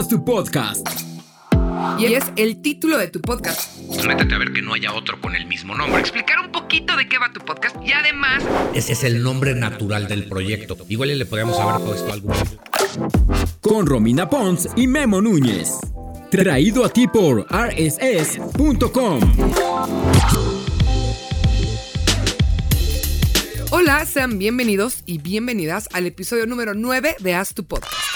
Haz 0.00 0.08
tu 0.08 0.24
podcast. 0.24 0.88
Y 1.98 2.06
es 2.06 2.24
el 2.36 2.62
título 2.62 2.96
de 2.96 3.08
tu 3.08 3.20
podcast. 3.20 3.76
Métete 4.06 4.34
a 4.34 4.38
ver 4.38 4.50
que 4.50 4.62
no 4.62 4.72
haya 4.72 4.94
otro 4.94 5.20
con 5.20 5.36
el 5.36 5.44
mismo 5.46 5.74
nombre. 5.74 6.00
Explicar 6.00 6.40
un 6.40 6.50
poquito 6.50 6.96
de 6.96 7.06
qué 7.06 7.18
va 7.18 7.30
tu 7.34 7.40
podcast 7.44 7.76
y 7.84 7.92
además... 7.92 8.42
Ese 8.72 8.94
es 8.94 9.04
el 9.04 9.22
nombre 9.22 9.54
natural 9.54 10.08
del 10.08 10.26
proyecto. 10.26 10.78
Igual 10.88 11.18
le 11.18 11.26
podríamos 11.26 11.58
haber 11.58 11.86
puesto 11.86 12.10
algo. 12.10 12.32
Con 13.60 13.86
Romina 13.86 14.30
Pons 14.30 14.70
y 14.74 14.86
Memo 14.86 15.20
Núñez. 15.20 15.74
Traído 16.30 16.86
a 16.86 16.88
ti 16.88 17.06
por 17.06 17.46
rss.com. 17.50 19.20
Hola, 23.70 24.06
sean 24.06 24.38
bienvenidos 24.38 25.02
y 25.04 25.18
bienvenidas 25.18 25.90
al 25.92 26.06
episodio 26.06 26.46
número 26.46 26.72
9 26.72 27.16
de 27.20 27.34
Haz 27.34 27.52
tu 27.52 27.64
podcast. 27.64 28.09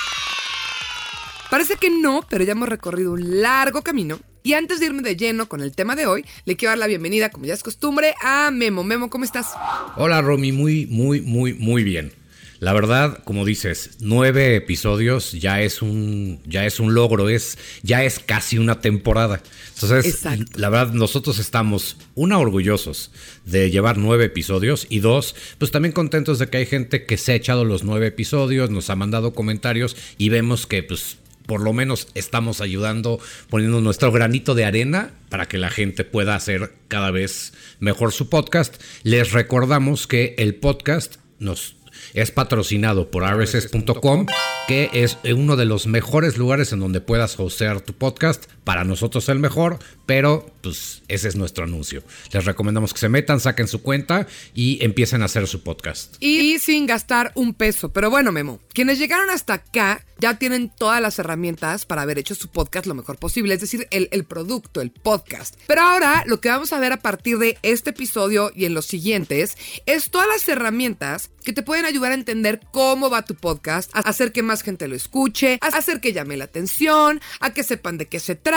Parece 1.54 1.76
que 1.76 1.88
no, 1.88 2.26
pero 2.28 2.42
ya 2.42 2.50
hemos 2.50 2.68
recorrido 2.68 3.12
un 3.12 3.40
largo 3.40 3.82
camino. 3.82 4.18
Y 4.42 4.54
antes 4.54 4.80
de 4.80 4.86
irme 4.86 5.02
de 5.02 5.14
lleno 5.14 5.48
con 5.48 5.60
el 5.60 5.70
tema 5.70 5.94
de 5.94 6.04
hoy, 6.04 6.24
le 6.46 6.56
quiero 6.56 6.70
dar 6.70 6.78
la 6.78 6.88
bienvenida, 6.88 7.30
como 7.30 7.46
ya 7.46 7.54
es 7.54 7.62
costumbre, 7.62 8.12
a 8.20 8.50
Memo. 8.50 8.82
Memo, 8.82 9.08
¿cómo 9.08 9.24
estás? 9.24 9.52
Hola, 9.94 10.20
Romy, 10.20 10.50
muy, 10.50 10.86
muy, 10.86 11.20
muy, 11.20 11.54
muy 11.54 11.84
bien. 11.84 12.12
La 12.58 12.72
verdad, 12.72 13.22
como 13.22 13.44
dices, 13.44 13.98
nueve 14.00 14.56
episodios 14.56 15.30
ya 15.30 15.62
es 15.62 15.80
un, 15.80 16.40
ya 16.44 16.66
es 16.66 16.80
un 16.80 16.92
logro, 16.92 17.28
es, 17.28 17.56
ya 17.84 18.02
es 18.02 18.18
casi 18.18 18.58
una 18.58 18.80
temporada. 18.80 19.40
Entonces, 19.74 20.24
la 20.56 20.70
verdad, 20.70 20.92
nosotros 20.92 21.38
estamos, 21.38 21.98
una, 22.16 22.38
orgullosos 22.38 23.12
de 23.44 23.70
llevar 23.70 23.96
nueve 23.96 24.24
episodios 24.24 24.88
y 24.90 24.98
dos, 24.98 25.36
pues 25.58 25.70
también 25.70 25.92
contentos 25.92 26.40
de 26.40 26.48
que 26.48 26.56
hay 26.56 26.66
gente 26.66 27.06
que 27.06 27.16
se 27.16 27.30
ha 27.30 27.36
echado 27.36 27.64
los 27.64 27.84
nueve 27.84 28.08
episodios, 28.08 28.70
nos 28.70 28.90
ha 28.90 28.96
mandado 28.96 29.34
comentarios 29.34 29.96
y 30.18 30.30
vemos 30.30 30.66
que, 30.66 30.82
pues, 30.82 31.18
por 31.46 31.60
lo 31.60 31.72
menos 31.72 32.08
estamos 32.14 32.60
ayudando, 32.60 33.20
poniendo 33.50 33.80
nuestro 33.80 34.12
granito 34.12 34.54
de 34.54 34.64
arena 34.64 35.12
para 35.28 35.46
que 35.46 35.58
la 35.58 35.70
gente 35.70 36.04
pueda 36.04 36.34
hacer 36.34 36.72
cada 36.88 37.10
vez 37.10 37.52
mejor 37.80 38.12
su 38.12 38.28
podcast. 38.28 38.80
Les 39.02 39.32
recordamos 39.32 40.06
que 40.06 40.34
el 40.38 40.54
podcast 40.54 41.16
nos 41.38 41.76
es 42.12 42.30
patrocinado 42.30 43.10
por 43.10 43.24
rss.com, 43.24 44.26
que 44.68 44.90
es 44.92 45.18
uno 45.24 45.56
de 45.56 45.64
los 45.64 45.86
mejores 45.86 46.36
lugares 46.36 46.72
en 46.72 46.80
donde 46.80 47.00
puedas 47.00 47.38
hostear 47.38 47.80
tu 47.80 47.92
podcast. 47.94 48.46
Para 48.64 48.84
nosotros 48.84 49.28
el 49.28 49.38
mejor, 49.38 49.78
pero 50.06 50.50
pues 50.62 51.02
ese 51.08 51.28
es 51.28 51.36
nuestro 51.36 51.64
anuncio. 51.64 52.02
Les 52.32 52.44
recomendamos 52.44 52.94
que 52.94 53.00
se 53.00 53.08
metan, 53.08 53.40
saquen 53.40 53.68
su 53.68 53.82
cuenta 53.82 54.26
y 54.54 54.82
empiecen 54.82 55.22
a 55.22 55.26
hacer 55.26 55.46
su 55.46 55.62
podcast. 55.62 56.16
Y 56.20 56.58
sin 56.58 56.86
gastar 56.86 57.32
un 57.34 57.52
peso. 57.52 57.92
Pero 57.92 58.10
bueno, 58.10 58.32
Memo, 58.32 58.60
quienes 58.72 58.98
llegaron 58.98 59.28
hasta 59.30 59.54
acá 59.54 60.04
ya 60.18 60.38
tienen 60.38 60.70
todas 60.70 61.02
las 61.02 61.18
herramientas 61.18 61.84
para 61.84 62.02
haber 62.02 62.18
hecho 62.18 62.34
su 62.34 62.48
podcast 62.48 62.86
lo 62.86 62.94
mejor 62.94 63.18
posible, 63.18 63.54
es 63.54 63.60
decir, 63.60 63.86
el, 63.90 64.08
el 64.12 64.24
producto, 64.24 64.80
el 64.80 64.90
podcast. 64.90 65.56
Pero 65.66 65.82
ahora 65.82 66.22
lo 66.26 66.40
que 66.40 66.48
vamos 66.48 66.72
a 66.72 66.78
ver 66.78 66.92
a 66.92 66.98
partir 67.02 67.38
de 67.38 67.58
este 67.62 67.90
episodio 67.90 68.50
y 68.54 68.64
en 68.64 68.72
los 68.72 68.86
siguientes 68.86 69.58
es 69.84 70.10
todas 70.10 70.28
las 70.28 70.48
herramientas 70.48 71.30
que 71.44 71.52
te 71.52 71.62
pueden 71.62 71.84
ayudar 71.84 72.12
a 72.12 72.14
entender 72.14 72.60
cómo 72.72 73.10
va 73.10 73.22
tu 73.22 73.34
podcast, 73.34 73.94
a 73.94 74.00
hacer 74.00 74.32
que 74.32 74.42
más 74.42 74.62
gente 74.62 74.88
lo 74.88 74.96
escuche, 74.96 75.58
a 75.60 75.66
hacer 75.66 76.00
que 76.00 76.14
llame 76.14 76.38
la 76.38 76.44
atención, 76.44 77.20
a 77.40 77.52
que 77.52 77.62
sepan 77.62 77.98
de 77.98 78.06
qué 78.06 78.18
se 78.18 78.34
trata, 78.34 78.53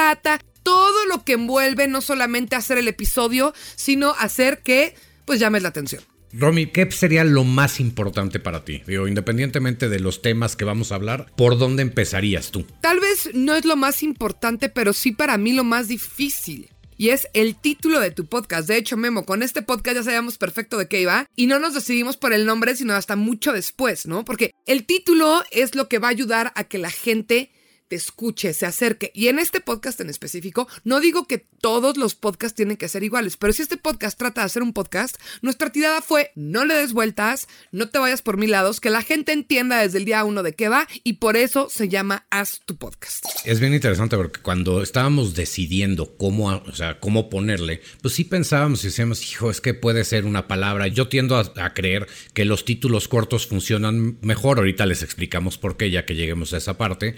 todo 0.64 1.06
lo 1.06 1.23
que 1.23 1.34
envuelve 1.34 1.88
no 1.88 2.02
solamente 2.02 2.56
hacer 2.56 2.78
el 2.78 2.88
episodio, 2.88 3.53
sino 3.76 4.12
hacer 4.20 4.62
que 4.64 4.95
pues 5.26 5.40
llames 5.40 5.64
la 5.64 5.70
atención. 5.70 6.03
Romy, 6.34 6.67
¿qué 6.67 6.92
sería 6.92 7.23
lo 7.23 7.44
más 7.44 7.80
importante 7.80 8.40
para 8.40 8.66
ti? 8.66 8.84
Digo, 8.86 9.08
independientemente 9.08 9.88
de 9.88 10.00
los 10.00 10.22
temas 10.22 10.56
que 10.56 10.66
vamos 10.66 10.92
a 10.92 10.95
hablar, 10.95 11.28
¿por 11.38 11.58
dónde 11.58 11.84
empezarías 11.84 12.52
tú? 12.52 12.66
Tal 12.81 13.00
vez 13.00 13.30
no 13.34 13.56
es 13.56 13.66
lo 13.66 13.78
más 13.78 14.03
importante, 14.03 14.70
pero 14.70 14.92
sí 14.92 15.14
para 15.14 15.38
mí 15.38 15.53
lo 15.53 15.64
más 15.64 15.88
difícil 15.88 16.70
y 16.98 17.09
es 17.09 17.28
el 17.34 17.56
título 17.56 18.00
de 18.00 18.12
tu 18.12 18.25
podcast. 18.25 18.68
De 18.68 18.78
hecho, 18.78 18.98
Memo, 18.98 19.25
con 19.25 19.44
este 19.44 19.62
podcast 19.62 19.98
ya 19.98 20.03
sabíamos 20.03 20.38
perfecto 20.38 20.78
de 20.78 20.88
qué 20.88 21.02
iba 21.02 21.28
y 21.36 21.46
no 21.46 21.59
nos 21.59 21.74
decidimos 21.74 22.18
por 22.18 22.34
el 22.34 22.46
nombre, 22.46 22.75
sino 22.75 22.94
hasta 22.94 23.16
mucho 23.16 23.53
después, 23.53 24.06
¿no? 24.07 24.25
Porque 24.25 24.52
el 24.66 24.86
título 24.86 25.44
es 25.52 25.75
lo 25.75 25.88
que 25.88 26.00
va 26.00 26.07
a 26.07 26.12
ayudar 26.12 26.52
a 26.56 26.66
que 26.66 26.78
la 26.78 26.90
gente 26.90 27.52
te 27.88 27.96
escuche, 27.96 28.53
se 28.53 28.66
acerque. 28.66 29.12
Y 29.14 29.28
en 29.28 29.40
este 29.40 29.62
podcast 29.62 30.00
en 30.02 30.09
específico, 30.09 30.68
no 30.84 31.00
digo 31.00 31.25
que 31.25 31.46
todos 31.62 31.98
los 31.98 32.16
podcasts 32.16 32.56
tienen 32.56 32.78
que 32.78 32.90
ser 32.90 33.03
iguales, 33.03 33.38
pero 33.38 33.53
si 33.53 33.62
este 33.62 33.78
podcast 33.78 34.18
trata 34.18 34.42
de 34.42 34.46
hacer 34.46 34.62
un 34.62 34.74
podcast, 34.74 35.18
nuestra 35.42 35.72
tirada 35.72 36.02
fue 36.02 36.31
no 36.36 36.66
le 36.66 36.75
des 36.75 36.94
vueltas, 36.94 37.48
no 37.72 37.90
te 37.90 38.00
vayas 38.00 38.22
por 38.22 38.38
mil 38.38 38.52
lados, 38.52 38.80
que 38.80 38.90
la 38.90 39.02
gente 39.02 39.31
entienda 39.31 39.81
desde 39.81 39.98
el 39.98 40.06
día 40.06 40.24
uno 40.24 40.44
de 40.44 40.53
qué 40.53 40.70
va 40.70 40.88
y 41.03 41.14
por 41.14 41.38
eso 41.38 41.68
se 41.70 41.90
llama 41.90 42.25
Haz 42.30 42.62
tu 42.66 42.78
podcast. 42.78 43.25
Es 43.46 43.59
bien 43.59 43.74
interesante 43.74 44.18
porque 44.18 44.42
cuando 44.42 44.81
estábamos 44.81 45.34
decidiendo 45.34 46.16
cómo, 46.18 46.48
o 46.48 46.75
sea, 46.75 47.00
cómo 47.00 47.30
ponerle, 47.30 47.81
pues 48.02 48.14
sí 48.14 48.24
pensábamos 48.24 48.84
y 48.84 48.88
decíamos, 48.88 49.31
hijo, 49.31 49.50
es 49.50 49.62
que 49.62 49.74
puede 49.74 50.04
ser 50.04 50.25
una 50.25 50.48
palabra. 50.48 50.88
Yo 50.88 51.08
tiendo 51.08 51.38
a, 51.38 51.52
a 51.58 51.74
creer 51.74 52.08
que 52.34 52.46
los 52.46 52.66
títulos 52.66 53.08
cortos 53.08 53.48
funcionan 53.48 54.18
mejor. 54.22 54.58
Ahorita 54.59 54.86
les 54.86 55.04
explicamos 55.04 55.58
por 55.58 55.78
qué, 55.78 55.92
ya 55.92 56.06
que 56.06 56.16
lleguemos 56.16 56.54
a 56.54 56.58
esa 56.58 56.78
parte. 56.78 57.16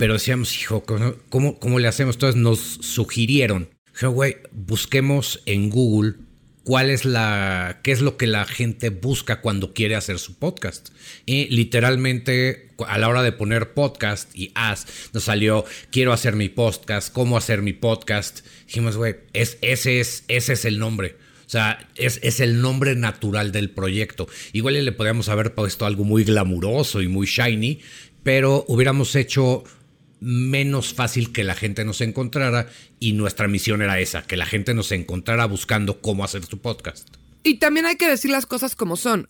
Pero 0.00 0.14
decíamos, 0.14 0.58
hijo, 0.58 0.82
¿cómo, 1.28 1.58
cómo 1.58 1.78
le 1.78 1.86
hacemos? 1.86 2.14
Entonces 2.14 2.40
nos 2.40 2.58
sugirieron, 2.58 3.68
güey, 4.00 4.38
busquemos 4.50 5.42
en 5.44 5.68
Google 5.68 6.14
cuál 6.64 6.88
es 6.88 7.04
la, 7.04 7.80
qué 7.82 7.92
es 7.92 8.00
lo 8.00 8.16
que 8.16 8.26
la 8.26 8.46
gente 8.46 8.88
busca 8.88 9.42
cuando 9.42 9.74
quiere 9.74 9.96
hacer 9.96 10.18
su 10.18 10.38
podcast. 10.38 10.88
Y 11.26 11.54
literalmente 11.54 12.70
a 12.88 12.96
la 12.96 13.10
hora 13.10 13.22
de 13.22 13.32
poner 13.32 13.74
podcast 13.74 14.34
y 14.34 14.52
haz, 14.54 14.86
nos 15.12 15.24
salió, 15.24 15.66
quiero 15.90 16.14
hacer 16.14 16.34
mi 16.34 16.48
podcast, 16.48 17.12
cómo 17.12 17.36
hacer 17.36 17.60
mi 17.60 17.74
podcast. 17.74 18.40
Dijimos, 18.68 18.96
güey, 18.96 19.16
es, 19.34 19.58
ese, 19.60 20.00
es, 20.00 20.24
ese 20.28 20.54
es 20.54 20.64
el 20.64 20.78
nombre. 20.78 21.16
O 21.44 21.50
sea, 21.50 21.86
es, 21.94 22.20
es, 22.22 22.40
el 22.40 22.62
nombre 22.62 22.96
natural 22.96 23.52
del 23.52 23.68
proyecto. 23.68 24.28
Igual 24.54 24.82
le 24.82 24.92
podríamos 24.92 25.28
haber 25.28 25.54
puesto 25.54 25.84
algo 25.84 26.04
muy 26.04 26.24
glamuroso 26.24 27.02
y 27.02 27.08
muy 27.08 27.26
shiny, 27.26 27.80
pero 28.22 28.64
hubiéramos 28.66 29.14
hecho 29.14 29.64
menos 30.20 30.94
fácil 30.94 31.32
que 31.32 31.44
la 31.44 31.54
gente 31.54 31.84
nos 31.84 32.00
encontrara 32.00 32.68
y 32.98 33.12
nuestra 33.12 33.48
misión 33.48 33.82
era 33.82 33.98
esa, 34.00 34.22
que 34.22 34.36
la 34.36 34.46
gente 34.46 34.74
nos 34.74 34.92
encontrara 34.92 35.46
buscando 35.46 36.00
cómo 36.00 36.24
hacer 36.24 36.44
su 36.44 36.58
podcast. 36.58 37.08
Y 37.42 37.58
también 37.58 37.86
hay 37.86 37.96
que 37.96 38.08
decir 38.08 38.30
las 38.30 38.46
cosas 38.46 38.76
como 38.76 38.96
son. 38.96 39.28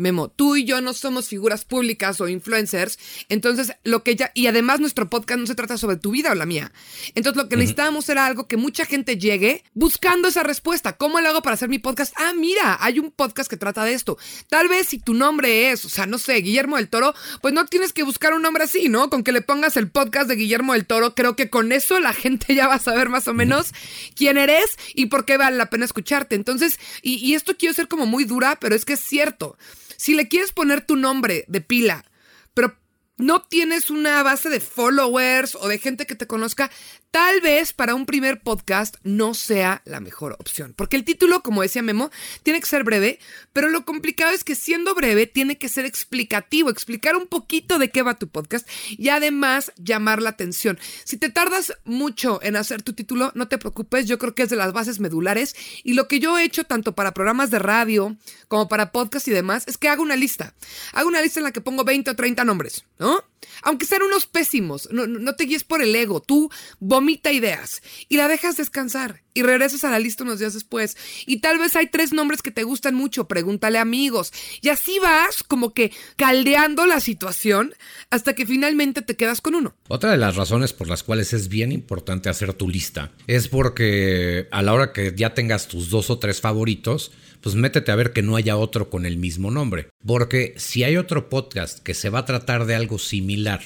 Memo, 0.00 0.28
tú 0.28 0.56
y 0.56 0.64
yo 0.64 0.80
no 0.80 0.94
somos 0.94 1.28
figuras 1.28 1.64
públicas 1.64 2.20
o 2.20 2.28
influencers, 2.28 2.98
entonces 3.28 3.72
lo 3.84 4.02
que 4.02 4.16
ya, 4.16 4.32
y 4.34 4.46
además 4.46 4.80
nuestro 4.80 5.08
podcast 5.08 5.40
no 5.40 5.46
se 5.46 5.54
trata 5.54 5.78
sobre 5.78 5.96
tu 5.96 6.10
vida 6.10 6.32
o 6.32 6.34
la 6.34 6.46
mía. 6.46 6.72
Entonces 7.14 7.40
lo 7.40 7.48
que 7.48 7.56
necesitábamos 7.56 8.08
era 8.08 8.26
algo 8.26 8.48
que 8.48 8.56
mucha 8.56 8.84
gente 8.84 9.18
llegue 9.18 9.64
buscando 9.74 10.28
esa 10.28 10.42
respuesta. 10.42 10.96
¿Cómo 10.96 11.20
lo 11.20 11.28
hago 11.28 11.42
para 11.42 11.54
hacer 11.54 11.68
mi 11.68 11.78
podcast? 11.78 12.14
Ah, 12.16 12.32
mira, 12.36 12.78
hay 12.80 12.98
un 12.98 13.10
podcast 13.10 13.48
que 13.48 13.56
trata 13.56 13.84
de 13.84 13.92
esto. 13.92 14.18
Tal 14.48 14.68
vez 14.68 14.88
si 14.88 14.98
tu 14.98 15.14
nombre 15.14 15.70
es, 15.70 15.84
o 15.84 15.88
sea, 15.88 16.06
no 16.06 16.18
sé, 16.18 16.34
Guillermo 16.36 16.76
del 16.76 16.88
Toro, 16.88 17.14
pues 17.40 17.54
no 17.54 17.66
tienes 17.66 17.92
que 17.92 18.02
buscar 18.02 18.34
un 18.34 18.42
nombre 18.42 18.64
así, 18.64 18.88
¿no? 18.88 19.10
Con 19.10 19.22
que 19.22 19.32
le 19.32 19.42
pongas 19.42 19.76
el 19.76 19.90
podcast 19.90 20.28
de 20.28 20.36
Guillermo 20.36 20.72
del 20.72 20.86
Toro, 20.86 21.14
creo 21.14 21.36
que 21.36 21.50
con 21.50 21.72
eso 21.72 22.00
la 22.00 22.12
gente 22.12 22.54
ya 22.54 22.68
va 22.68 22.74
a 22.74 22.78
saber 22.80 23.08
más 23.08 23.28
o 23.28 23.34
menos 23.34 23.72
quién 24.14 24.38
eres 24.38 24.76
y 24.94 25.06
por 25.06 25.24
qué 25.24 25.36
vale 25.36 25.56
la 25.56 25.70
pena 25.70 25.84
escucharte. 25.84 26.34
Entonces, 26.34 26.78
y, 27.02 27.14
y 27.16 27.34
esto 27.34 27.56
quiero 27.56 27.74
ser 27.74 27.88
como 27.88 28.06
muy 28.06 28.24
dura, 28.24 28.58
pero 28.60 28.74
es 28.74 28.84
que 28.84 28.94
es 28.94 29.00
cierto. 29.00 29.56
Si 30.00 30.14
le 30.14 30.28
quieres 30.28 30.52
poner 30.52 30.80
tu 30.80 30.96
nombre 30.96 31.44
de 31.46 31.60
pila, 31.60 32.06
pero 32.54 32.74
no 33.18 33.42
tienes 33.42 33.90
una 33.90 34.22
base 34.22 34.48
de 34.48 34.58
followers 34.58 35.54
o 35.56 35.68
de 35.68 35.76
gente 35.76 36.06
que 36.06 36.14
te 36.14 36.26
conozca, 36.26 36.70
tal 37.10 37.40
vez 37.40 37.72
para 37.72 37.94
un 37.94 38.06
primer 38.06 38.40
podcast 38.40 38.96
no 39.02 39.34
sea 39.34 39.82
la 39.84 40.00
mejor 40.00 40.36
opción. 40.38 40.74
Porque 40.76 40.96
el 40.96 41.04
título, 41.04 41.42
como 41.42 41.62
decía 41.62 41.82
Memo, 41.82 42.10
tiene 42.42 42.60
que 42.60 42.66
ser 42.66 42.84
breve, 42.84 43.18
pero 43.52 43.68
lo 43.68 43.84
complicado 43.84 44.32
es 44.32 44.44
que 44.44 44.54
siendo 44.54 44.94
breve 44.94 45.26
tiene 45.26 45.58
que 45.58 45.68
ser 45.68 45.84
explicativo, 45.86 46.70
explicar 46.70 47.16
un 47.16 47.26
poquito 47.26 47.78
de 47.78 47.90
qué 47.90 48.02
va 48.02 48.18
tu 48.18 48.28
podcast 48.28 48.68
y 48.90 49.08
además 49.08 49.72
llamar 49.76 50.22
la 50.22 50.30
atención. 50.30 50.78
Si 51.04 51.16
te 51.16 51.30
tardas 51.30 51.74
mucho 51.84 52.40
en 52.42 52.56
hacer 52.56 52.82
tu 52.82 52.92
título, 52.92 53.32
no 53.34 53.48
te 53.48 53.58
preocupes, 53.58 54.06
yo 54.06 54.18
creo 54.18 54.34
que 54.34 54.44
es 54.44 54.50
de 54.50 54.56
las 54.56 54.72
bases 54.72 55.00
medulares 55.00 55.56
y 55.82 55.94
lo 55.94 56.08
que 56.08 56.20
yo 56.20 56.38
he 56.38 56.44
hecho 56.44 56.64
tanto 56.64 56.94
para 56.94 57.14
programas 57.14 57.50
de 57.50 57.58
radio 57.58 58.16
como 58.48 58.68
para 58.68 58.92
podcast 58.92 59.26
y 59.28 59.32
demás 59.32 59.64
es 59.66 59.78
que 59.78 59.88
hago 59.88 60.02
una 60.02 60.16
lista. 60.16 60.54
Hago 60.92 61.08
una 61.08 61.22
lista 61.22 61.40
en 61.40 61.44
la 61.44 61.52
que 61.52 61.60
pongo 61.60 61.84
20 61.84 62.10
o 62.10 62.16
30 62.16 62.44
nombres, 62.44 62.84
¿no? 62.98 63.29
Aunque 63.62 63.86
sean 63.86 64.02
unos 64.02 64.26
pésimos, 64.26 64.88
no, 64.90 65.34
te 65.34 65.44
guíes 65.44 65.64
por 65.64 65.82
el 65.82 65.94
ego, 65.94 66.20
tú 66.20 66.50
vomita 66.78 67.32
ideas 67.32 67.82
y 68.08 68.16
la 68.16 68.28
dejas 68.28 68.56
descansar 68.56 69.22
y 69.34 69.42
regresas 69.42 69.84
a 69.84 69.90
la 69.90 69.98
lista 69.98 70.24
unos 70.24 70.38
días 70.38 70.54
después. 70.54 70.96
Y 71.26 71.40
tal 71.40 71.58
vez 71.58 71.76
hay 71.76 71.86
tres 71.86 72.12
nombres 72.12 72.42
que 72.42 72.50
te 72.50 72.64
gustan 72.64 72.94
mucho, 72.94 73.28
pregúntale 73.28 73.78
amigos. 73.78 74.32
Y 74.60 74.68
así 74.68 74.98
vas 74.98 75.42
como 75.42 75.72
que 75.72 75.92
caldeando 76.16 76.86
la 76.86 77.00
situación 77.00 77.74
hasta 78.10 78.34
que 78.34 78.46
finalmente 78.46 79.02
te 79.02 79.16
quedas 79.16 79.40
con 79.40 79.54
uno. 79.54 79.74
Otra 79.88 80.10
de 80.10 80.18
las 80.18 80.36
razones 80.36 80.72
por 80.72 80.88
las 80.88 81.02
cuales 81.02 81.32
es 81.32 81.48
bien 81.48 81.72
importante 81.72 82.28
hacer 82.28 82.54
tu 82.54 82.68
lista 82.68 83.12
es 83.26 83.48
porque 83.48 84.48
a 84.50 84.62
la 84.62 84.72
hora 84.72 84.92
que 84.92 85.14
ya 85.16 85.34
tengas 85.34 85.68
tus 85.68 85.90
dos 85.90 86.10
o 86.10 86.18
tres 86.18 86.40
favoritos, 86.40 87.12
pues 87.40 87.54
métete 87.54 87.92
a 87.92 87.96
ver 87.96 88.12
que 88.12 88.22
no 88.22 88.36
haya 88.36 88.56
otro 88.56 88.90
con 88.90 89.06
el 89.06 89.16
mismo 89.16 89.50
nombre. 89.50 89.88
Porque 90.04 90.54
si 90.56 90.84
hay 90.84 90.96
otro 90.96 91.28
podcast 91.28 91.78
que 91.80 91.94
se 91.94 92.10
va 92.10 92.20
a 92.20 92.24
tratar 92.24 92.66
de 92.66 92.74
algo 92.74 92.98
similar 92.98 93.60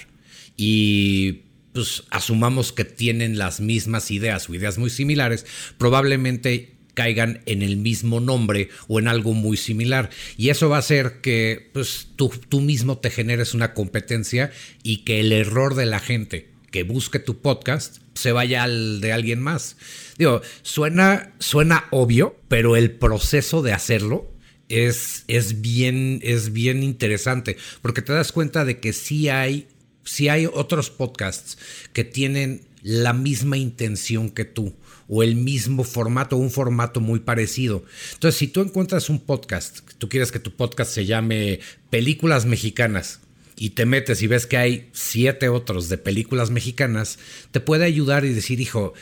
y 0.56 1.43
pues 1.73 2.05
asumamos 2.11 2.73
que 2.73 2.85
tienen 2.85 3.37
las 3.37 3.61
mismas 3.61 4.11
ideas 4.11 4.49
o 4.49 4.55
ideas 4.55 4.79
muy 4.79 4.91
similares, 4.91 5.44
probablemente 5.76 6.75
caigan 6.94 7.43
en 7.47 7.62
el 7.62 7.76
mismo 7.76 8.21
nombre 8.21 8.69
o 8.87 9.00
en 9.00 9.09
algo 9.09 9.35
muy 9.35 9.56
similar. 9.56 10.11
Y 10.37 10.49
eso 10.50 10.69
va 10.69 10.77
a 10.77 10.81
hacer 10.81 11.20
que 11.20 11.70
pues, 11.73 12.09
tú, 12.17 12.32
tú 12.49 12.61
mismo 12.61 12.99
te 12.99 13.11
generes 13.11 13.55
una 13.55 13.75
competencia 13.75 14.53
y 14.82 14.99
que 14.99 15.20
el 15.20 15.32
error 15.32 15.75
de 15.75 15.87
la 15.87 15.99
gente 15.99 16.49
que 16.70 16.85
busque 16.85 17.19
tu 17.19 17.41
podcast 17.41 17.99
se 18.15 18.32
vaya 18.32 18.62
al 18.62 19.00
de 19.00 19.12
alguien 19.12 19.41
más. 19.41 19.77
Digo, 20.19 20.43
suena, 20.62 21.34
suena 21.38 21.84
obvio, 21.90 22.37
pero 22.49 22.76
el 22.76 22.93
proceso 22.93 23.62
de 23.62 23.72
hacerlo 23.72 24.31
es, 24.69 25.25
es, 25.28 25.61
bien, 25.61 26.20
es 26.22 26.52
bien 26.52 26.82
interesante, 26.82 27.56
porque 27.82 28.02
te 28.02 28.12
das 28.12 28.32
cuenta 28.32 28.64
de 28.64 28.81
que 28.81 28.93
sí 28.93 29.28
hay, 29.28 29.69
sí 30.05 30.28
hay 30.28 30.46
otros 30.46 30.90
podcasts 30.90 31.58
que 31.93 32.05
tienen 32.05 32.62
la 32.82 33.12
misma 33.12 33.56
intención 33.56 34.31
que 34.31 34.44
tú 34.44 34.75
o 35.08 35.22
el 35.22 35.37
mismo 35.37 35.84
formato, 35.84 36.37
un 36.37 36.50
formato 36.50 37.00
muy 37.00 37.20
parecido. 37.20 37.84
Entonces, 38.14 38.38
si 38.38 38.49
tú 38.49 38.60
encuentras 38.60 39.10
un 39.10 39.20
podcast, 39.20 39.81
tú 39.99 40.08
quieres 40.08 40.32
que 40.32 40.38
tu 40.38 40.55
podcast 40.55 40.93
se 40.93 41.05
llame 41.05 41.60
Películas 41.90 42.46
Mexicanas, 42.46 43.20
y 43.56 43.70
te 43.70 43.87
metes 43.87 44.22
y 44.22 44.26
ves 44.26 44.46
que 44.46 44.56
hay 44.56 44.88
siete 44.93 45.49
otros 45.49 45.88
de 45.88 45.99
películas 45.99 46.50
mexicanas, 46.50 47.19
te 47.50 47.60
puede 47.60 47.84
ayudar 47.84 48.25
y 48.25 48.32
decir, 48.32 48.60
hijo, 48.60 48.94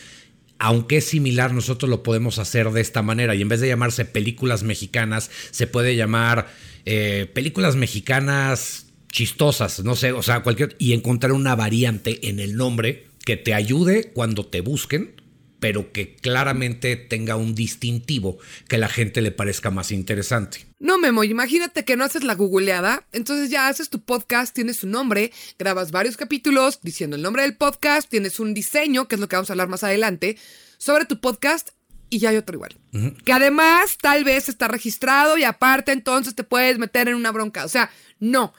aunque 0.62 0.98
es 0.98 1.06
similar, 1.06 1.52
nosotros 1.52 1.90
lo 1.90 2.04
podemos 2.04 2.38
hacer 2.38 2.70
de 2.70 2.80
esta 2.80 3.02
manera. 3.02 3.34
Y 3.34 3.42
en 3.42 3.48
vez 3.48 3.60
de 3.60 3.66
llamarse 3.66 4.04
películas 4.04 4.62
mexicanas, 4.62 5.28
se 5.50 5.66
puede 5.66 5.96
llamar 5.96 6.46
eh, 6.84 7.28
películas 7.34 7.74
mexicanas 7.74 8.86
chistosas, 9.10 9.82
no 9.82 9.96
sé, 9.96 10.12
o 10.12 10.22
sea, 10.22 10.44
cualquier... 10.44 10.76
Y 10.78 10.92
encontrar 10.92 11.32
una 11.32 11.56
variante 11.56 12.28
en 12.28 12.38
el 12.38 12.54
nombre 12.54 13.08
que 13.24 13.36
te 13.36 13.54
ayude 13.54 14.12
cuando 14.14 14.46
te 14.46 14.60
busquen 14.60 15.21
pero 15.62 15.92
que 15.92 16.16
claramente 16.16 16.96
tenga 16.96 17.36
un 17.36 17.54
distintivo 17.54 18.36
que 18.66 18.78
la 18.78 18.88
gente 18.88 19.22
le 19.22 19.30
parezca 19.30 19.70
más 19.70 19.92
interesante. 19.92 20.66
No, 20.80 20.98
Memo, 20.98 21.22
imagínate 21.22 21.84
que 21.84 21.96
no 21.96 22.02
haces 22.02 22.24
la 22.24 22.34
googleada, 22.34 23.06
entonces 23.12 23.48
ya 23.48 23.68
haces 23.68 23.88
tu 23.88 24.00
podcast, 24.00 24.52
tienes 24.52 24.78
su 24.78 24.88
nombre, 24.88 25.30
grabas 25.60 25.92
varios 25.92 26.16
capítulos 26.16 26.80
diciendo 26.82 27.14
el 27.14 27.22
nombre 27.22 27.44
del 27.44 27.56
podcast, 27.56 28.10
tienes 28.10 28.40
un 28.40 28.54
diseño, 28.54 29.06
que 29.06 29.14
es 29.14 29.20
lo 29.20 29.28
que 29.28 29.36
vamos 29.36 29.50
a 29.50 29.52
hablar 29.52 29.68
más 29.68 29.84
adelante, 29.84 30.36
sobre 30.78 31.04
tu 31.04 31.20
podcast 31.20 31.68
y 32.10 32.18
ya 32.18 32.30
hay 32.30 32.38
otro 32.38 32.56
igual. 32.56 32.76
Que 33.24 33.32
además 33.32 33.98
tal 34.02 34.24
vez 34.24 34.48
está 34.48 34.66
registrado 34.66 35.38
y 35.38 35.44
aparte 35.44 35.92
entonces 35.92 36.34
te 36.34 36.42
puedes 36.42 36.76
meter 36.80 37.06
en 37.06 37.14
una 37.14 37.30
bronca. 37.30 37.64
O 37.64 37.68
sea, 37.68 37.88
no. 38.18 38.52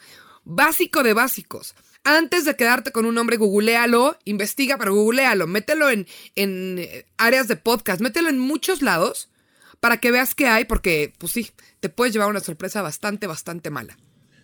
Básico 0.45 1.03
de 1.03 1.11
básicos 1.11 1.75
antes 2.03 2.45
de 2.45 2.55
quedarte 2.55 2.91
con 2.91 3.05
un 3.05 3.15
nombre, 3.15 3.38
googlealo, 3.38 4.17
investiga, 4.25 4.77
pero 4.77 4.94
googlealo, 4.94 5.47
mételo 5.47 5.89
en, 5.89 6.07
en 6.35 6.79
eh, 6.79 7.05
áreas 7.17 7.47
de 7.47 7.55
podcast, 7.55 8.01
mételo 8.01 8.29
en 8.29 8.39
muchos 8.39 8.81
lados 8.81 9.29
para 9.79 9.97
que 9.97 10.11
veas 10.11 10.35
qué 10.35 10.47
hay, 10.47 10.65
porque, 10.65 11.13
pues 11.17 11.33
sí, 11.33 11.51
te 11.79 11.89
puedes 11.89 12.13
llevar 12.13 12.29
una 12.29 12.39
sorpresa 12.39 12.81
bastante, 12.81 13.27
bastante 13.27 13.69
mala. 13.69 13.97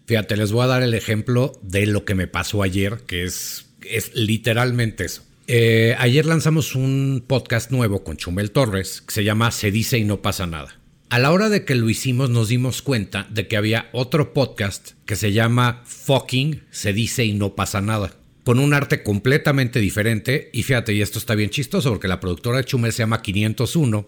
Fíjate, 0.05 0.35
les 0.35 0.51
voy 0.51 0.63
a 0.63 0.67
dar 0.67 0.83
el 0.83 0.93
ejemplo 0.93 1.53
de 1.61 1.85
lo 1.85 2.03
que 2.03 2.15
me 2.15 2.27
pasó 2.27 2.63
ayer, 2.63 3.01
que 3.05 3.23
es, 3.23 3.67
es 3.81 4.13
literalmente 4.15 5.05
eso. 5.05 5.23
Eh, 5.47 5.95
ayer 5.97 6.25
lanzamos 6.25 6.75
un 6.75 7.23
podcast 7.25 7.71
nuevo 7.71 8.03
con 8.03 8.17
Chumel 8.17 8.51
Torres 8.51 9.01
que 9.01 9.13
se 9.13 9.23
llama 9.23 9.51
Se 9.51 9.71
dice 9.71 9.97
y 9.97 10.03
no 10.03 10.21
pasa 10.21 10.45
nada. 10.45 10.78
A 11.11 11.17
la 11.17 11.31
hora 11.31 11.49
de 11.49 11.65
que 11.65 11.73
lo 11.73 11.89
hicimos 11.89 12.29
nos 12.29 12.49
dimos 12.49 12.83
cuenta 12.83 13.25
de 13.31 13.47
que 13.47 13.57
había 13.57 13.89
otro 13.93 14.31
podcast 14.31 14.91
que 15.07 15.15
se 15.15 15.33
llama 15.33 15.81
Fucking 15.83 16.65
se 16.69 16.93
dice 16.93 17.25
y 17.25 17.33
no 17.33 17.55
pasa 17.55 17.81
nada, 17.81 18.13
con 18.43 18.59
un 18.59 18.75
arte 18.75 19.01
completamente 19.01 19.79
diferente 19.79 20.51
y 20.53 20.61
fíjate, 20.61 20.93
y 20.93 21.01
esto 21.01 21.17
está 21.17 21.33
bien 21.33 21.49
chistoso 21.49 21.89
porque 21.89 22.07
la 22.07 22.19
productora 22.19 22.59
de 22.59 22.65
Chumel 22.65 22.93
se 22.93 22.99
llama 22.99 23.23
501 23.23 24.07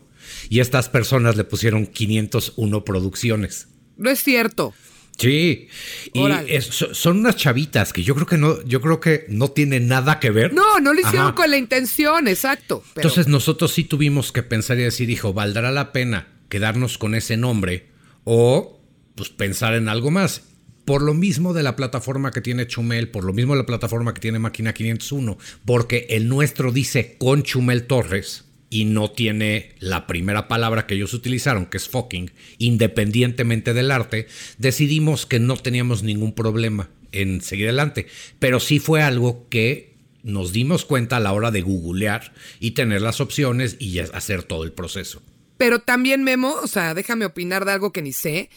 y 0.50 0.60
estas 0.60 0.90
personas 0.90 1.38
le 1.38 1.44
pusieron 1.44 1.88
501 1.88 2.86
producciones. 2.86 3.68
No 3.98 4.12
es 4.12 4.22
cierto. 4.22 4.76
Sí, 5.18 5.70
y 6.14 6.22
son 6.62 7.18
unas 7.18 7.36
chavitas 7.36 7.94
que 7.94 8.04
yo 8.04 8.14
creo 8.14 8.28
que 8.28 8.38
no, 8.38 8.64
yo 8.66 8.80
creo 8.80 9.00
que 9.00 9.26
no 9.28 9.50
tienen 9.50 9.88
nada 9.88 10.20
que 10.20 10.30
ver. 10.30 10.54
No, 10.54 10.80
no 10.80 10.94
lo 10.94 11.02
hicieron 11.02 11.34
con 11.34 11.50
la 11.50 11.58
intención, 11.58 12.28
exacto. 12.28 12.84
Entonces 12.96 13.28
nosotros 13.28 13.72
sí 13.72 13.86
tuvimos 13.86 14.32
que 14.32 14.44
pensar 14.44 14.78
y 14.78 14.84
decir, 14.84 15.10
hijo, 15.10 15.34
valdrá 15.34 15.72
la 15.72 15.92
pena 15.92 16.28
quedarnos 16.52 17.00
con 17.00 17.16
ese 17.16 17.38
nombre 17.38 17.88
o 18.26 18.80
pues 19.16 19.30
pensar 19.30 19.74
en 19.74 19.90
algo 19.90 20.12
más. 20.12 20.44
Por 20.86 21.02
lo 21.02 21.14
mismo 21.14 21.54
de 21.54 21.64
la 21.64 21.76
plataforma 21.76 22.32
que 22.32 22.42
tiene 22.42 22.68
Chumel, 22.68 23.10
por 23.10 23.24
lo 23.24 23.34
mismo 23.34 23.54
de 23.54 23.62
la 23.62 23.66
plataforma 23.66 24.14
que 24.14 24.20
tiene 24.20 24.40
Máquina 24.40 24.74
501, 24.74 25.38
porque 25.66 26.08
el 26.10 26.28
nuestro 26.28 26.72
dice 26.72 27.16
con 27.18 27.44
Chumel 27.44 27.88
Torres 27.88 28.46
y 28.70 28.86
no 28.86 29.12
tiene 29.12 29.76
la 29.80 30.08
primera 30.08 30.48
palabra 30.48 30.88
que 30.88 30.96
ellos 30.96 31.14
utilizaron, 31.14 31.68
que 31.68 31.78
es 31.78 31.88
fucking, 31.88 32.32
independientemente 32.58 33.74
del 33.74 33.92
arte, 33.92 34.28
decidimos 34.58 35.26
que 35.26 35.40
no 35.40 35.56
teníamos 35.56 36.04
ningún 36.04 36.34
problema 36.34 36.90
en 37.12 37.42
seguir 37.42 37.68
adelante. 37.68 38.08
Pero 38.40 38.60
sí 38.60 38.80
fue 38.80 39.02
algo 39.02 39.48
que 39.50 39.94
nos 40.24 40.52
dimos 40.52 40.84
cuenta 40.86 41.18
a 41.18 41.22
la 41.22 41.34
hora 41.34 41.52
de 41.52 41.62
googlear 41.62 42.34
y 42.60 42.72
tener 42.72 43.02
las 43.02 43.22
opciones 43.22 43.78
y 43.80 44.00
hacer 44.00 44.44
todo 44.44 44.64
el 44.64 44.72
proceso. 44.72 45.22
Pero 45.62 45.78
también 45.78 46.24
Memo, 46.24 46.56
o 46.64 46.66
sea, 46.66 46.96
déjame 46.96 47.24
opinar 47.24 47.66
de 47.66 47.72
algo 47.74 47.94
que 47.94 48.02
ni 48.02 48.14
sé. 48.14 48.50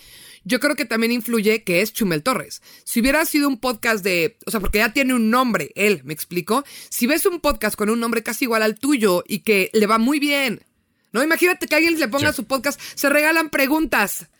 Yo 0.43 0.59
creo 0.59 0.75
que 0.75 0.87
también 0.87 1.13
influye 1.13 1.63
que 1.63 1.83
es 1.83 1.93
Chumel 1.93 2.23
Torres. 2.23 2.63
Si 2.85 3.03
hubiera 3.03 3.27
sido 3.27 3.47
un 3.47 3.59
podcast 3.59 4.03
de, 4.03 4.39
o 4.47 4.51
sea, 4.51 4.59
porque 4.59 4.79
ya 4.79 4.95
tiene 4.95 5.13
un 5.13 5.29
nombre, 5.29 5.71
él, 5.75 6.01
¿me 6.05 6.15
explico? 6.15 6.65
Si 6.89 7.07
ves 7.07 7.27
un 7.27 7.41
podcast 7.41 7.77
con 7.77 7.91
un 7.91 8.01
nombre 8.01 8.23
casi 8.23 8.47
igual 8.47 8.63
al 8.63 8.77
tuyo 8.77 9.23
y 9.29 9.41
que 9.41 9.69
le 9.75 9.87
va 9.87 9.99
muy 9.99 10.19
bien, 10.19 10.63
¿no? 11.13 11.23
Imagínate 11.23 11.67
que 11.67 11.75
alguien 11.75 12.01
le 12.01 12.09
ponga 12.09 12.31
a 12.31 12.33
su 12.33 12.47
podcast, 12.47 12.81
se 12.95 13.11
regalan 13.11 13.51
preguntas 13.51 14.31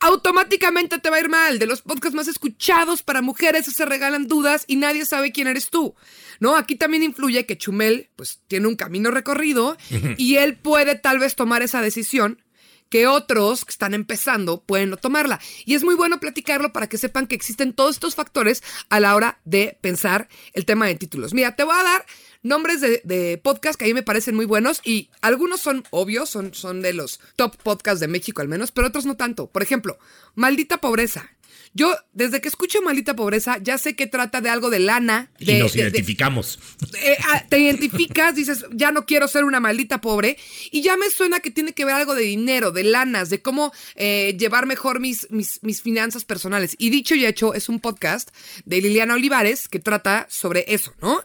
automáticamente 0.00 0.98
te 0.98 1.08
va 1.08 1.16
a 1.16 1.20
ir 1.20 1.30
mal. 1.30 1.58
De 1.58 1.66
los 1.66 1.80
podcasts 1.80 2.14
más 2.14 2.28
escuchados 2.28 3.02
para 3.02 3.22
mujeres 3.22 3.64
se 3.64 3.84
regalan 3.86 4.28
dudas 4.28 4.64
y 4.66 4.76
nadie 4.76 5.06
sabe 5.06 5.32
quién 5.32 5.46
eres 5.46 5.70
tú. 5.70 5.94
¿No? 6.40 6.56
Aquí 6.56 6.76
también 6.76 7.02
influye 7.02 7.46
que 7.46 7.58
Chumel 7.58 8.10
pues 8.16 8.40
tiene 8.48 8.66
un 8.66 8.76
camino 8.76 9.10
recorrido 9.10 9.76
y 10.16 10.36
él 10.36 10.56
puede 10.56 10.96
tal 10.96 11.18
vez 11.18 11.36
tomar 11.36 11.62
esa 11.62 11.80
decisión 11.82 12.42
que 12.94 13.06
otros 13.08 13.64
que 13.64 13.72
están 13.72 13.92
empezando 13.92 14.62
pueden 14.62 14.90
no 14.90 14.96
tomarla. 14.96 15.40
Y 15.64 15.74
es 15.74 15.82
muy 15.82 15.94
bueno 15.94 16.20
platicarlo 16.20 16.72
para 16.72 16.88
que 16.88 16.98
sepan 16.98 17.26
que 17.26 17.34
existen 17.34 17.72
todos 17.72 17.96
estos 17.96 18.14
factores 18.14 18.62
a 18.88 19.00
la 19.00 19.16
hora 19.16 19.40
de 19.44 19.78
pensar 19.80 20.28
el 20.52 20.64
tema 20.64 20.86
de 20.86 20.94
títulos. 20.94 21.34
Mira, 21.34 21.56
te 21.56 21.64
voy 21.64 21.74
a 21.76 21.82
dar 21.82 22.06
nombres 22.44 22.80
de, 22.80 23.40
podcast 23.42 23.76
que 23.76 23.86
a 23.86 23.88
mí 23.88 23.94
me 23.94 24.04
parecen 24.04 24.36
muy 24.36 24.44
buenos 24.44 24.80
y 24.84 25.10
algunos 25.22 25.60
son 25.60 25.82
obvios, 25.90 26.30
son, 26.30 26.54
son 26.54 26.82
de 26.82 26.92
los 26.92 27.18
top 27.36 27.56
podcasts 27.62 28.00
de 28.00 28.06
México 28.06 28.42
al 28.42 28.48
menos, 28.48 28.70
pero 28.70 28.86
otros 28.86 29.06
no 29.06 29.16
tanto. 29.16 29.48
Por 29.48 29.62
ejemplo, 29.62 29.98
Maldita 30.36 30.78
Pobreza. 30.78 31.30
Yo, 31.76 31.92
desde 32.12 32.40
que 32.40 32.46
escucho 32.46 32.80
Maldita 32.82 33.16
Pobreza, 33.16 33.58
ya 33.60 33.78
sé 33.78 33.96
que 33.96 34.06
trata 34.06 34.40
de 34.40 34.48
algo 34.48 34.70
de 34.70 34.78
lana. 34.78 35.32
y 35.40 35.54
nos 35.54 35.74
identificamos. 35.74 36.60
Eh, 37.02 37.16
ah, 37.24 37.44
te 37.48 37.58
identificas, 37.58 38.36
dices, 38.36 38.64
ya 38.70 38.92
no 38.92 39.06
quiero 39.06 39.26
ser 39.26 39.42
una 39.42 39.58
maldita 39.58 40.00
pobre. 40.00 40.38
Y 40.70 40.82
ya 40.82 40.96
me 40.96 41.10
suena 41.10 41.40
que 41.40 41.50
tiene 41.50 41.72
que 41.72 41.84
ver 41.84 41.96
algo 41.96 42.14
de 42.14 42.22
dinero, 42.22 42.70
de 42.70 42.84
lanas, 42.84 43.28
de 43.28 43.42
cómo 43.42 43.72
eh, 43.96 44.36
llevar 44.38 44.66
mejor 44.66 45.00
mis, 45.00 45.26
mis, 45.30 45.60
mis 45.64 45.82
finanzas 45.82 46.24
personales. 46.24 46.76
Y 46.78 46.90
dicho 46.90 47.16
y 47.16 47.26
hecho, 47.26 47.54
es 47.54 47.68
un 47.68 47.80
podcast 47.80 48.30
de 48.64 48.80
Liliana 48.80 49.14
Olivares 49.14 49.68
que 49.68 49.80
trata 49.80 50.28
sobre 50.30 50.64
eso, 50.68 50.94
¿no? 51.02 51.22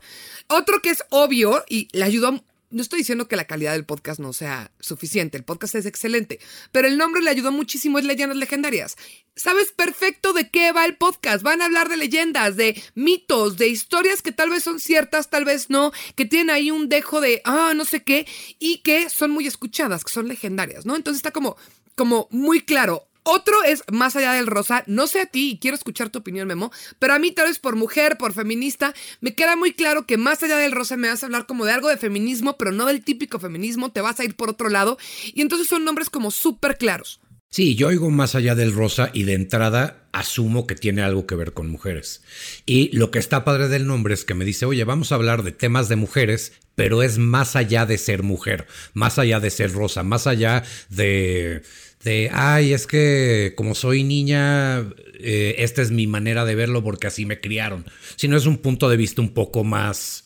Otro 0.48 0.82
que 0.82 0.90
es 0.90 1.04
obvio 1.10 1.64
y 1.70 1.90
le 1.92 2.06
ayudó 2.06 2.44
no 2.72 2.82
estoy 2.82 3.00
diciendo 3.00 3.28
que 3.28 3.36
la 3.36 3.46
calidad 3.48 3.74
del 3.74 3.86
podcast 3.86 4.20
no 4.20 4.34
sea 4.34 4.72
suficiente, 4.80 5.38
el 5.38 5.44
podcast 5.44 5.76
es 5.76 5.86
excelente, 5.86 6.40
pero 6.72 6.88
el 6.88 6.98
nombre 6.98 7.22
le 7.22 7.30
ayudó 7.30 7.52
muchísimo, 7.52 8.00
es 8.00 8.06
Leyendas 8.06 8.38
Legendarias. 8.38 8.96
Sabes 9.36 9.72
perfecto 9.72 10.34
de 10.34 10.50
qué 10.50 10.72
va 10.72 10.86
el 10.86 10.98
podcast, 10.98 11.44
van 11.44 11.62
a 11.62 11.66
hablar 11.66 11.90
de 11.90 11.98
leyendas, 11.98 12.58
de 12.58 12.82
mitos, 12.94 13.58
de 13.58 13.68
historias 13.68 14.22
que 14.22 14.32
tal 14.32 14.50
vez 14.50 14.64
son 14.64 14.80
ciertas, 14.80 15.30
tal 15.30 15.46
vez 15.46 15.70
no, 15.70 15.92
que 16.16 16.26
tienen 16.26 16.50
ahí 16.50 16.72
un 16.72 16.90
dejo 16.90 17.22
de, 17.22 17.42
ah, 17.46 17.74
no 17.76 17.86
sé 17.86 18.04
qué, 18.04 18.28
y 18.60 18.80
que 18.80 19.10
son 19.10 19.32
muy 19.32 19.48
escuchadas, 19.48 20.04
que 20.04 20.14
son 20.14 20.28
legendarias, 20.28 20.86
¿no? 20.86 20.96
Entonces 20.96 21.20
está 21.20 21.32
como, 21.32 21.56
como 21.96 22.28
muy 22.32 22.62
claro, 22.62 23.09
otro 23.30 23.64
es 23.64 23.84
Más 23.92 24.16
allá 24.16 24.34
del 24.34 24.48
rosa. 24.48 24.84
No 24.88 25.08
sé 25.08 25.22
a 25.22 25.26
ti 25.26 25.52
y 25.52 25.60
quiero 25.60 25.76
escuchar 25.76 26.10
tu 26.10 26.20
opinión, 26.20 26.48
Memo, 26.48 26.72
pero 27.00 27.14
a 27.14 27.20
mí 27.20 27.32
tal 27.32 27.48
vez 27.48 27.60
por 27.60 27.76
mujer, 27.76 28.18
por 28.18 28.34
feminista, 28.34 28.94
me 29.22 29.36
queda 29.36 29.56
muy 29.56 29.74
claro 29.74 30.06
que 30.06 30.18
Más 30.18 30.44
allá 30.44 30.58
del 30.58 30.72
rosa 30.72 30.98
me 30.98 31.10
vas 31.10 31.24
a 31.24 31.26
hablar 31.26 31.46
como 31.46 31.66
de 31.66 31.72
algo 31.72 31.90
de 31.90 31.98
feminismo, 31.98 32.58
pero 32.58 32.72
no 32.72 32.86
del 32.86 33.04
típico 33.04 33.40
feminismo, 33.40 33.92
te 33.92 34.02
vas 34.02 34.20
a 34.20 34.26
ir 34.26 34.36
por 34.36 34.50
otro 34.50 34.70
lado. 34.70 34.98
Y 35.34 35.42
entonces 35.42 35.68
son 35.68 35.84
nombres 35.84 36.10
como 36.10 36.32
súper 36.32 36.78
claros. 36.78 37.20
Sí, 37.52 37.76
yo 37.76 37.88
oigo 37.88 38.12
más 38.12 38.36
allá 38.36 38.54
del 38.54 38.74
rosa 38.74 39.10
y 39.12 39.24
de 39.24 39.34
entrada 39.34 40.08
asumo 40.12 40.68
que 40.68 40.76
tiene 40.76 41.02
algo 41.02 41.26
que 41.26 41.36
ver 41.36 41.54
con 41.54 41.70
mujeres. 41.70 42.22
Y 42.66 42.96
lo 42.96 43.10
que 43.10 43.20
está 43.20 43.44
padre 43.44 43.68
del 43.68 43.88
nombre 43.88 44.14
es 44.14 44.24
que 44.24 44.36
me 44.36 44.46
dice, 44.46 44.66
oye, 44.66 44.84
vamos 44.84 45.12
a 45.12 45.16
hablar 45.16 45.42
de 45.44 45.52
temas 45.52 45.90
de 45.90 45.96
mujeres, 45.96 46.54
pero 46.76 47.02
es 47.02 47.18
más 47.18 47.56
allá 47.56 47.86
de 47.86 47.98
ser 47.98 48.22
mujer, 48.22 48.68
más 48.94 49.18
allá 49.18 49.40
de 49.40 49.50
ser 49.50 49.74
rosa, 49.74 50.04
más 50.04 50.28
allá 50.28 50.64
de 50.90 51.64
de, 52.04 52.30
ay, 52.34 52.74
es 52.74 52.88
que 52.88 53.54
como 53.58 53.76
soy 53.76 54.04
niña, 54.04 54.80
eh, 55.20 55.56
esta 55.58 55.82
es 55.82 55.92
mi 55.92 56.08
manera 56.08 56.46
de 56.46 56.56
verlo 56.56 56.84
porque 56.84 57.08
así 57.08 57.26
me 57.26 57.42
criaron, 57.42 57.86
sino 58.16 58.38
es 58.38 58.46
un 58.46 58.58
punto 58.58 58.90
de 58.90 58.98
vista 58.98 59.22
un 59.22 59.34
poco 59.34 59.64
más, 59.64 60.26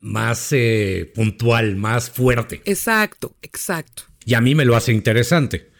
más 0.00 0.48
eh, 0.52 1.10
puntual, 1.14 1.76
más 1.76 2.10
fuerte. 2.10 2.60
Exacto, 2.66 3.36
exacto. 3.42 4.04
Y 4.24 4.34
a 4.34 4.40
mí 4.40 4.54
me 4.54 4.64
lo 4.64 4.76
hace 4.76 4.92
interesante. 4.92 5.71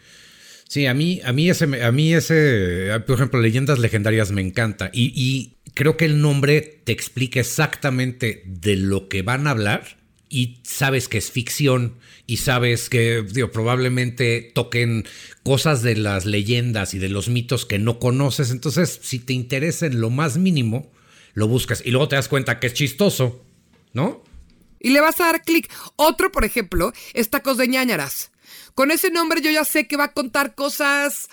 Sí, 0.73 0.87
a 0.87 0.95
mí, 0.95 1.21
a 1.23 1.31
mí 1.33 1.51
ese, 1.51 1.83
a 1.83 1.91
mí 1.91 2.15
ese, 2.15 2.89
por 3.05 3.17
ejemplo, 3.17 3.39
leyendas 3.39 3.77
legendarias 3.77 4.31
me 4.31 4.41
encanta. 4.41 4.89
Y, 4.91 5.13
y 5.15 5.53
creo 5.75 5.97
que 5.97 6.05
el 6.05 6.19
nombre 6.19 6.61
te 6.61 6.91
explica 6.91 7.39
exactamente 7.41 8.41
de 8.47 8.75
lo 8.77 9.07
que 9.07 9.21
van 9.21 9.45
a 9.45 9.51
hablar 9.51 9.97
y 10.29 10.61
sabes 10.63 11.07
que 11.07 11.19
es 11.19 11.29
ficción 11.29 11.99
y 12.25 12.37
sabes 12.37 12.89
que 12.89 13.21
digo, 13.21 13.51
probablemente 13.51 14.51
toquen 14.55 15.05
cosas 15.43 15.83
de 15.83 15.95
las 15.95 16.25
leyendas 16.25 16.95
y 16.95 16.97
de 16.97 17.09
los 17.09 17.29
mitos 17.29 17.67
que 17.67 17.77
no 17.77 17.99
conoces. 17.99 18.49
Entonces, 18.49 18.99
si 19.03 19.19
te 19.19 19.33
interesa 19.33 19.85
en 19.85 20.01
lo 20.01 20.09
más 20.09 20.37
mínimo, 20.37 20.91
lo 21.35 21.47
buscas 21.47 21.83
y 21.85 21.91
luego 21.91 22.07
te 22.07 22.15
das 22.15 22.29
cuenta 22.29 22.59
que 22.59 22.65
es 22.65 22.73
chistoso, 22.73 23.45
¿no? 23.93 24.23
Y 24.79 24.89
le 24.89 25.01
vas 25.01 25.21
a 25.21 25.25
dar 25.25 25.43
clic. 25.43 25.71
Otro, 25.97 26.31
por 26.31 26.45
ejemplo, 26.45 26.93
es 27.13 27.29
Tacos 27.29 27.59
de 27.59 27.67
ñañaras. 27.67 28.32
Con 28.75 28.91
ese 28.91 29.11
nombre 29.11 29.41
yo 29.41 29.51
ya 29.51 29.65
sé 29.65 29.87
que 29.87 29.97
va 29.97 30.05
a 30.05 30.13
contar 30.13 30.55
cosas, 30.55 31.29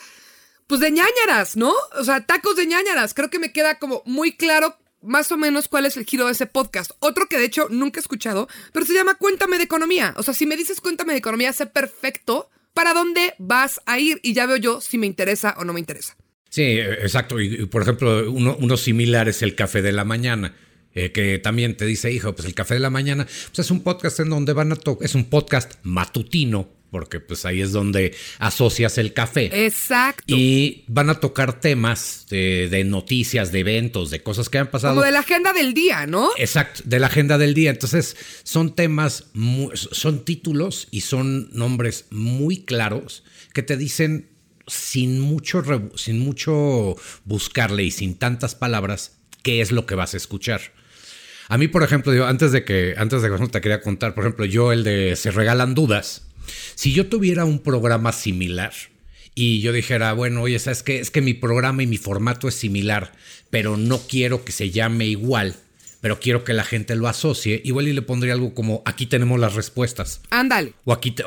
pues 0.66 0.80
de 0.80 0.90
ñañaras, 0.90 1.56
¿no? 1.56 1.72
O 1.98 2.04
sea, 2.04 2.26
tacos 2.26 2.56
de 2.56 2.66
ñañaras. 2.66 3.14
Creo 3.14 3.30
que 3.30 3.38
me 3.38 3.52
queda 3.52 3.78
como 3.78 4.02
muy 4.06 4.36
claro 4.36 4.76
más 5.02 5.32
o 5.32 5.36
menos 5.36 5.68
cuál 5.68 5.86
es 5.86 5.96
el 5.96 6.04
giro 6.04 6.26
de 6.26 6.32
ese 6.32 6.46
podcast. 6.46 6.92
Otro 7.00 7.26
que 7.28 7.38
de 7.38 7.44
hecho 7.44 7.68
nunca 7.70 7.98
he 7.98 8.02
escuchado, 8.02 8.48
pero 8.72 8.86
se 8.86 8.94
llama 8.94 9.14
Cuéntame 9.14 9.58
de 9.58 9.64
Economía. 9.64 10.14
O 10.16 10.22
sea, 10.22 10.34
si 10.34 10.46
me 10.46 10.56
dices 10.56 10.80
Cuéntame 10.80 11.12
de 11.12 11.18
Economía, 11.18 11.52
sé 11.52 11.66
perfecto 11.66 12.50
para 12.74 12.94
dónde 12.94 13.34
vas 13.38 13.80
a 13.86 13.98
ir 13.98 14.20
y 14.22 14.32
ya 14.32 14.46
veo 14.46 14.56
yo 14.56 14.80
si 14.80 14.98
me 14.98 15.06
interesa 15.06 15.54
o 15.58 15.64
no 15.64 15.72
me 15.72 15.80
interesa. 15.80 16.16
Sí, 16.48 16.78
exacto. 16.78 17.40
Y, 17.40 17.66
por 17.66 17.82
ejemplo, 17.82 18.30
uno, 18.30 18.76
similar 18.76 19.28
es 19.28 19.42
el 19.42 19.54
café 19.54 19.82
de 19.82 19.92
la 19.92 20.04
mañana. 20.04 20.54
Eh, 20.92 21.12
que 21.12 21.38
también 21.38 21.76
te 21.76 21.86
dice, 21.86 22.10
hijo, 22.10 22.34
pues 22.34 22.48
el 22.48 22.54
café 22.54 22.74
de 22.74 22.80
la 22.80 22.90
mañana, 22.90 23.24
pues 23.24 23.60
es 23.60 23.70
un 23.70 23.84
podcast 23.84 24.18
en 24.18 24.28
donde 24.28 24.52
van 24.52 24.72
a 24.72 24.76
es 25.02 25.14
un 25.14 25.30
podcast 25.30 25.74
matutino, 25.84 26.68
porque 26.90 27.20
pues 27.20 27.44
ahí 27.44 27.60
es 27.60 27.72
donde 27.72 28.14
asocias 28.38 28.98
el 28.98 29.12
café. 29.12 29.66
Exacto. 29.66 30.24
Y 30.26 30.84
van 30.88 31.10
a 31.10 31.20
tocar 31.20 31.60
temas 31.60 32.26
de, 32.30 32.82
noticias, 32.84 33.52
de 33.52 33.60
eventos, 33.60 34.10
de 34.10 34.22
cosas 34.22 34.48
que 34.48 34.58
han 34.58 34.70
pasado. 34.70 34.94
Como 34.94 35.04
de 35.04 35.12
la 35.12 35.20
agenda 35.20 35.52
del 35.52 35.74
día, 35.74 36.06
¿no? 36.06 36.30
Exacto, 36.36 36.82
de 36.84 36.98
la 36.98 37.06
agenda 37.06 37.38
del 37.38 37.54
día. 37.54 37.70
Entonces 37.70 38.16
son 38.42 38.74
temas, 38.74 39.26
son 39.74 40.24
títulos 40.24 40.88
y 40.90 41.02
son 41.02 41.50
nombres 41.52 42.06
muy 42.10 42.64
claros 42.64 43.24
que 43.52 43.62
te 43.62 43.76
dicen 43.76 44.28
sin 44.66 45.20
mucho, 45.20 45.62
sin 45.96 46.20
mucho 46.20 46.96
buscarle 47.24 47.84
y 47.84 47.90
sin 47.90 48.16
tantas 48.16 48.54
palabras 48.54 49.18
qué 49.42 49.60
es 49.60 49.72
lo 49.72 49.86
que 49.86 49.94
vas 49.94 50.14
a 50.14 50.16
escuchar. 50.16 50.60
A 51.48 51.58
mí, 51.58 51.66
por 51.66 51.82
ejemplo, 51.82 52.26
antes 52.26 52.52
de 52.52 52.64
que, 52.64 52.94
antes 52.96 53.22
de 53.22 53.30
que 53.30 53.48
te 53.48 53.60
quería 53.60 53.80
contar, 53.80 54.14
por 54.14 54.22
ejemplo, 54.22 54.44
yo 54.44 54.70
el 54.70 54.84
de 54.84 55.16
Se 55.16 55.32
Regalan 55.32 55.74
Dudas, 55.74 56.29
si 56.74 56.92
yo 56.92 57.06
tuviera 57.06 57.44
un 57.44 57.60
programa 57.60 58.12
similar 58.12 58.72
y 59.34 59.60
yo 59.60 59.72
dijera, 59.72 60.12
bueno, 60.12 60.42
oye, 60.42 60.58
¿sabes 60.58 60.82
qué? 60.82 60.98
Es 60.98 61.10
que 61.10 61.20
mi 61.20 61.34
programa 61.34 61.82
y 61.82 61.86
mi 61.86 61.96
formato 61.96 62.48
es 62.48 62.54
similar, 62.54 63.12
pero 63.50 63.76
no 63.76 63.98
quiero 63.98 64.44
que 64.44 64.52
se 64.52 64.70
llame 64.70 65.06
igual, 65.06 65.56
pero 66.00 66.18
quiero 66.18 66.44
que 66.44 66.52
la 66.52 66.64
gente 66.64 66.96
lo 66.96 67.08
asocie, 67.08 67.60
igual 67.64 67.88
y 67.88 67.92
le 67.92 68.02
pondría 68.02 68.32
algo 68.32 68.54
como, 68.54 68.82
aquí 68.86 69.06
tenemos 69.06 69.38
las 69.38 69.54
respuestas. 69.54 70.20
Ándale. 70.30 70.72
O 70.84 70.92
aquí 70.92 71.10
te... 71.10 71.24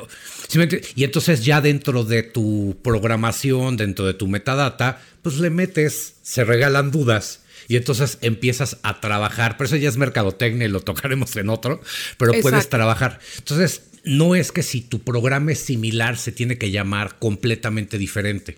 y 0.96 1.04
entonces 1.04 1.46
ya 1.46 1.62
dentro 1.62 2.04
de 2.04 2.24
tu 2.24 2.78
programación, 2.84 3.78
dentro 3.78 4.06
de 4.06 4.14
tu 4.14 4.28
metadata, 4.28 5.02
pues 5.22 5.38
le 5.38 5.50
metes, 5.50 6.16
se 6.22 6.44
regalan 6.44 6.92
dudas 6.92 7.42
y 7.68 7.78
entonces 7.78 8.18
empiezas 8.22 8.78
a 8.84 9.00
trabajar, 9.00 9.58
pero 9.58 9.68
eso 9.68 9.76
ya 9.78 9.90
es 9.90 9.98
mercadotecnia 9.98 10.68
y 10.68 10.70
lo 10.70 10.82
tocaremos 10.82 11.36
en 11.36 11.50
otro, 11.50 11.82
pero 12.18 12.34
puedes 12.42 12.70
trabajar. 12.70 13.20
Entonces, 13.38 13.84
no 14.04 14.36
es 14.36 14.52
que 14.52 14.64
si 14.64 14.82
tu 14.82 15.00
programa 15.00 15.52
es 15.52 15.60
similar 15.60 16.18
se 16.18 16.32
tiene 16.32 16.58
que 16.58 16.72
llamar 16.72 17.20
completamente 17.20 17.98
diferente, 17.98 18.58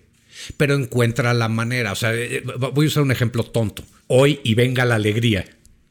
pero 0.56 0.74
encuentra 0.74 1.34
la 1.34 1.48
manera. 1.48 1.92
O 1.92 1.96
sea, 1.96 2.14
eh, 2.14 2.42
voy 2.72 2.86
a 2.86 2.88
usar 2.88 3.02
un 3.02 3.12
ejemplo 3.12 3.44
tonto. 3.44 3.84
Hoy 4.08 4.40
y 4.44 4.54
venga 4.54 4.84
la 4.84 4.96
alegría, 4.96 5.44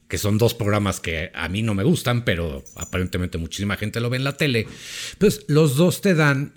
que 0.08 0.18
son 0.18 0.38
dos 0.38 0.54
programas 0.54 1.00
que 1.00 1.32
a 1.34 1.50
mí 1.50 1.62
no 1.62 1.74
me 1.74 1.84
gustan, 1.84 2.26
pero 2.26 2.64
aparentemente 2.76 3.38
muchísima 3.38 3.78
gente 3.78 4.00
lo 4.00 4.10
ve 4.10 4.18
en 4.18 4.24
la 4.24 4.38
tele. 4.38 4.68
Pues 5.18 5.46
los 5.48 5.76
dos 5.76 6.02
te 6.02 6.14
dan 6.14 6.54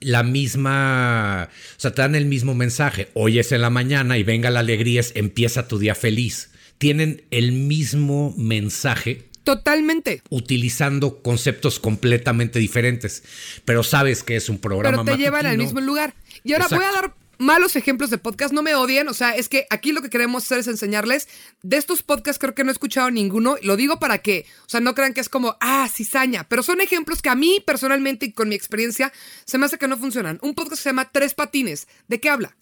la 0.00 0.22
misma, 0.22 1.48
o 1.50 1.80
sea, 1.80 1.92
te 1.92 2.02
dan 2.02 2.14
el 2.14 2.26
mismo 2.26 2.54
mensaje. 2.54 3.08
Hoy 3.14 3.38
es 3.38 3.52
en 3.52 3.60
la 3.60 3.70
mañana 3.70 4.18
y 4.18 4.22
venga 4.22 4.50
la 4.50 4.60
alegría, 4.60 5.00
es 5.00 5.12
empieza 5.14 5.68
tu 5.68 5.78
día 5.78 5.94
feliz. 5.94 6.50
Tienen 6.78 7.24
el 7.30 7.52
mismo 7.52 8.34
mensaje. 8.38 9.28
Totalmente. 9.44 10.22
Utilizando 10.28 11.22
conceptos 11.22 11.80
completamente 11.80 12.58
diferentes. 12.58 13.22
Pero 13.64 13.82
sabes 13.82 14.22
que 14.22 14.36
es 14.36 14.48
un 14.48 14.58
programa. 14.58 15.04
Pero 15.04 15.16
te 15.16 15.22
llevan 15.22 15.46
al 15.46 15.58
mismo 15.58 15.80
lugar. 15.80 16.14
Y 16.44 16.52
ahora 16.52 16.68
voy 16.68 16.84
a 16.84 16.92
dar 16.92 17.14
malos 17.40 17.74
ejemplos 17.74 18.10
de 18.10 18.18
podcast, 18.18 18.52
no 18.52 18.62
me 18.62 18.74
odien, 18.74 19.08
o 19.08 19.14
sea, 19.14 19.34
es 19.34 19.48
que 19.48 19.66
aquí 19.70 19.92
lo 19.92 20.02
que 20.02 20.10
queremos 20.10 20.44
hacer 20.44 20.58
es 20.58 20.66
enseñarles, 20.68 21.26
de 21.62 21.78
estos 21.78 22.02
podcasts 22.02 22.38
creo 22.38 22.54
que 22.54 22.64
no 22.64 22.70
he 22.70 22.72
escuchado 22.72 23.10
ninguno, 23.10 23.56
lo 23.62 23.76
digo 23.76 23.98
para 23.98 24.18
que, 24.18 24.44
o 24.66 24.68
sea, 24.68 24.80
no 24.80 24.94
crean 24.94 25.14
que 25.14 25.22
es 25.22 25.30
como, 25.30 25.56
ah, 25.60 25.88
cizaña, 25.90 26.46
pero 26.48 26.62
son 26.62 26.82
ejemplos 26.82 27.22
que 27.22 27.30
a 27.30 27.34
mí 27.34 27.62
personalmente 27.66 28.26
y 28.26 28.32
con 28.32 28.50
mi 28.50 28.54
experiencia 28.54 29.10
se 29.46 29.56
me 29.56 29.64
hace 29.64 29.78
que 29.78 29.88
no 29.88 29.96
funcionan. 29.96 30.38
Un 30.42 30.54
podcast 30.54 30.82
se 30.82 30.90
llama 30.90 31.10
Tres 31.10 31.32
Patines, 31.32 31.88
¿de 32.08 32.20
qué 32.20 32.28
habla? 32.28 32.56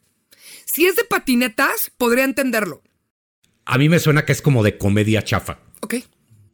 Si 0.64 0.86
es 0.86 0.94
de 0.94 1.02
patinetas, 1.04 1.90
podría 1.96 2.22
entenderlo. 2.22 2.82
A 3.64 3.78
mí 3.78 3.88
me 3.88 3.98
suena 3.98 4.24
que 4.24 4.32
es 4.32 4.40
como 4.40 4.62
de 4.62 4.78
comedia 4.78 5.22
chafa. 5.22 5.58
Ok. 5.80 5.96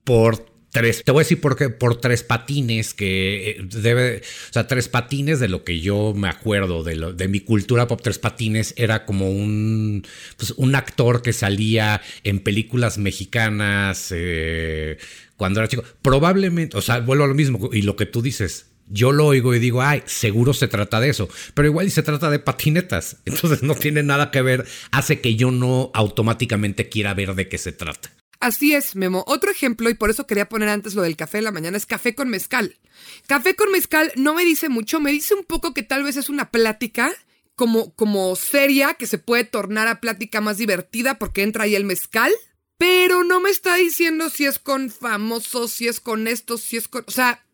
Por 0.04 0.54
tres, 0.74 1.04
te 1.04 1.12
voy 1.12 1.20
a 1.20 1.24
decir 1.24 1.40
por 1.40 1.56
qué, 1.56 1.70
por 1.70 2.00
tres 2.00 2.22
patines 2.24 2.94
que 2.94 3.50
eh, 3.50 3.56
debe, 3.62 4.18
o 4.50 4.52
sea, 4.52 4.66
tres 4.66 4.88
patines 4.88 5.38
de 5.38 5.48
lo 5.48 5.62
que 5.62 5.80
yo 5.80 6.12
me 6.14 6.28
acuerdo 6.28 6.82
de, 6.82 6.96
lo, 6.96 7.12
de 7.12 7.28
mi 7.28 7.40
cultura 7.40 7.86
pop, 7.86 8.00
tres 8.02 8.18
patines 8.18 8.74
era 8.76 9.06
como 9.06 9.30
un, 9.30 10.04
pues, 10.36 10.50
un 10.56 10.74
actor 10.74 11.22
que 11.22 11.32
salía 11.32 12.02
en 12.24 12.40
películas 12.40 12.98
mexicanas 12.98 14.08
eh, 14.10 14.98
cuando 15.36 15.60
era 15.60 15.68
chico. 15.68 15.84
Probablemente, 16.02 16.76
o 16.76 16.82
sea, 16.82 16.98
vuelvo 17.00 17.24
a 17.24 17.28
lo 17.28 17.34
mismo 17.34 17.70
y 17.72 17.82
lo 17.82 17.96
que 17.96 18.06
tú 18.06 18.20
dices. 18.20 18.66
Yo 18.86 19.12
lo 19.12 19.24
oigo 19.24 19.54
y 19.54 19.60
digo, 19.60 19.80
ay, 19.80 20.02
seguro 20.04 20.52
se 20.52 20.68
trata 20.68 21.00
de 21.00 21.08
eso, 21.08 21.30
pero 21.54 21.68
igual 21.68 21.90
se 21.90 22.02
trata 22.02 22.28
de 22.28 22.38
patinetas, 22.38 23.16
entonces 23.24 23.62
no 23.62 23.74
tiene 23.74 24.02
nada 24.02 24.30
que 24.30 24.42
ver, 24.42 24.66
hace 24.90 25.20
que 25.20 25.36
yo 25.36 25.50
no 25.50 25.90
automáticamente 25.94 26.90
quiera 26.90 27.14
ver 27.14 27.34
de 27.34 27.48
qué 27.48 27.56
se 27.56 27.72
trata. 27.72 28.10
Así 28.40 28.74
es, 28.74 28.96
Memo. 28.96 29.24
Otro 29.26 29.50
ejemplo, 29.50 29.88
y 29.90 29.94
por 29.94 30.10
eso 30.10 30.26
quería 30.26 30.48
poner 30.48 30.68
antes 30.68 30.94
lo 30.94 31.02
del 31.02 31.16
café 31.16 31.38
de 31.38 31.42
la 31.42 31.52
mañana, 31.52 31.76
es 31.76 31.86
café 31.86 32.14
con 32.14 32.28
mezcal. 32.28 32.78
Café 33.26 33.54
con 33.56 33.70
mezcal 33.70 34.12
no 34.16 34.34
me 34.34 34.44
dice 34.44 34.68
mucho, 34.68 35.00
me 35.00 35.12
dice 35.12 35.34
un 35.34 35.44
poco 35.44 35.74
que 35.74 35.82
tal 35.82 36.04
vez 36.04 36.16
es 36.16 36.28
una 36.28 36.50
plática 36.50 37.12
como, 37.54 37.94
como 37.94 38.34
seria, 38.36 38.94
que 38.94 39.06
se 39.06 39.18
puede 39.18 39.44
tornar 39.44 39.88
a 39.88 40.00
plática 40.00 40.40
más 40.40 40.58
divertida 40.58 41.18
porque 41.18 41.42
entra 41.42 41.64
ahí 41.64 41.74
el 41.74 41.84
mezcal. 41.84 42.32
Pero 42.76 43.22
no 43.22 43.40
me 43.40 43.50
está 43.50 43.76
diciendo 43.76 44.28
si 44.30 44.46
es 44.46 44.58
con 44.58 44.90
famosos, 44.90 45.72
si 45.72 45.86
es 45.86 46.00
con 46.00 46.26
esto, 46.26 46.58
si 46.58 46.76
es 46.76 46.88
con... 46.88 47.04
O 47.06 47.10
sea, 47.10 47.44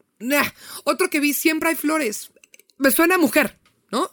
otro 0.85 1.11
que 1.11 1.21
vi, 1.21 1.35
siempre 1.35 1.69
hay 1.69 1.77
flores. 1.77 2.31
Me 2.79 2.91
suena 2.91 3.17
a 3.17 3.19
mujer, 3.19 3.59
¿no? 3.93 4.11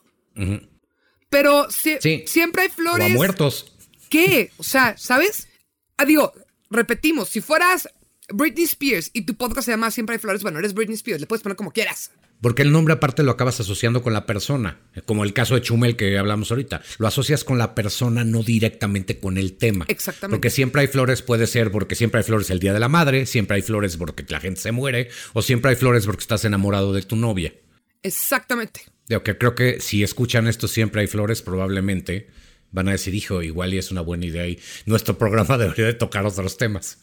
Pero 1.30 1.68
siempre 1.72 2.64
hay 2.64 2.70
flores. 2.70 3.12
O 3.12 3.16
muertos. 3.16 3.74
¿Qué? 4.10 4.52
O 4.58 4.64
sea, 4.64 4.98
¿sabes? 4.98 5.48
Ah, 5.96 6.06
digo, 6.06 6.34
repetimos, 6.70 7.30
si 7.30 7.42
fueras 7.42 7.90
Britney 8.30 8.66
Spears 8.66 9.12
y 9.14 9.22
tu 9.22 9.36
podcast 9.36 9.66
se 9.66 9.72
llama 9.72 9.92
Siempre 9.92 10.16
hay 10.16 10.20
flores, 10.20 10.44
bueno, 10.44 10.60
eres 10.60 10.74
Britney 10.74 10.96
Spears, 10.96 11.22
le 11.22 11.28
puedes 11.28 11.44
poner 11.44 11.56
como 11.56 11.72
quieras. 11.72 12.12
Porque 12.42 12.62
el 12.62 12.72
nombre 12.72 12.94
aparte 12.94 13.24
lo 13.24 13.32
acabas 13.32 13.60
asociando 13.60 14.04
con 14.04 14.14
la 14.14 14.28
persona, 14.28 14.80
como 15.06 15.24
el 15.24 15.34
caso 15.34 15.56
de 15.56 15.62
Chumel 15.62 15.96
que 15.96 16.20
hablamos 16.20 16.52
ahorita. 16.52 16.84
Lo 17.00 17.08
asocias 17.08 17.44
con 17.44 17.58
la 17.58 17.74
persona, 17.74 18.24
no 18.24 18.44
directamente 18.44 19.20
con 19.20 19.38
el 19.40 19.54
tema. 19.58 19.86
Exactamente. 19.88 20.36
Porque 20.36 20.52
siempre 20.52 20.82
hay 20.82 20.88
flores 20.88 21.24
puede 21.24 21.48
ser 21.48 21.72
porque 21.72 21.96
siempre 21.96 22.20
hay 22.20 22.24
flores 22.24 22.52
el 22.52 22.60
Día 22.60 22.74
de 22.74 22.80
la 22.80 22.90
Madre, 22.90 23.26
siempre 23.26 23.56
hay 23.56 23.64
flores 23.64 23.98
porque 23.98 24.24
la 24.30 24.40
gente 24.40 24.62
se 24.62 24.72
muere, 24.72 25.10
o 25.34 25.42
siempre 25.42 25.72
hay 25.72 25.78
flores 25.78 26.06
porque 26.06 26.22
estás 26.22 26.46
enamorado 26.46 26.94
de 26.94 27.02
tu 27.02 27.16
novia. 27.16 27.56
Exactamente. 28.04 28.82
Digo 29.08 29.24
que 29.24 29.38
creo 29.38 29.56
que 29.56 29.80
si 29.80 30.04
escuchan 30.04 30.48
esto 30.48 30.68
siempre 30.68 31.02
hay 31.02 31.08
flores, 31.08 31.42
probablemente 31.42 32.28
van 32.72 32.90
a 32.90 32.92
decir, 32.92 33.16
hijo, 33.16 33.42
igual 33.42 33.74
y 33.74 33.78
es 33.78 33.92
una 33.92 34.02
buena 34.02 34.26
idea 34.26 34.48
y 34.48 34.60
nuestro 34.86 35.18
programa 35.18 35.58
debería 35.58 35.86
de 35.86 35.94
tocar 35.94 36.26
otros 36.26 36.58
temas. 36.58 37.00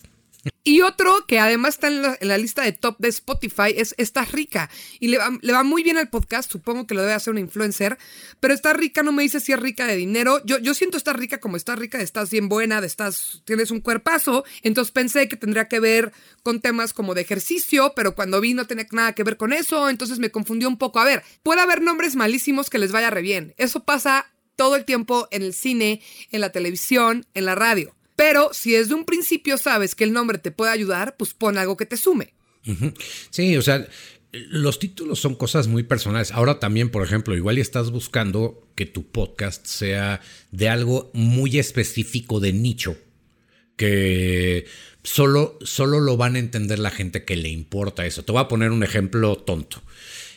Y 0.63 0.83
otro 0.83 1.25
que 1.27 1.39
además 1.39 1.75
está 1.75 1.89
en 1.89 2.29
la, 2.29 2.39
lista 2.39 2.63
de 2.63 2.73
top 2.73 2.97
de 2.99 3.09
Spotify 3.09 3.75
es 3.77 3.95
Estás 3.99 4.33
Rica. 4.33 4.71
Y 5.01 5.09
le 5.09 5.19
va, 5.19 5.63
muy 5.63 5.83
bien 5.83 5.97
al 5.97 6.09
podcast, 6.09 6.51
supongo 6.51 6.87
que 6.87 6.95
lo 6.95 7.01
debe 7.03 7.13
hacer 7.13 7.33
una 7.33 7.41
influencer. 7.41 7.99
Pero 8.41 8.55
Estás 8.55 8.77
Rica 8.77 9.03
no 9.03 9.13
me 9.13 9.23
dice 9.23 9.41
si 9.41 9.53
es 9.53 9.61
rica 9.61 9.87
de 9.87 9.97
dinero. 9.97 10.43
Yo, 10.45 10.59
yo 10.59 10.75
siento 10.75 10.97
Estás 10.97 11.17
Rica 11.17 11.39
como 11.39 11.57
Estás 11.57 11.79
Rica, 11.79 12.01
estás 12.01 12.31
bien 12.31 12.49
buena, 12.49 12.79
estás, 12.79 13.43
tienes 13.45 13.71
un 13.71 13.81
cuerpazo. 13.81 14.45
Entonces 14.63 14.93
pensé 14.93 15.29
que 15.29 15.37
tendría 15.37 15.69
que 15.69 15.81
ver 15.81 16.13
con 16.43 16.61
temas 16.61 16.93
como 16.93 17.15
de 17.15 17.23
ejercicio, 17.23 17.93
pero 17.97 18.15
cuando 18.15 18.41
vi 18.41 18.55
no 18.55 18.67
tenía 18.67 18.87
nada 18.93 19.13
que 19.13 19.23
ver 19.23 19.37
con 19.37 19.53
eso. 19.53 19.89
Entonces 19.89 20.19
me 20.19 20.31
confundió 20.31 20.69
un 20.69 20.79
poco. 20.79 20.99
A 20.99 21.05
ver, 21.05 21.23
puede 21.43 21.61
haber 21.61 21.83
nombres 21.83 22.17
malísimos 22.17 22.69
que 22.71 22.79
les 22.79 22.93
vaya 22.93 23.11
re 23.11 23.23
bien. 23.23 23.55
Eso 23.57 23.85
pasa 23.85 24.34
todo 24.57 24.77
el 24.77 24.85
tiempo 24.85 25.29
en 25.31 25.43
el 25.43 25.55
cine, 25.55 26.01
en 26.31 26.41
la 26.41 26.53
televisión, 26.53 27.27
en 27.35 27.45
la 27.45 27.55
radio. 27.55 27.95
Pero 28.17 28.51
si 28.53 28.73
desde 28.73 28.95
un 28.95 29.05
principio 29.05 29.59
sabes 29.59 29.95
que 29.95 30.05
el 30.05 30.13
nombre 30.13 30.39
te 30.39 30.51
puede 30.51 30.73
ayudar, 30.73 31.17
pues 31.17 31.35
pon 31.35 31.59
algo 31.59 31.77
que 31.77 31.87
te 31.87 31.97
sume. 31.97 32.35
Sí, 33.31 33.57
o 33.57 33.63
sea, 33.63 33.87
los 34.33 34.79
títulos 34.79 35.21
son 35.21 35.35
cosas 35.35 35.67
muy 35.67 35.83
personales. 35.83 36.33
Ahora 36.33 36.59
también, 36.59 36.91
por 36.91 37.05
ejemplo, 37.05 37.37
igual 37.37 37.59
estás 37.59 37.91
buscando 37.91 38.69
que 38.75 38.87
tu 38.87 39.07
podcast 39.07 39.67
sea 39.67 40.21
de 40.51 40.69
algo 40.69 41.11
muy 41.15 41.59
específico 41.59 42.41
de 42.41 42.53
nicho, 42.53 42.97
que 43.77 44.67
solo, 45.03 45.59
solo 45.63 46.01
lo 46.01 46.17
van 46.17 46.37
a 46.37 46.41
entender 46.41 46.79
la 46.79 46.91
gente 46.91 47.25
que 47.25 47.37
le 47.37 47.49
importa 47.49 48.07
eso. 48.07 48.25
Te 48.25 48.33
voy 48.33 48.41
a 48.41 48.49
poner 48.49 48.71
un 48.71 48.83
ejemplo 48.83 49.37
tonto. 49.37 49.83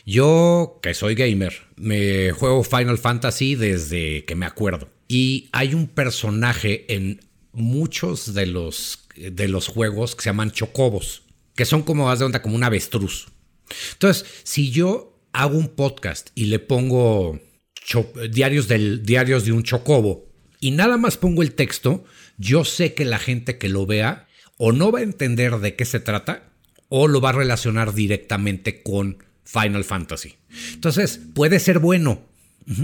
Yo, 0.08 0.80
que 0.82 0.94
soy 0.94 1.14
gamer, 1.14 1.52
me 1.76 2.32
juego 2.32 2.64
Final 2.64 2.96
Fantasy 2.96 3.56
desde 3.56 4.24
que 4.24 4.36
me 4.36 4.46
acuerdo. 4.46 4.88
Y 5.06 5.50
hay 5.52 5.74
un 5.74 5.86
personaje 5.86 6.86
en 6.94 7.20
muchos 7.52 8.32
de 8.32 8.46
los, 8.46 9.06
de 9.16 9.48
los 9.48 9.68
juegos 9.68 10.16
que 10.16 10.22
se 10.22 10.30
llaman 10.30 10.50
chocobos, 10.50 11.24
que 11.54 11.66
son 11.66 11.82
como, 11.82 12.10
haz 12.10 12.20
de 12.20 12.24
onda, 12.24 12.40
como 12.40 12.56
un 12.56 12.64
avestruz. 12.64 13.26
Entonces, 13.92 14.24
si 14.44 14.70
yo 14.70 15.20
hago 15.34 15.58
un 15.58 15.68
podcast 15.68 16.30
y 16.34 16.46
le 16.46 16.58
pongo 16.58 17.38
diarios, 18.30 18.66
diarios 18.66 19.44
de 19.44 19.52
un 19.52 19.62
chocobo 19.62 20.32
y 20.58 20.70
nada 20.70 20.96
más 20.96 21.18
pongo 21.18 21.42
el 21.42 21.52
texto, 21.52 22.06
yo 22.38 22.64
sé 22.64 22.94
que 22.94 23.04
la 23.04 23.18
gente 23.18 23.58
que 23.58 23.68
lo 23.68 23.84
vea 23.84 24.26
o 24.56 24.72
no 24.72 24.90
va 24.90 25.00
a 25.00 25.02
entender 25.02 25.58
de 25.58 25.76
qué 25.76 25.84
se 25.84 26.00
trata 26.00 26.50
o 26.88 27.08
lo 27.08 27.20
va 27.20 27.28
a 27.28 27.32
relacionar 27.32 27.92
directamente 27.92 28.82
con 28.82 29.27
Final 29.50 29.84
Fantasy. 29.84 30.36
Entonces, 30.74 31.20
puede 31.34 31.58
ser 31.58 31.78
bueno, 31.78 32.22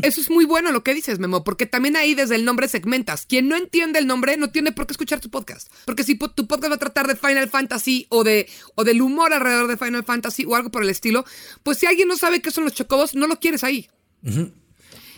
eso 0.01 0.21
es 0.23 0.31
muy 0.31 0.47
bueno 0.47 0.73
lo 0.73 0.83
que 0.83 0.95
dices, 0.95 1.19
Memo, 1.19 1.45
porque 1.45 1.67
también 1.67 1.95
ahí 1.97 2.15
desde 2.15 2.37
el 2.37 2.47
nombre 2.47 2.69
segmentas. 2.69 3.27
Quien 3.27 3.49
no 3.49 3.57
entiende 3.57 3.99
el 3.99 4.07
nombre 4.07 4.39
no 4.39 4.49
tiene 4.51 4.73
por 4.73 4.87
qué 4.87 4.95
escuchar 4.95 5.21
tu 5.21 5.29
podcast. 5.29 5.71
Porque 5.85 6.05
si 6.05 6.17
tu 6.17 6.47
podcast 6.47 6.71
va 6.71 6.77
a 6.77 6.79
tratar 6.79 7.07
de 7.07 7.17
Final 7.17 7.51
Fantasy 7.51 8.07
o, 8.09 8.25
de, 8.25 8.49
o 8.77 8.85
del 8.85 9.03
humor 9.03 9.35
alrededor 9.35 9.69
de 9.69 9.77
Final 9.77 10.03
Fantasy 10.03 10.47
o 10.47 10.57
algo 10.57 10.71
por 10.71 10.83
el 10.83 10.89
estilo, 10.89 11.27
pues 11.63 11.77
si 11.77 11.87
alguien 11.87 12.09
no 12.09 12.17
sabe 12.17 12.41
qué 12.41 12.51
son 12.51 12.65
los 12.65 12.73
chocobos, 12.73 13.15
no 13.15 13.27
lo 13.27 13.39
quieres 13.39 13.63
ahí. 13.63 13.91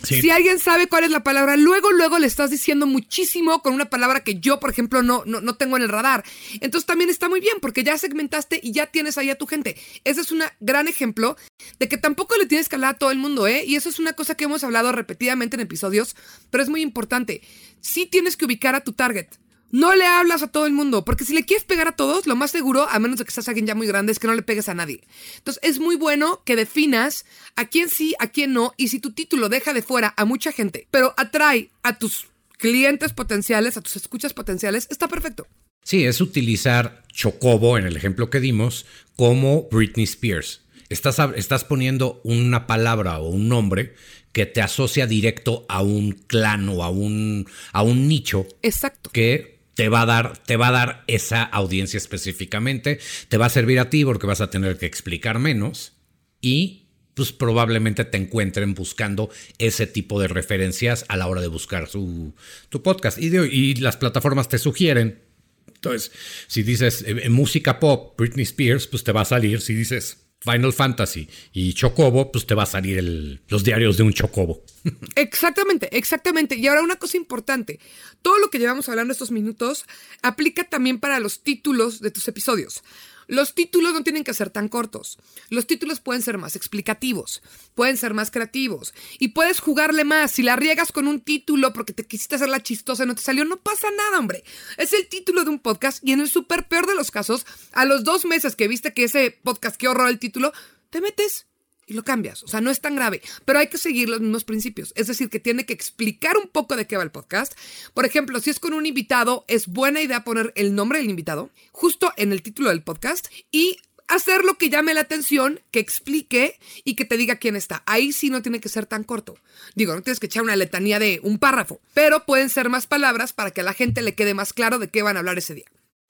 Si 0.03 0.29
alguien 0.29 0.59
sabe 0.59 0.87
cuál 0.87 1.03
es 1.03 1.11
la 1.11 1.23
palabra, 1.23 1.57
luego, 1.57 1.91
luego 1.91 2.19
le 2.19 2.27
estás 2.27 2.51
diciendo 2.51 2.85
muchísimo 2.85 3.61
con 3.61 3.73
una 3.73 3.89
palabra 3.89 4.23
que 4.23 4.39
yo, 4.39 4.59
por 4.59 4.69
ejemplo, 4.69 5.01
no, 5.03 5.23
no, 5.25 5.41
no, 5.41 5.55
tengo 5.55 5.77
en 5.77 5.83
el 5.83 5.89
radar. 5.89 6.23
Entonces 6.61 6.85
también 6.85 7.09
está 7.09 7.29
muy 7.29 7.39
bien 7.39 7.57
porque 7.61 7.83
ya 7.83 7.97
segmentaste 7.97 8.59
y 8.61 8.71
ya 8.71 8.87
tienes 8.87 9.17
ahí 9.17 9.29
a 9.29 9.37
tu 9.37 9.47
gente. 9.47 9.75
Ese 10.03 10.21
es 10.21 10.31
un 10.31 10.43
gran 10.59 10.87
ejemplo 10.87 11.35
de 11.79 11.87
que 11.89 11.97
tampoco 11.97 12.35
le 12.37 12.45
tienes 12.45 12.69
que 12.69 12.75
hablar 12.75 12.95
a 12.95 12.97
todo 12.97 13.11
el 13.11 13.17
mundo, 13.17 13.47
¿eh? 13.47 13.63
Y 13.65 13.75
eso 13.75 13.89
es 13.89 13.99
una 13.99 14.13
cosa 14.13 14.35
que 14.35 14.45
hemos 14.45 14.63
hablado 14.63 14.91
repetidamente 14.91 15.55
en 15.55 15.61
episodios, 15.61 16.15
pero 16.51 16.63
es 16.63 16.69
muy 16.69 16.81
importante. 16.81 17.41
Sí 17.81 18.05
tienes 18.05 18.37
que 18.37 18.45
ubicar 18.45 18.75
a 18.75 18.83
tu 18.83 18.93
target. 18.93 19.27
No 19.69 19.95
le 19.95 20.05
hablas 20.05 20.43
a 20.43 20.47
todo 20.47 20.65
el 20.65 20.73
mundo, 20.73 21.03
porque 21.03 21.25
si 21.25 21.33
le 21.33 21.43
quieres 21.43 21.65
pegar 21.65 21.87
a 21.87 21.95
todos, 21.95 22.25
lo 22.25 22.35
más 22.35 22.51
seguro, 22.51 22.87
a 22.89 22.99
menos 22.99 23.19
de 23.19 23.25
que 23.25 23.31
seas 23.31 23.47
alguien 23.49 23.67
ya 23.67 23.75
muy 23.75 23.87
grande, 23.87 24.11
es 24.11 24.19
que 24.19 24.27
no 24.27 24.35
le 24.35 24.41
pegues 24.41 24.69
a 24.69 24.73
nadie. 24.73 25.01
Entonces 25.37 25.61
es 25.63 25.79
muy 25.79 25.95
bueno 25.95 26.41
que 26.45 26.55
definas 26.55 27.25
a 27.55 27.65
quién 27.65 27.89
sí, 27.89 28.15
a 28.19 28.27
quién 28.27 28.53
no, 28.53 28.73
y 28.77 28.87
si 28.87 28.99
tu 28.99 29.11
título 29.11 29.49
deja 29.49 29.73
de 29.73 29.81
fuera 29.81 30.13
a 30.15 30.25
mucha 30.25 30.51
gente, 30.51 30.87
pero 30.89 31.13
atrae 31.17 31.69
a 31.83 31.97
tus 31.97 32.27
clientes 32.57 33.13
potenciales, 33.13 33.77
a 33.77 33.81
tus 33.81 33.97
escuchas 33.97 34.33
potenciales, 34.33 34.87
está 34.89 35.07
perfecto. 35.07 35.47
Sí, 35.83 36.05
es 36.05 36.21
utilizar 36.21 37.03
Chocobo, 37.13 37.77
en 37.77 37.85
el 37.85 37.95
ejemplo 37.95 38.29
que 38.29 38.39
dimos, 38.39 38.85
como 39.15 39.67
Britney 39.71 40.03
Spears. 40.03 40.61
Estás, 40.89 41.17
estás 41.35 41.65
poniendo 41.65 42.21
una 42.23 42.67
palabra 42.67 43.19
o 43.19 43.29
un 43.29 43.49
nombre 43.49 43.95
que 44.31 44.45
te 44.45 44.61
asocia 44.61 45.07
directo 45.07 45.65
a 45.67 45.81
un 45.81 46.11
clan 46.11 46.69
o 46.69 46.83
a 46.83 46.89
un, 46.89 47.47
a 47.71 47.83
un 47.83 48.07
nicho. 48.07 48.47
Exacto. 48.61 49.09
Que 49.11 49.56
te 49.77 49.89
va 49.89 50.01
a 50.01 50.05
dar, 50.07 50.41
te 50.43 50.57
va 50.57 50.69
a 50.69 50.71
dar 50.71 51.03
esa 51.05 51.43
audiencia 51.43 51.97
específicamente, 51.97 52.99
te 53.29 53.37
va 53.37 53.45
a 53.45 53.49
servir 53.49 53.79
a 53.79 53.91
ti 53.91 54.03
porque 54.03 54.25
vas 54.25 54.41
a 54.41 54.49
tener 54.49 54.79
que 54.79 54.87
explicar 54.87 55.37
menos 55.37 55.93
y 56.41 56.87
pues 57.13 57.31
probablemente 57.31 58.03
te 58.03 58.17
encuentren 58.17 58.73
buscando 58.73 59.29
ese 59.59 59.85
tipo 59.85 60.19
de 60.19 60.29
referencias 60.29 61.05
a 61.09 61.15
la 61.15 61.27
hora 61.27 61.41
de 61.41 61.47
buscar 61.47 61.87
su, 61.87 62.33
tu 62.69 62.81
podcast. 62.81 63.19
Y, 63.19 63.75
las 63.75 63.97
plataformas 63.97 64.49
te 64.49 64.57
sugieren. 64.57 65.21
Entonces, 65.67 66.11
si 66.47 66.63
dices 66.63 67.03
eh, 67.05 67.29
música 67.29 67.79
pop, 67.79 68.17
Britney 68.17 68.45
Spears, 68.45 68.87
pues 68.87 69.03
te 69.03 69.11
va 69.11 69.21
a 69.21 69.25
salir. 69.25 69.61
Si 69.61 69.75
dices 69.75 70.26
Final 70.41 70.71
Fantasy 70.71 71.27
y 71.51 71.73
Chocobo, 71.73 72.31
pues 72.31 72.45
te 72.45 72.55
va 72.55 72.63
a 72.63 72.67
salir 72.67 73.41
los 73.47 73.63
diarios 73.63 73.97
de 73.97 74.03
un 74.03 74.13
Chocobo. 74.13 74.63
Exactamente, 75.15 75.89
exactamente. 75.97 76.55
Y 76.55 76.67
ahora 76.67 76.81
una 76.81 76.95
cosa 76.95 77.17
importante, 77.17 77.79
todo 78.21 78.37
lo 78.37 78.49
que 78.49 78.59
llevamos 78.59 78.87
hablando 78.87 79.11
estos 79.11 79.31
minutos 79.31 79.85
aplica 80.21 80.63
también 80.63 80.99
para 80.99 81.19
los 81.19 81.41
títulos 81.41 81.99
de 81.99 82.11
tus 82.11 82.27
episodios. 82.27 82.83
Los 83.27 83.53
títulos 83.53 83.93
no 83.93 84.03
tienen 84.03 84.23
que 84.23 84.33
ser 84.33 84.49
tan 84.49 84.69
cortos. 84.69 85.17
Los 85.49 85.67
títulos 85.67 85.99
pueden 85.99 86.21
ser 86.21 86.37
más 86.37 86.55
explicativos, 86.55 87.41
pueden 87.75 87.97
ser 87.97 88.13
más 88.13 88.31
creativos 88.31 88.93
y 89.19 89.29
puedes 89.29 89.59
jugarle 89.59 90.03
más. 90.03 90.31
Si 90.31 90.43
la 90.43 90.55
riegas 90.55 90.91
con 90.91 91.07
un 91.07 91.21
título 91.21 91.73
porque 91.73 91.93
te 91.93 92.05
quisiste 92.05 92.35
hacer 92.35 92.49
la 92.49 92.63
chistosa 92.63 93.03
y 93.03 93.07
no 93.07 93.15
te 93.15 93.21
salió, 93.21 93.45
no 93.45 93.57
pasa 93.57 93.87
nada, 93.91 94.19
hombre. 94.19 94.43
Es 94.77 94.93
el 94.93 95.07
título 95.07 95.43
de 95.43 95.49
un 95.49 95.59
podcast 95.59 96.03
y 96.03 96.13
en 96.13 96.21
el 96.21 96.29
súper 96.29 96.67
peor 96.67 96.87
de 96.87 96.95
los 96.95 97.11
casos, 97.11 97.45
a 97.73 97.85
los 97.85 98.03
dos 98.03 98.25
meses 98.25 98.55
que 98.55 98.67
viste 98.67 98.93
que 98.93 99.03
ese 99.03 99.31
podcast, 99.43 99.75
qué 99.75 99.87
horror 99.87 100.09
el 100.09 100.19
título, 100.19 100.53
te 100.89 101.01
metes 101.01 101.47
y 101.87 101.93
lo 101.93 102.03
cambias. 102.03 102.43
O 102.43 102.47
sea, 102.47 102.61
no 102.61 102.69
es 102.69 102.81
tan 102.81 102.95
grave, 102.95 103.21
pero 103.45 103.59
hay 103.59 103.67
que 103.67 103.77
seguir 103.77 104.09
los 104.09 104.19
mismos 104.19 104.43
principios. 104.43 104.93
Es 104.95 105.07
decir, 105.07 105.29
que 105.29 105.39
tiene 105.39 105.65
que 105.65 105.73
explicar 105.73 106.37
un 106.37 106.49
poco 106.49 106.75
de 106.75 106.85
qué 106.85 106.97
va 106.97 107.03
el 107.03 107.11
podcast. 107.11 107.53
Por 107.93 108.05
ejemplo, 108.05 108.39
si 108.39 108.49
es 108.49 108.59
con 108.59 108.73
un 108.73 108.85
invitado, 108.85 109.45
es 109.47 109.67
buena 109.67 110.01
idea 110.01 110.23
poner 110.23 110.51
el 110.55 110.75
nombre 110.75 110.99
del 110.99 111.09
invitado 111.09 111.49
justo 111.71 112.11
en 112.17 112.31
el 112.33 112.43
título 112.43 112.69
del 112.69 112.83
podcast 112.83 113.27
y 113.51 113.77
hacer 114.07 114.43
lo 114.43 114.57
que 114.57 114.69
llame 114.69 114.93
la 114.93 115.01
atención, 115.01 115.59
que 115.71 115.79
explique 115.79 116.59
y 116.83 116.95
que 116.95 117.05
te 117.05 117.17
diga 117.17 117.37
quién 117.37 117.55
está. 117.55 117.83
Ahí 117.85 118.11
sí 118.11 118.29
no 118.29 118.41
tiene 118.41 118.59
que 118.59 118.69
ser 118.69 118.85
tan 118.85 119.03
corto. 119.03 119.35
Digo, 119.75 119.95
no 119.95 120.01
tienes 120.01 120.19
que 120.19 120.27
echar 120.27 120.43
una 120.43 120.55
letanía 120.55 120.99
de 120.99 121.19
un 121.23 121.39
párrafo, 121.39 121.81
pero 121.93 122.25
pueden 122.25 122.49
ser 122.49 122.69
más 122.69 122.87
palabras 122.87 123.33
para 123.33 123.51
que 123.51 123.61
a 123.61 123.65
la 123.65 123.73
gente 123.73 124.01
le 124.01 124.15
quede 124.15 124.33
más 124.33 124.53
claro 124.53 124.79
de 124.79 124.89
qué 124.89 125.01
van 125.01 125.17
a 125.17 125.19
hablar 125.19 125.37
ese 125.37 125.55
día. 125.55 125.65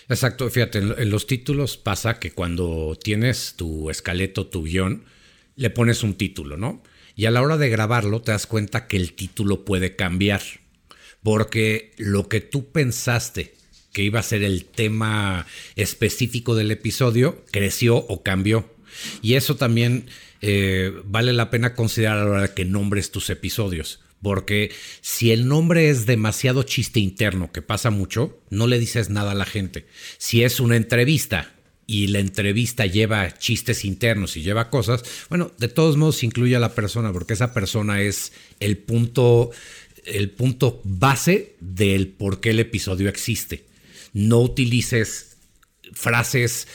Exacto, 0.10 0.50
fíjate, 0.50 0.78
en 0.80 1.10
los 1.10 1.28
títulos 1.28 1.76
pasa 1.76 2.18
que 2.18 2.32
cuando 2.32 2.98
tienes 3.02 3.56
tu 3.58 3.90
esqueleto, 3.90 4.48
tu 4.48 4.64
guion, 4.64 5.04
le 5.58 5.70
pones 5.70 6.04
un 6.04 6.14
título, 6.14 6.56
¿no? 6.56 6.82
Y 7.16 7.26
a 7.26 7.32
la 7.32 7.42
hora 7.42 7.58
de 7.58 7.70
grabarlo 7.70 8.22
te 8.22 8.32
das 8.32 8.48
cuenta 8.48 8.88
que 8.88 8.96
el 8.96 9.14
título 9.14 9.66
puede 9.66 9.96
cambiar, 9.96 10.42
porque 11.24 11.92
lo 11.98 12.30
que 12.30 12.40
tú 12.40 12.72
pensaste 12.72 13.56
que 13.92 14.04
iba 14.04 14.20
a 14.20 14.24
ser 14.24 14.44
el 14.44 14.66
tema 14.66 15.48
específico 15.76 16.56
del 16.56 16.70
episodio 16.70 17.44
creció 17.52 17.98
o 17.98 18.22
cambió. 18.22 18.72
Y 19.24 19.34
eso 19.34 19.56
también 19.56 20.06
eh, 20.42 20.94
vale 21.06 21.34
la 21.34 21.50
pena 21.50 21.74
considerar 21.74 22.20
a 22.20 22.24
la 22.24 22.30
hora 22.30 22.54
que 22.54 22.64
nombres 22.64 23.10
tus 23.10 23.32
episodios. 23.32 24.00
Porque 24.22 24.72
si 25.02 25.32
el 25.32 25.48
nombre 25.48 25.90
es 25.90 26.06
demasiado 26.06 26.64
chiste 26.64 27.00
interno, 27.00 27.52
que 27.52 27.64
pasa 27.64 27.90
mucho, 27.90 28.40
no 28.52 28.68
le 28.68 28.78
dices 28.78 29.10
nada 29.10 29.32
a 29.32 29.36
la 29.36 29.46
gente. 29.46 29.88
Si 30.20 30.44
es 30.44 30.60
una 30.60 30.76
entrevista 30.76 31.56
y 31.88 32.08
la 32.08 32.20
entrevista 32.20 32.86
lleva 32.86 33.38
chistes 33.38 33.86
internos 33.86 34.36
y 34.36 34.44
lleva 34.44 34.70
cosas, 34.70 35.04
bueno, 35.30 35.54
de 35.58 35.70
todos 35.70 35.96
modos 35.96 36.22
incluye 36.22 36.56
a 36.56 36.60
la 36.60 36.76
persona, 36.76 37.14
porque 37.14 37.34
esa 37.34 37.54
persona 37.54 38.02
es 38.02 38.34
el 38.60 38.78
punto, 38.78 39.52
el 40.04 40.30
punto 40.30 40.82
base 40.84 41.56
del 41.62 42.10
por 42.10 42.42
qué 42.42 42.50
el 42.50 42.60
episodio 42.60 43.08
existe. 43.08 43.66
No 44.12 44.42
utilices 44.42 45.38
frases 45.94 46.68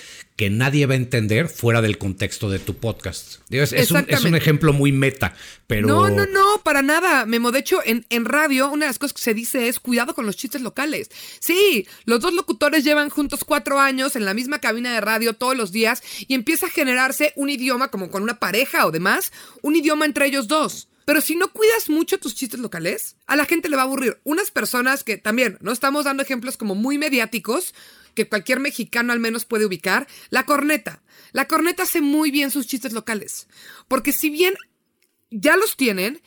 que 0.42 0.50
nadie 0.50 0.86
va 0.86 0.94
a 0.94 0.96
entender 0.96 1.48
fuera 1.48 1.80
del 1.80 1.98
contexto 1.98 2.50
de 2.50 2.58
tu 2.58 2.74
podcast. 2.74 3.34
Es, 3.48 3.92
un, 3.92 4.34
ejemplo 4.34 4.72
muy 4.72 4.90
meta, 4.90 5.36
pero... 5.68 5.86
No, 5.86 6.10
no, 6.10 6.26
no, 6.26 6.60
para 6.64 6.82
nada, 6.82 7.26
Memo. 7.26 7.52
De 7.52 7.60
hecho, 7.60 7.78
en, 7.84 8.04
en, 8.10 8.24
radio, 8.24 8.68
una 8.68 8.86
de 8.86 8.88
las 8.88 8.98
cosas 8.98 9.12
que 9.12 9.22
se 9.22 9.34
dice 9.34 9.68
es 9.68 9.78
cuidado 9.78 10.16
con 10.16 10.26
los 10.26 10.36
chistes 10.36 10.60
locales. 10.60 11.12
Sí, 11.38 11.86
los 12.06 12.18
dos 12.18 12.34
locutores 12.34 12.82
llevan 12.82 13.08
juntos 13.08 13.44
cuatro 13.44 13.78
años 13.78 14.16
en 14.16 14.24
la 14.24 14.34
misma 14.34 14.58
cabina 14.58 14.92
de 14.92 15.00
radio 15.00 15.34
todos 15.34 15.56
los 15.56 15.70
días 15.70 16.02
y 16.26 16.34
empieza 16.34 16.66
a 16.66 16.70
generarse 16.70 17.32
un 17.36 17.48
idioma 17.48 17.92
como 17.92 18.10
con 18.10 18.24
una 18.24 18.40
pareja 18.40 18.84
o 18.84 18.90
demás, 18.90 19.30
un 19.60 19.76
idioma 19.76 20.06
entre 20.06 20.26
ellos 20.26 20.48
dos. 20.48 20.88
Pero 21.04 21.20
si 21.20 21.36
no 21.36 21.52
cuidas 21.52 21.88
mucho 21.88 22.18
tus 22.18 22.34
chistes 22.34 22.58
locales, 22.58 23.14
a 23.28 23.36
la 23.36 23.44
gente 23.44 23.68
le 23.68 23.76
va 23.76 23.82
a 23.82 23.84
aburrir. 23.84 24.18
Unas 24.24 24.50
personas 24.50 25.04
que 25.04 25.18
también, 25.18 25.56
no 25.60 25.70
estamos 25.70 26.04
dando 26.04 26.24
ejemplos 26.24 26.56
como 26.56 26.74
muy 26.74 26.98
mediáticos, 26.98 27.74
que 28.14 28.28
cualquier 28.28 28.60
mexicano 28.60 29.12
al 29.12 29.20
menos 29.20 29.44
puede 29.44 29.66
ubicar, 29.66 30.06
la 30.30 30.46
corneta. 30.46 31.02
La 31.32 31.46
corneta 31.46 31.84
hace 31.84 32.00
muy 32.00 32.30
bien 32.30 32.50
sus 32.50 32.66
chistes 32.66 32.92
locales. 32.92 33.48
Porque 33.88 34.12
si 34.12 34.30
bien 34.30 34.54
ya 35.30 35.56
los 35.56 35.76
tienen, 35.76 36.20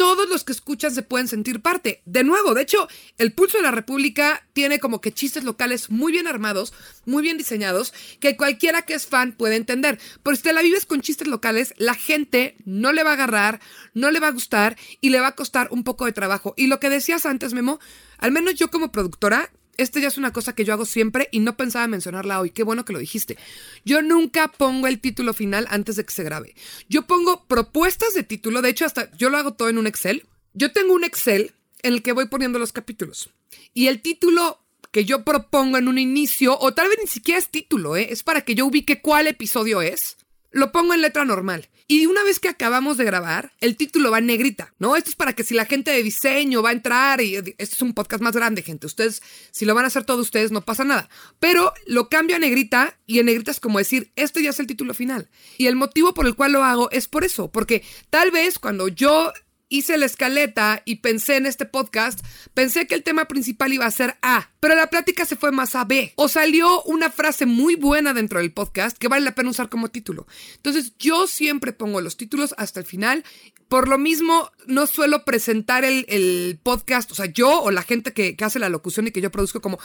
todos 0.00 0.30
los 0.30 0.44
que 0.44 0.52
escuchan 0.52 0.94
se 0.94 1.02
pueden 1.02 1.28
sentir 1.28 1.60
parte. 1.60 2.00
De 2.06 2.24
nuevo, 2.24 2.54
de 2.54 2.62
hecho, 2.62 2.88
el 3.18 3.34
Pulso 3.34 3.58
de 3.58 3.64
la 3.64 3.70
República 3.70 4.48
tiene 4.54 4.78
como 4.78 5.02
que 5.02 5.12
chistes 5.12 5.44
locales 5.44 5.90
muy 5.90 6.10
bien 6.10 6.26
armados, 6.26 6.72
muy 7.04 7.22
bien 7.22 7.36
diseñados, 7.36 7.92
que 8.18 8.34
cualquiera 8.34 8.80
que 8.80 8.94
es 8.94 9.06
fan 9.06 9.32
puede 9.32 9.56
entender. 9.56 10.00
Pero 10.22 10.36
si 10.36 10.42
te 10.42 10.54
la 10.54 10.62
vives 10.62 10.86
con 10.86 11.02
chistes 11.02 11.28
locales, 11.28 11.74
la 11.76 11.92
gente 11.92 12.56
no 12.64 12.94
le 12.94 13.02
va 13.02 13.10
a 13.10 13.12
agarrar, 13.12 13.60
no 13.92 14.10
le 14.10 14.20
va 14.20 14.28
a 14.28 14.32
gustar 14.32 14.78
y 15.02 15.10
le 15.10 15.20
va 15.20 15.26
a 15.26 15.36
costar 15.36 15.68
un 15.70 15.84
poco 15.84 16.06
de 16.06 16.12
trabajo. 16.12 16.54
Y 16.56 16.68
lo 16.68 16.80
que 16.80 16.88
decías 16.88 17.26
antes, 17.26 17.52
Memo, 17.52 17.78
al 18.16 18.32
menos 18.32 18.54
yo 18.54 18.70
como 18.70 18.92
productora, 18.92 19.52
este 19.82 20.00
ya 20.00 20.08
es 20.08 20.18
una 20.18 20.32
cosa 20.32 20.54
que 20.54 20.64
yo 20.64 20.72
hago 20.72 20.84
siempre 20.84 21.28
y 21.32 21.40
no 21.40 21.56
pensaba 21.56 21.86
mencionarla 21.88 22.40
hoy. 22.40 22.50
Qué 22.50 22.62
bueno 22.62 22.84
que 22.84 22.92
lo 22.92 22.98
dijiste. 22.98 23.36
Yo 23.84 24.02
nunca 24.02 24.48
pongo 24.48 24.86
el 24.86 25.00
título 25.00 25.34
final 25.34 25.66
antes 25.70 25.96
de 25.96 26.04
que 26.04 26.12
se 26.12 26.24
grabe. 26.24 26.54
Yo 26.88 27.06
pongo 27.06 27.46
propuestas 27.46 28.14
de 28.14 28.22
título, 28.22 28.62
de 28.62 28.70
hecho 28.70 28.84
hasta 28.84 29.10
yo 29.16 29.30
lo 29.30 29.38
hago 29.38 29.54
todo 29.54 29.68
en 29.68 29.78
un 29.78 29.86
Excel. 29.86 30.24
Yo 30.52 30.72
tengo 30.72 30.94
un 30.94 31.04
Excel 31.04 31.52
en 31.82 31.94
el 31.94 32.02
que 32.02 32.12
voy 32.12 32.26
poniendo 32.26 32.58
los 32.58 32.72
capítulos. 32.72 33.30
Y 33.74 33.86
el 33.86 34.00
título 34.02 34.60
que 34.90 35.04
yo 35.04 35.24
propongo 35.24 35.78
en 35.78 35.88
un 35.88 35.98
inicio, 35.98 36.58
o 36.58 36.74
tal 36.74 36.88
vez 36.88 36.98
ni 37.00 37.08
siquiera 37.08 37.38
es 37.38 37.48
título, 37.48 37.96
¿eh? 37.96 38.08
es 38.10 38.22
para 38.22 38.42
que 38.42 38.54
yo 38.54 38.66
ubique 38.66 39.00
cuál 39.00 39.28
episodio 39.28 39.82
es, 39.82 40.16
lo 40.50 40.72
pongo 40.72 40.94
en 40.94 41.00
letra 41.00 41.24
normal. 41.24 41.68
Y 41.86 42.06
una 42.06 42.22
vez 42.22 42.38
que 42.38 42.48
acabamos 42.48 42.96
de 42.96 43.04
grabar, 43.04 43.52
el 43.60 43.76
título 43.76 44.10
va 44.10 44.18
en 44.18 44.26
negrita, 44.26 44.74
¿no? 44.78 44.94
Esto 44.94 45.10
es 45.10 45.16
para 45.16 45.32
que 45.32 45.42
si 45.42 45.54
la 45.54 45.64
gente 45.64 45.90
de 45.90 46.02
diseño 46.02 46.62
va 46.62 46.70
a 46.70 46.72
entrar 46.72 47.20
y 47.20 47.34
este 47.34 47.54
es 47.58 47.82
un 47.82 47.94
podcast 47.94 48.22
más 48.22 48.34
grande, 48.34 48.62
gente. 48.62 48.86
Ustedes, 48.86 49.22
si 49.50 49.64
lo 49.64 49.74
van 49.74 49.84
a 49.84 49.88
hacer 49.88 50.04
todos 50.04 50.20
ustedes, 50.20 50.52
no 50.52 50.60
pasa 50.60 50.84
nada. 50.84 51.08
Pero 51.40 51.72
lo 51.86 52.08
cambio 52.08 52.36
a 52.36 52.38
negrita 52.38 52.96
y 53.06 53.18
en 53.18 53.26
negrita 53.26 53.50
es 53.50 53.58
como 53.58 53.78
decir, 53.78 54.12
este 54.14 54.42
ya 54.42 54.50
es 54.50 54.60
el 54.60 54.68
título 54.68 54.94
final. 54.94 55.28
Y 55.58 55.66
el 55.66 55.74
motivo 55.74 56.14
por 56.14 56.26
el 56.26 56.36
cual 56.36 56.52
lo 56.52 56.62
hago 56.62 56.90
es 56.92 57.08
por 57.08 57.24
eso, 57.24 57.50
porque 57.50 57.82
tal 58.08 58.30
vez 58.30 58.58
cuando 58.58 58.86
yo 58.86 59.32
hice 59.70 59.96
la 59.96 60.04
escaleta 60.04 60.82
y 60.84 60.96
pensé 60.96 61.36
en 61.36 61.46
este 61.46 61.64
podcast, 61.64 62.20
pensé 62.52 62.86
que 62.86 62.94
el 62.96 63.02
tema 63.02 63.26
principal 63.26 63.72
iba 63.72 63.86
a 63.86 63.90
ser 63.90 64.18
A, 64.20 64.50
pero 64.60 64.74
la 64.74 64.88
plática 64.88 65.24
se 65.24 65.36
fue 65.36 65.52
más 65.52 65.74
a 65.74 65.84
B. 65.84 66.12
O 66.16 66.28
salió 66.28 66.82
una 66.82 67.10
frase 67.10 67.46
muy 67.46 67.76
buena 67.76 68.12
dentro 68.12 68.40
del 68.40 68.52
podcast 68.52 68.98
que 68.98 69.08
vale 69.08 69.24
la 69.24 69.34
pena 69.34 69.48
usar 69.48 69.70
como 69.70 69.88
título. 69.88 70.26
Entonces 70.56 70.92
yo 70.98 71.26
siempre 71.26 71.72
pongo 71.72 72.02
los 72.02 72.18
títulos 72.18 72.54
hasta 72.58 72.80
el 72.80 72.86
final. 72.86 73.24
Por 73.68 73.88
lo 73.88 73.96
mismo, 73.98 74.50
no 74.66 74.88
suelo 74.88 75.24
presentar 75.24 75.84
el, 75.84 76.58
podcast, 76.62 77.12
o 77.12 77.14
sea, 77.14 77.26
yo 77.26 77.62
o 77.62 77.70
la 77.70 77.82
gente 77.82 78.12
que, 78.12 78.36
que 78.36 78.44
hace 78.44 78.58
la 78.58 78.68
locución 78.68 79.06
y 79.06 79.12
que 79.12 79.20
yo 79.20 79.30
produzco 79.30 79.62
como... 79.62 79.78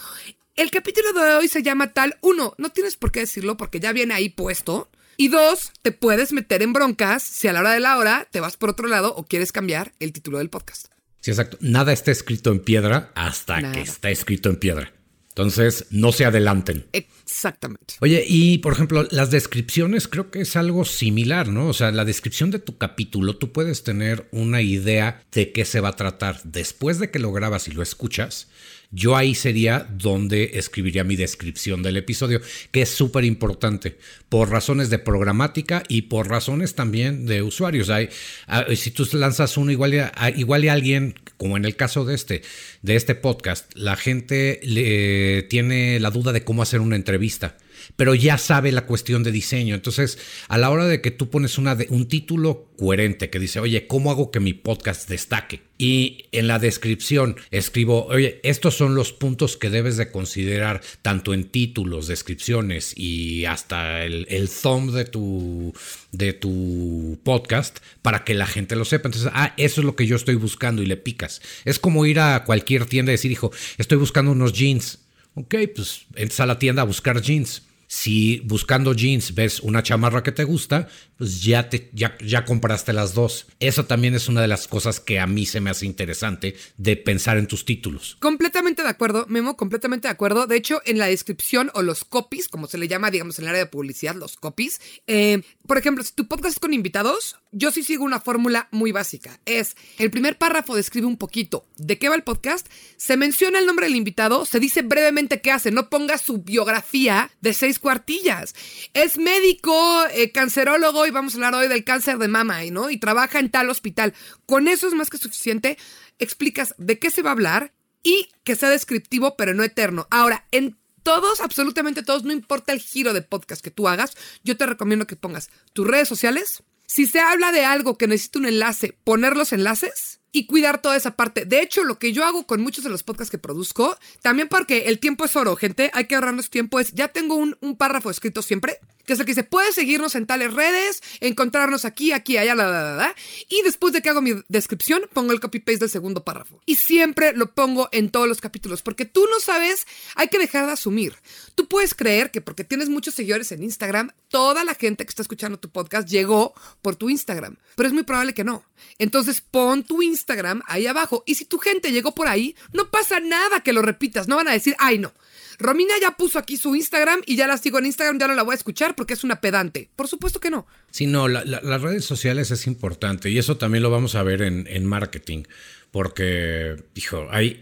El 0.56 0.72
capítulo 0.72 1.12
de 1.14 1.34
hoy 1.36 1.48
se 1.50 1.64
llama 1.64 1.92
tal. 1.92 2.18
Uno, 2.22 2.56
no 2.58 2.70
tienes 2.72 2.96
por 2.96 3.12
qué 3.12 3.20
decirlo 3.20 3.58
porque 3.58 3.82
ya 3.82 3.92
viene 3.92 4.14
ahí 4.14 4.30
puesto. 4.30 4.90
Y 5.18 5.30
dos, 5.30 5.72
te 5.82 5.92
puedes 5.92 6.34
meter 6.34 6.62
en 6.62 6.74
broncas 6.74 7.24
si 7.24 7.48
a 7.48 7.54
la 7.54 7.62
hora 7.62 7.74
de 7.74 7.80
la 7.80 7.98
hora 7.98 8.28
te 8.32 8.40
vas 8.40 8.58
por 8.58 8.70
otro 8.70 8.88
lado 8.88 9.16
o 9.16 9.26
quieres 9.26 9.52
cambiar 9.52 9.94
el 10.00 10.12
título 10.12 10.40
del 10.40 10.50
podcast. 10.50 10.88
Sí, 11.22 11.32
exacto. 11.32 11.58
Nada 11.62 11.94
está 11.94 12.12
escrito 12.12 12.52
en 12.52 12.60
piedra 12.60 13.12
hasta 13.16 13.72
que 13.72 13.82
está 13.82 14.10
escrito 14.12 14.50
en 14.50 14.58
piedra. 14.58 14.94
Entonces, 15.30 15.88
no 15.90 16.14
se 16.14 16.24
adelanten. 16.24 16.86
Exactamente. 16.94 17.96
Oye, 18.00 18.24
y 18.26 18.60
por 18.60 18.72
ejemplo, 18.72 19.06
las 19.12 19.32
descripciones 19.32 20.08
creo 20.08 20.32
que 20.32 20.42
es 20.42 20.56
algo 20.56 20.86
similar, 20.86 21.50
¿no? 21.50 21.68
O 21.68 21.74
sea, 21.74 21.92
la 21.92 22.06
descripción 22.06 22.52
de 22.52 22.60
tu 22.60 22.78
capítulo, 22.78 23.36
tú 23.36 23.52
puedes 23.52 23.84
tener 23.84 24.30
una 24.32 24.62
idea 24.62 25.22
de 25.34 25.52
qué 25.52 25.66
se 25.66 25.82
va 25.82 25.90
a 25.90 25.96
tratar 25.98 26.42
después 26.44 27.00
de 27.00 27.12
que 27.12 27.20
lo 27.20 27.34
grabas 27.34 27.68
y 27.68 27.72
lo 27.72 27.84
escuchas 27.84 28.48
yo 28.96 29.18
ahí 29.18 29.36
sería 29.36 29.86
donde 29.92 30.52
escribiría 30.54 31.04
mi 31.04 31.18
descripción 31.18 31.84
del 31.84 31.98
episodio, 31.98 32.40
que 32.72 32.84
es 32.84 32.90
súper 32.90 33.26
importante 33.26 33.98
por 34.30 34.50
razones 34.50 34.90
de 34.90 35.00
programática 35.00 35.84
y 35.90 36.04
por 36.04 36.30
razones 36.30 36.76
también 36.76 37.26
de 37.26 37.42
usuarios. 37.42 37.90
Hay, 37.90 38.08
ah, 38.48 38.66
si 38.74 38.92
tú 38.92 39.06
lanzas 39.12 39.58
uno 39.58 39.70
igual 39.70 40.12
a, 40.16 40.30
igual 40.30 40.68
a 40.70 40.74
alguien, 40.74 41.16
como 41.36 41.58
en 41.58 41.66
el 41.66 41.76
caso 41.76 42.06
de 42.06 42.16
este, 42.16 42.42
de 42.84 42.96
este 42.96 43.16
podcast, 43.16 43.70
la 43.76 43.98
gente 43.98 44.62
le, 44.64 45.44
tiene 45.44 46.00
la 46.00 46.10
duda 46.10 46.32
de 46.32 46.46
cómo 46.46 46.62
hacer 46.62 46.80
una 46.80 46.96
entrevista 46.96 47.58
pero 47.96 48.16
ya 48.16 48.38
sabe 48.38 48.72
la 48.72 48.86
cuestión 48.86 49.24
de 49.24 49.32
diseño. 49.32 49.76
Entonces, 49.76 50.18
a 50.48 50.58
la 50.58 50.70
hora 50.70 50.88
de 50.88 51.02
que 51.02 51.12
tú 51.12 51.30
pones 51.30 51.58
una 51.58 51.78
un 51.90 52.08
título 52.08 52.70
coherente 52.78 53.30
que 53.30 53.40
dice, 53.40 53.60
oye, 53.60 53.88
¿cómo 53.88 54.12
hago 54.12 54.32
que 54.32 54.40
mi 54.40 54.54
podcast 54.54 55.10
destaque? 55.10 55.62
Y 55.78 56.26
en 56.32 56.48
la 56.48 56.60
descripción 56.60 57.36
escribo, 57.52 58.06
oye, 58.06 58.40
estos 58.44 58.76
son 58.76 58.96
los 58.96 59.12
puntos 59.12 59.58
que 59.58 59.70
debes 59.70 59.98
de 59.98 60.10
considerar 60.10 60.82
tanto 61.02 61.34
en 61.34 61.46
títulos, 61.46 62.08
descripciones 62.08 62.94
y 62.98 63.46
hasta 63.46 64.06
el, 64.06 64.26
el 64.30 64.50
thumb 64.50 64.92
de 64.92 65.06
tu, 65.06 65.74
de 66.12 66.34
tu 66.34 67.20
podcast 67.24 67.80
para 68.02 68.24
que 68.24 68.34
la 68.34 68.48
gente 68.48 68.76
lo 68.76 68.86
sepa. 68.86 69.10
Entonces, 69.10 69.32
ah, 69.34 69.54
eso 69.58 69.82
es 69.82 69.86
lo 69.86 69.96
que 69.96 70.08
yo 70.08 70.16
estoy 70.16 70.36
buscando 70.36 70.82
y 70.82 70.86
le 70.86 70.98
picas. 70.98 71.42
Es 71.66 71.80
como 71.80 72.06
ir 72.06 72.20
a 72.20 72.44
cualquier 72.46 72.86
tienda 72.86 73.12
y 73.12 73.16
decir, 73.16 73.32
hijo, 73.32 73.52
estoy 73.78 73.98
buscando 73.98 74.32
unos 74.32 74.54
jeans. 74.54 75.00
Ok, 75.36 75.56
pues 75.76 76.06
entras 76.16 76.40
a 76.40 76.46
la 76.46 76.60
tienda 76.60 76.84
a 76.84 76.86
buscar 76.86 77.22
jeans. 77.22 77.64
Si 77.98 78.42
buscando 78.44 78.94
jeans 78.94 79.34
ves 79.36 79.62
una 79.62 79.82
chamarra 79.82 80.22
que 80.22 80.34
te 80.34 80.44
gusta, 80.44 80.90
pues 81.18 81.42
ya, 81.42 81.70
te, 81.70 81.90
ya, 81.94 82.18
ya 82.20 82.44
compraste 82.44 82.92
las 82.92 83.14
dos. 83.14 83.48
Eso 83.62 83.86
también 83.86 84.14
es 84.16 84.28
una 84.28 84.42
de 84.42 84.50
las 84.50 84.68
cosas 84.68 85.00
que 85.00 85.18
a 85.18 85.28
mí 85.28 85.46
se 85.46 85.62
me 85.62 85.70
hace 85.70 85.86
interesante 85.86 86.58
de 86.76 86.98
pensar 86.98 87.38
en 87.38 87.48
tus 87.48 87.64
títulos. 87.64 88.18
Completamente 88.20 88.84
de 88.84 88.90
acuerdo, 88.90 89.26
Memo, 89.30 89.56
completamente 89.56 90.10
de 90.10 90.12
acuerdo. 90.12 90.46
De 90.46 90.58
hecho, 90.58 90.82
en 90.84 91.00
la 91.00 91.06
descripción 91.06 91.72
o 91.74 91.84
los 91.84 92.04
copies, 92.04 92.50
como 92.50 92.68
se 92.68 92.78
le 92.78 92.90
llama, 92.90 93.12
digamos, 93.12 93.40
en 93.40 93.46
el 93.46 93.50
área 93.52 93.64
de 93.64 93.72
publicidad, 93.72 94.14
los 94.14 94.36
copies, 94.36 94.82
eh, 95.08 95.42
por 95.66 95.78
ejemplo, 95.78 96.04
si 96.04 96.12
tu 96.12 96.28
podcast 96.28 96.58
es 96.58 96.60
con 96.60 96.74
invitados, 96.74 97.38
yo 97.56 97.72
sí 97.72 97.84
sigo 97.84 98.04
una 98.04 98.20
fórmula 98.20 98.68
muy 98.72 98.92
básica. 98.92 99.40
Es 99.46 99.78
el 99.98 100.12
primer 100.12 100.38
párrafo 100.38 100.76
describe 100.76 101.08
un 101.08 101.18
poquito 101.18 101.66
de 101.78 101.98
qué 101.98 102.10
va 102.10 102.16
el 102.16 102.24
podcast, 102.24 102.68
se 102.98 103.16
menciona 103.16 103.60
el 103.60 103.66
nombre 103.66 103.86
del 103.86 103.96
invitado, 103.96 104.46
se 104.46 104.60
dice 104.60 104.82
brevemente 104.82 105.40
qué 105.40 105.54
hace, 105.54 105.72
no 105.72 105.90
ponga 105.90 106.18
su 106.18 106.40
biografía 106.40 107.32
de 107.40 107.54
seis 107.54 107.80
cuartillas. 107.80 108.54
Es 108.94 109.18
médico, 109.18 110.06
eh, 110.12 110.34
cancerólogo 110.34 111.08
y 111.08 111.12
vamos 111.12 111.34
a 111.34 111.38
hablar 111.38 111.56
hoy 111.56 111.70
del 111.70 111.86
cáncer 111.86 112.18
de 112.18 112.28
mama, 112.28 112.60
¿no? 112.72 112.90
Y 112.90 112.98
trabaja 112.98 113.40
en 113.40 113.50
tal 113.50 113.70
hospital. 113.70 114.14
Con 114.46 114.68
eso 114.68 114.88
es 114.88 114.94
más 114.94 115.10
que 115.10 115.18
suficiente. 115.18 115.78
Explicas 116.20 116.76
de 116.78 117.00
qué 117.00 117.10
se 117.10 117.22
va 117.22 117.30
a 117.30 117.34
hablar 117.34 117.74
y 118.04 118.28
que 118.44 118.58
sea 118.58 118.70
descriptivo 118.70 119.38
pero 119.38 119.54
no 119.54 119.64
eterno. 119.64 120.08
Ahora, 120.12 120.46
en 120.52 120.78
todos, 121.04 121.40
absolutamente 121.40 122.04
todos, 122.04 122.26
no 122.26 122.34
importa 122.34 122.74
el 122.74 122.82
giro 122.82 123.14
de 123.14 123.22
podcast 123.22 123.64
que 123.64 123.72
tú 123.72 123.88
hagas, 123.88 124.18
yo 124.44 124.58
te 124.58 124.66
recomiendo 124.66 125.08
que 125.08 125.16
pongas 125.16 125.52
tus 125.72 125.88
redes 125.88 126.10
sociales. 126.10 126.64
Si 126.86 127.06
se 127.06 127.20
habla 127.20 127.52
de 127.52 127.66
algo 127.66 127.98
que 127.98 128.08
necesita 128.08 128.40
un 128.40 128.46
enlace, 128.46 128.98
poner 129.04 129.36
los 129.36 129.54
enlaces 129.54 130.20
y 130.32 130.46
cuidar 130.46 130.82
toda 130.82 130.98
esa 130.98 131.16
parte. 131.16 131.46
De 131.46 131.62
hecho, 131.62 131.84
lo 131.84 131.98
que 131.98 132.12
yo 132.12 132.26
hago 132.26 132.46
con 132.46 132.62
muchos 132.62 132.84
de 132.84 132.90
los 132.90 133.04
podcasts 133.04 133.32
que 133.32 133.38
produzco, 133.38 133.98
también 134.22 134.50
porque 134.50 134.86
el 134.88 135.00
tiempo 135.00 135.26
es 135.26 135.36
oro, 135.36 135.56
gente, 135.56 135.92
hay 135.94 136.06
que 136.06 136.16
ahorrarnos 136.16 136.50
tiempo, 136.50 136.80
es, 136.80 136.92
ya 136.92 137.08
tengo 137.08 137.36
un, 137.36 137.58
un 137.62 137.78
párrafo 137.78 138.10
escrito 138.10 138.42
siempre 138.42 138.80
que 139.06 139.14
es 139.14 139.20
el 139.20 139.26
que 139.26 139.32
dice, 139.32 139.44
puedes 139.44 139.76
seguirnos 139.76 140.16
en 140.16 140.26
tales 140.26 140.54
redes, 140.54 141.02
encontrarnos 141.20 141.86
aquí, 141.86 142.12
aquí, 142.12 142.38
allá, 142.38 142.56
la, 142.56 142.68
la, 142.68 142.96
la, 142.96 143.16
y 143.50 143.62
después 143.62 143.94
de 143.94 144.02
que 144.02 144.10
hago 144.10 144.22
mi 144.22 144.34
descripción, 144.48 145.04
pongo 145.14 145.32
el 145.32 145.40
copy-paste 145.40 145.80
del 145.80 145.90
segundo 145.90 146.24
párrafo. 146.24 146.62
Y 146.66 146.76
siempre 146.76 147.34
lo 147.34 147.54
pongo 147.54 147.90
en 147.92 148.10
todos 148.10 148.28
los 148.28 148.42
capítulos, 148.42 148.82
porque 148.82 149.06
tú 149.06 149.26
no 149.32 149.40
sabes, 149.40 149.88
hay 150.16 150.28
que 150.28 150.40
dejar 150.40 150.66
de 150.66 150.74
asumir. 150.74 151.16
Tú 151.56 151.68
puedes 151.68 151.94
creer 151.94 152.32
que 152.32 152.42
porque 152.42 152.64
tienes 152.64 152.90
muchos 152.90 153.16
seguidores 153.16 153.52
en 153.52 153.64
Instagram, 153.64 154.12
toda 154.30 154.64
la 154.64 154.76
gente 154.76 155.06
que 155.06 155.10
está 155.10 155.22
escuchando 155.22 155.60
tu 155.60 155.70
podcast 155.70 156.08
llegó 156.08 156.54
por 156.82 156.96
tu 156.96 157.10
Instagram, 157.10 157.58
pero 157.76 157.88
es 157.88 157.94
muy 157.94 158.04
probable 158.04 158.34
que 158.34 158.44
no. 158.44 158.64
Entonces 158.98 159.42
pon 159.42 159.84
tu 159.84 160.02
Instagram 160.02 160.62
ahí 160.68 160.88
abajo, 160.88 161.24
y 161.26 161.36
si 161.36 161.46
tu 161.46 161.60
gente 161.60 161.92
llegó 161.92 162.14
por 162.14 162.28
ahí, 162.28 162.56
no 162.74 162.90
pasa 162.90 163.20
nada 163.20 163.62
que 163.62 163.74
lo 163.74 163.82
repitas, 163.82 164.28
no 164.28 164.36
van 164.36 164.48
a 164.48 164.54
decir, 164.54 164.76
ay 164.80 164.98
no. 164.98 165.14
Romina 165.60 165.94
ya 166.02 166.12
puso 166.12 166.40
aquí 166.40 166.58
su 166.58 166.76
Instagram 166.76 167.22
y 167.26 167.36
ya 167.36 167.48
la 167.48 167.58
sigo 167.58 167.80
en 167.80 167.86
Instagram, 167.86 168.20
ya 168.20 168.28
no 168.28 168.36
la 168.36 168.44
voy 168.44 168.54
a 168.54 168.58
escuchar 168.58 168.96
porque 168.96 169.14
es 169.14 169.24
una 169.24 169.42
pedante. 169.42 169.90
Por 169.96 170.08
supuesto 170.08 170.40
que 170.40 170.50
no. 170.50 170.68
Sí, 170.92 171.08
no, 171.08 171.28
las 171.28 171.82
redes 171.82 172.06
sociales 172.06 172.52
es 172.52 172.68
importante 172.68 173.30
y 173.30 173.38
eso 173.38 173.58
también 173.58 173.84
lo 173.84 173.90
vamos 173.90 174.16
a 174.16 174.24
ver 174.24 174.42
en, 174.42 174.86
marketing, 174.86 175.44
porque, 175.92 176.76
hijo, 176.96 177.28
hay, 177.32 177.62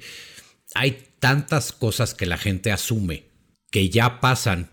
hay 0.75 1.07
tantas 1.19 1.71
cosas 1.71 2.13
que 2.13 2.25
la 2.25 2.37
gente 2.37 2.71
asume 2.71 3.25
que 3.71 3.89
ya 3.89 4.19
pasan 4.19 4.69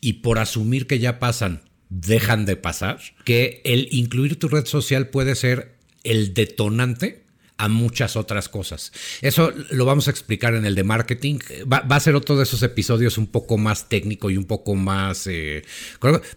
y 0.00 0.14
por 0.14 0.38
asumir 0.38 0.86
que 0.86 0.98
ya 0.98 1.18
pasan 1.18 1.62
dejan 1.88 2.44
de 2.44 2.56
pasar, 2.56 3.00
que 3.24 3.62
el 3.64 3.88
incluir 3.90 4.38
tu 4.38 4.48
red 4.48 4.66
social 4.66 5.08
puede 5.08 5.34
ser 5.34 5.74
el 6.02 6.34
detonante 6.34 7.23
a 7.56 7.68
muchas 7.68 8.16
otras 8.16 8.48
cosas. 8.48 8.92
Eso 9.22 9.52
lo 9.70 9.84
vamos 9.84 10.08
a 10.08 10.10
explicar 10.10 10.54
en 10.54 10.66
el 10.66 10.74
de 10.74 10.82
marketing. 10.82 11.38
Va, 11.72 11.84
a 11.88 12.00
ser 12.00 12.16
otro 12.16 12.36
de 12.36 12.42
esos 12.42 12.62
episodios 12.62 13.16
un 13.16 13.26
poco 13.26 13.58
más 13.58 13.88
técnico 13.88 14.30
y 14.30 14.36
un 14.36 14.44
poco 14.44 14.74
más... 14.74 15.26
Eh, 15.26 15.62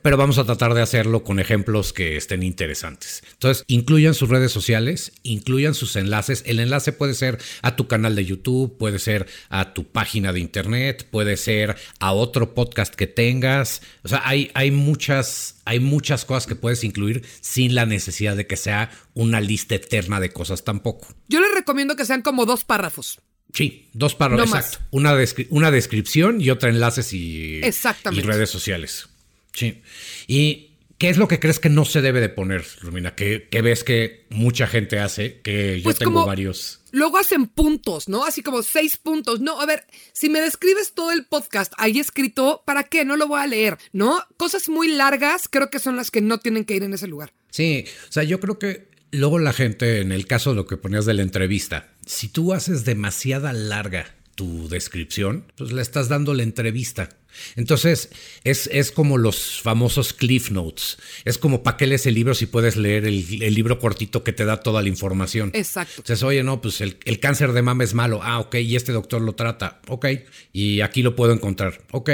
pero 0.01 0.17
vamos 0.17 0.38
a 0.38 0.45
tratar 0.45 0.73
de 0.73 0.82
hacerlo 0.82 1.23
con 1.23 1.39
ejemplos 1.39 1.91
que 1.91 2.17
estén 2.17 2.43
interesantes. 2.43 3.23
Entonces, 3.34 3.63
incluyan 3.67 4.13
sus 4.13 4.30
redes 4.30 4.51
sociales, 4.51 5.12
incluyan 5.23 5.73
sus 5.73 5.95
enlaces. 5.95 6.43
El 6.45 6.60
enlace 6.60 6.93
puede 6.93 7.15
ser 7.15 7.39
a 7.63 7.75
tu 7.75 7.88
canal 7.88 8.15
de 8.15 8.25
YouTube, 8.25 8.77
puede 8.77 8.99
ser 8.99 9.27
a 9.49 9.73
tu 9.73 9.86
página 9.86 10.34
de 10.34 10.39
internet, 10.39 11.08
puede 11.10 11.38
ser 11.38 11.77
a 11.99 12.13
otro 12.13 12.53
podcast 12.53 12.93
que 12.93 13.08
tengas. 13.08 13.82
O 14.03 14.08
sea, 14.08 14.21
hay, 14.23 14.51
hay 14.53 14.71
muchas 14.71 15.58
hay 15.67 15.82
muchas 15.82 16.23
cosas 16.23 16.47
que 16.47 16.56
puedes 16.56 16.86
incluir 16.86 17.23
sin 17.41 17.75
la 17.75 17.86
necesidad 17.86 18.38
de 18.38 18.47
que 18.47 18.56
sea 18.56 18.89
una 19.17 19.41
lista 19.41 19.75
eterna 19.75 20.19
de 20.19 20.32
cosas 20.32 20.63
tampoco. 20.63 21.08
Yo 21.27 21.41
les 21.41 21.53
recomiendo 21.53 21.95
que 21.95 22.06
sean 22.06 22.21
como 22.21 22.45
dos 22.45 22.63
párrafos. 22.63 23.19
Sí, 23.53 23.89
dos 23.93 24.13
párrafos. 24.13 24.47
exacto. 24.47 24.80
Una, 24.91 25.17
una, 25.49 25.71
descripción 25.71 26.39
y 26.41 26.49
otra 26.49 26.69
enlaces 26.69 27.13
y, 27.13 27.62
y 27.62 28.21
redes 28.21 28.49
sociales. 28.49 29.08
Sí. 29.53 29.82
Y 30.27 30.67
¿Qué 30.97 31.10
es 31.10 31.17
lo 31.17 31.27
que 31.27 31.39
crees 31.39 31.60
que 31.60 31.69
no 31.69 31.86
se 31.86 32.01
debe 32.01 32.21
de 32.21 32.30
poner, 32.30 32.65
Romina? 32.82 33.13
¿Qué, 33.13 33.47
ves 33.62 33.84
que 33.84 34.25
mucha 34.32 34.65
gente 34.65 34.97
hace? 34.97 35.41
Que 35.41 35.77
yo 35.77 35.84
Pues 35.84 35.99
tengo 35.99 36.13
como- 36.13 36.25
varios. 36.25 36.80
Luego 36.91 37.19
hacen 37.19 37.45
puntos, 37.45 38.10
¿no? 38.10 38.25
Así 38.25 38.41
como 38.41 38.63
seis 38.63 38.97
puntos. 38.97 39.39
No, 39.39 39.62
a 39.62 39.65
ver, 39.67 39.86
si 40.13 40.27
me 40.27 40.41
describes 40.41 40.93
todo 40.93 41.12
el 41.12 41.25
podcast 41.25 41.71
ahí 41.77 41.99
escrito, 41.99 42.63
¿para 42.65 42.84
qué? 42.84 43.06
No 43.06 43.15
lo 43.15 43.27
voy 43.27 43.39
a 43.39 43.45
leer, 43.45 43.77
¿no? 43.93 44.25
Cosas 44.38 44.69
muy 44.69 44.88
largas 44.88 45.47
creo 45.47 45.69
que 45.69 45.77
son 45.77 45.97
las 45.97 46.10
que 46.10 46.21
no 46.21 46.39
tienen 46.39 46.65
que 46.65 46.75
ir 46.75 46.82
en 46.82 46.95
ese 46.95 47.06
lugar. 47.06 47.32
Sí, 47.51 47.86
o 48.10 48.12
sea, 48.12 48.23
yo 48.23 48.39
creo 48.39 48.58
que 48.58 48.88
luego 49.11 49.39
la 49.39 49.53
gente, 49.53 50.01
en 50.01 50.11
el 50.11 50.27
caso 50.27 50.51
de 50.51 50.57
lo 50.57 50.67
que 50.67 50.77
ponías 50.77 51.05
de 51.05 51.13
la 51.13 51.21
entrevista, 51.21 51.89
si 52.05 52.27
tú 52.27 52.53
haces 52.53 52.85
demasiada 52.85 53.53
larga 53.53 54.15
tu 54.35 54.69
descripción, 54.69 55.51
pues 55.55 55.71
le 55.71 55.81
estás 55.81 56.09
dando 56.09 56.33
la 56.33 56.43
entrevista. 56.43 57.09
Entonces, 57.55 58.09
es, 58.43 58.67
es 58.71 58.91
como 58.91 59.17
los 59.17 59.61
famosos 59.61 60.13
Cliff 60.13 60.51
Notes. 60.51 60.97
Es 61.25 61.37
como 61.37 61.63
para 61.63 61.77
qué 61.77 61.87
lees 61.87 62.05
el 62.05 62.13
libro 62.13 62.33
si 62.33 62.45
puedes 62.45 62.77
leer 62.77 63.05
el, 63.05 63.41
el 63.41 63.53
libro 63.53 63.79
cortito 63.79 64.23
que 64.23 64.33
te 64.33 64.45
da 64.45 64.57
toda 64.57 64.81
la 64.81 64.89
información. 64.89 65.51
Exacto. 65.53 65.95
Entonces, 65.97 66.23
oye, 66.23 66.43
no, 66.43 66.61
pues 66.61 66.81
el, 66.81 66.97
el 67.05 67.19
cáncer 67.19 67.53
de 67.53 67.61
mama 67.61 67.83
es 67.83 67.93
malo. 67.93 68.19
Ah, 68.23 68.39
ok, 68.39 68.55
y 68.55 68.75
este 68.75 68.91
doctor 68.91 69.21
lo 69.21 69.33
trata. 69.33 69.81
Ok, 69.87 70.07
y 70.53 70.81
aquí 70.81 71.01
lo 71.01 71.15
puedo 71.15 71.33
encontrar. 71.33 71.81
Ok, 71.91 72.11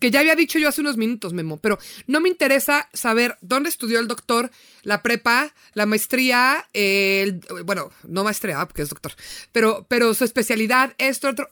Que 0.00 0.10
ya 0.10 0.20
había 0.20 0.34
dicho 0.34 0.58
yo 0.58 0.68
hace 0.68 0.80
unos 0.80 0.96
minutos, 0.96 1.32
Memo, 1.32 1.58
pero 1.58 1.78
no 2.06 2.20
me 2.20 2.28
interesa 2.28 2.88
saber 2.92 3.36
dónde 3.40 3.68
estudió 3.68 4.00
el 4.00 4.08
doctor, 4.08 4.50
la 4.82 5.02
prepa, 5.02 5.54
la 5.74 5.86
maestría, 5.86 6.68
el, 6.72 7.40
bueno, 7.64 7.92
no 8.08 8.24
maestría, 8.24 8.66
porque 8.66 8.82
es 8.82 8.88
doctor, 8.88 9.12
pero, 9.52 9.86
pero 9.88 10.12
su 10.14 10.24
especialidad, 10.24 10.94
esto, 10.98 11.28
otro. 11.28 11.50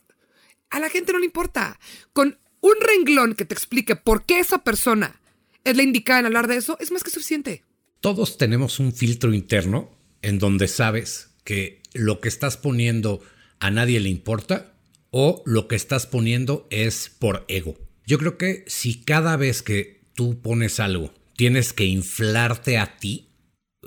A 0.70 0.80
la 0.80 0.88
gente 0.88 1.12
no 1.12 1.18
le 1.18 1.26
importa. 1.26 1.78
Con 2.12 2.38
un 2.60 2.74
renglón 2.80 3.34
que 3.34 3.44
te 3.44 3.54
explique 3.54 3.96
por 3.96 4.24
qué 4.24 4.40
esa 4.40 4.64
persona 4.64 5.20
es 5.64 5.76
la 5.76 5.82
indicada 5.82 6.20
en 6.20 6.26
hablar 6.26 6.48
de 6.48 6.56
eso, 6.56 6.76
es 6.80 6.90
más 6.90 7.04
que 7.04 7.10
suficiente. 7.10 7.62
Todos 8.00 8.38
tenemos 8.38 8.78
un 8.78 8.92
filtro 8.92 9.34
interno 9.34 9.90
en 10.22 10.38
donde 10.38 10.68
sabes 10.68 11.30
que 11.44 11.82
lo 11.92 12.20
que 12.20 12.28
estás 12.28 12.56
poniendo 12.56 13.20
a 13.60 13.70
nadie 13.70 14.00
le 14.00 14.08
importa 14.08 14.72
o 15.10 15.42
lo 15.46 15.68
que 15.68 15.76
estás 15.76 16.06
poniendo 16.06 16.66
es 16.70 17.10
por 17.18 17.44
ego. 17.48 17.76
Yo 18.08 18.18
creo 18.18 18.38
que 18.38 18.64
si 18.66 19.02
cada 19.04 19.36
vez 19.36 19.62
que 19.62 20.00
tú 20.14 20.40
pones 20.40 20.80
algo 20.80 21.12
tienes 21.36 21.74
que 21.74 21.84
inflarte 21.84 22.78
a 22.78 22.96
ti, 22.96 23.28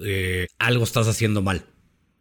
eh, 0.06 0.48
algo 0.60 0.84
estás 0.84 1.08
haciendo 1.08 1.42
mal. 1.42 1.66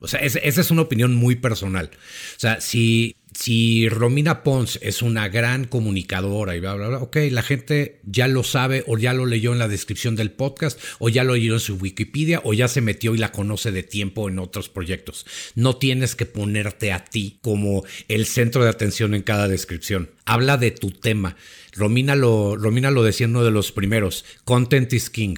O 0.00 0.08
sea, 0.08 0.20
es- 0.20 0.40
esa 0.42 0.62
es 0.62 0.70
una 0.70 0.80
opinión 0.82 1.14
muy 1.14 1.36
personal. 1.36 1.90
O 2.36 2.40
sea, 2.40 2.60
si, 2.62 3.16
si 3.40 3.88
Romina 3.88 4.42
Pons 4.42 4.78
es 4.82 5.00
una 5.00 5.28
gran 5.28 5.64
comunicadora 5.64 6.56
y 6.56 6.60
bla, 6.60 6.74
bla, 6.74 6.88
bla, 6.88 6.98
ok, 6.98 7.16
la 7.30 7.42
gente 7.42 7.98
ya 8.04 8.28
lo 8.28 8.44
sabe 8.44 8.84
o 8.86 8.98
ya 8.98 9.14
lo 9.14 9.24
leyó 9.24 9.54
en 9.54 9.58
la 9.58 9.66
descripción 9.66 10.14
del 10.14 10.30
podcast 10.30 10.78
o 10.98 11.08
ya 11.08 11.24
lo 11.24 11.32
leyó 11.32 11.54
en 11.54 11.60
su 11.60 11.76
Wikipedia 11.76 12.42
o 12.44 12.52
ya 12.52 12.68
se 12.68 12.82
metió 12.82 13.14
y 13.14 13.18
la 13.18 13.32
conoce 13.32 13.72
de 13.72 13.82
tiempo 13.82 14.28
en 14.28 14.38
otros 14.38 14.68
proyectos. 14.68 15.24
No 15.54 15.76
tienes 15.76 16.16
que 16.16 16.26
ponerte 16.26 16.92
a 16.92 17.06
ti 17.06 17.38
como 17.40 17.82
el 18.08 18.26
centro 18.26 18.62
de 18.62 18.68
atención 18.68 19.14
en 19.14 19.22
cada 19.22 19.48
descripción. 19.48 20.10
Habla 20.26 20.58
de 20.58 20.72
tu 20.72 20.90
tema. 20.90 21.36
Romina 21.72 22.16
lo, 22.16 22.56
Romina 22.56 22.90
lo 22.90 23.02
decía 23.02 23.24
en 23.24 23.30
uno 23.30 23.44
de 23.44 23.52
los 23.52 23.72
primeros, 23.72 24.26
Content 24.44 24.92
is 24.92 25.08
King. 25.08 25.36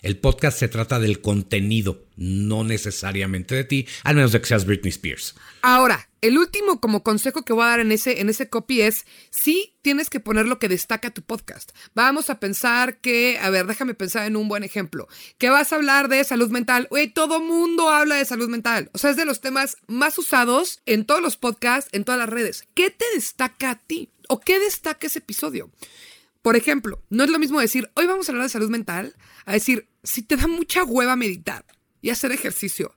El 0.00 0.16
podcast 0.16 0.58
se 0.58 0.68
trata 0.68 0.98
del 0.98 1.20
contenido, 1.20 2.06
no 2.16 2.64
necesariamente 2.64 3.54
de 3.54 3.64
ti, 3.64 3.86
al 4.04 4.16
menos 4.16 4.32
de 4.32 4.40
que 4.40 4.46
seas 4.46 4.64
Britney 4.64 4.90
Spears. 4.90 5.34
Ahora, 5.60 6.08
el 6.22 6.38
último 6.38 6.80
como 6.80 7.02
consejo 7.02 7.44
que 7.44 7.52
voy 7.52 7.64
a 7.64 7.68
dar 7.68 7.80
en 7.80 7.90
ese, 7.90 8.20
en 8.20 8.30
ese 8.30 8.48
copy 8.48 8.80
es, 8.80 9.06
sí 9.30 9.74
tienes 9.82 10.08
que 10.08 10.20
poner 10.20 10.46
lo 10.46 10.60
que 10.60 10.68
destaca 10.68 11.10
tu 11.10 11.22
podcast. 11.22 11.72
Vamos 11.94 12.30
a 12.30 12.38
pensar 12.38 12.98
que, 12.98 13.38
a 13.42 13.50
ver, 13.50 13.66
déjame 13.66 13.94
pensar 13.94 14.24
en 14.26 14.36
un 14.36 14.48
buen 14.48 14.62
ejemplo, 14.62 15.08
que 15.38 15.50
vas 15.50 15.72
a 15.72 15.76
hablar 15.76 16.08
de 16.08 16.22
salud 16.22 16.48
mental. 16.50 16.86
Güey, 16.90 17.12
todo 17.12 17.40
mundo 17.40 17.90
habla 17.90 18.14
de 18.14 18.24
salud 18.24 18.48
mental. 18.48 18.88
O 18.94 18.98
sea, 18.98 19.10
es 19.10 19.16
de 19.16 19.24
los 19.24 19.40
temas 19.40 19.76
más 19.88 20.16
usados 20.16 20.80
en 20.86 21.04
todos 21.04 21.20
los 21.20 21.36
podcasts, 21.36 21.90
en 21.92 22.04
todas 22.04 22.20
las 22.20 22.30
redes. 22.30 22.68
¿Qué 22.74 22.90
te 22.90 23.04
destaca 23.14 23.70
a 23.70 23.78
ti? 23.80 24.08
¿O 24.28 24.38
qué 24.38 24.60
destaca 24.60 25.08
ese 25.08 25.18
episodio? 25.18 25.72
Por 26.40 26.54
ejemplo, 26.54 27.02
no 27.10 27.24
es 27.24 27.30
lo 27.30 27.40
mismo 27.40 27.60
decir, 27.60 27.90
hoy 27.94 28.06
vamos 28.06 28.28
a 28.28 28.32
hablar 28.32 28.46
de 28.46 28.52
salud 28.52 28.70
mental, 28.70 29.16
a 29.44 29.52
decir, 29.52 29.88
si 30.04 30.22
te 30.22 30.36
da 30.36 30.46
mucha 30.46 30.84
hueva 30.84 31.16
meditar 31.16 31.64
y 32.00 32.10
hacer 32.10 32.30
ejercicio, 32.30 32.94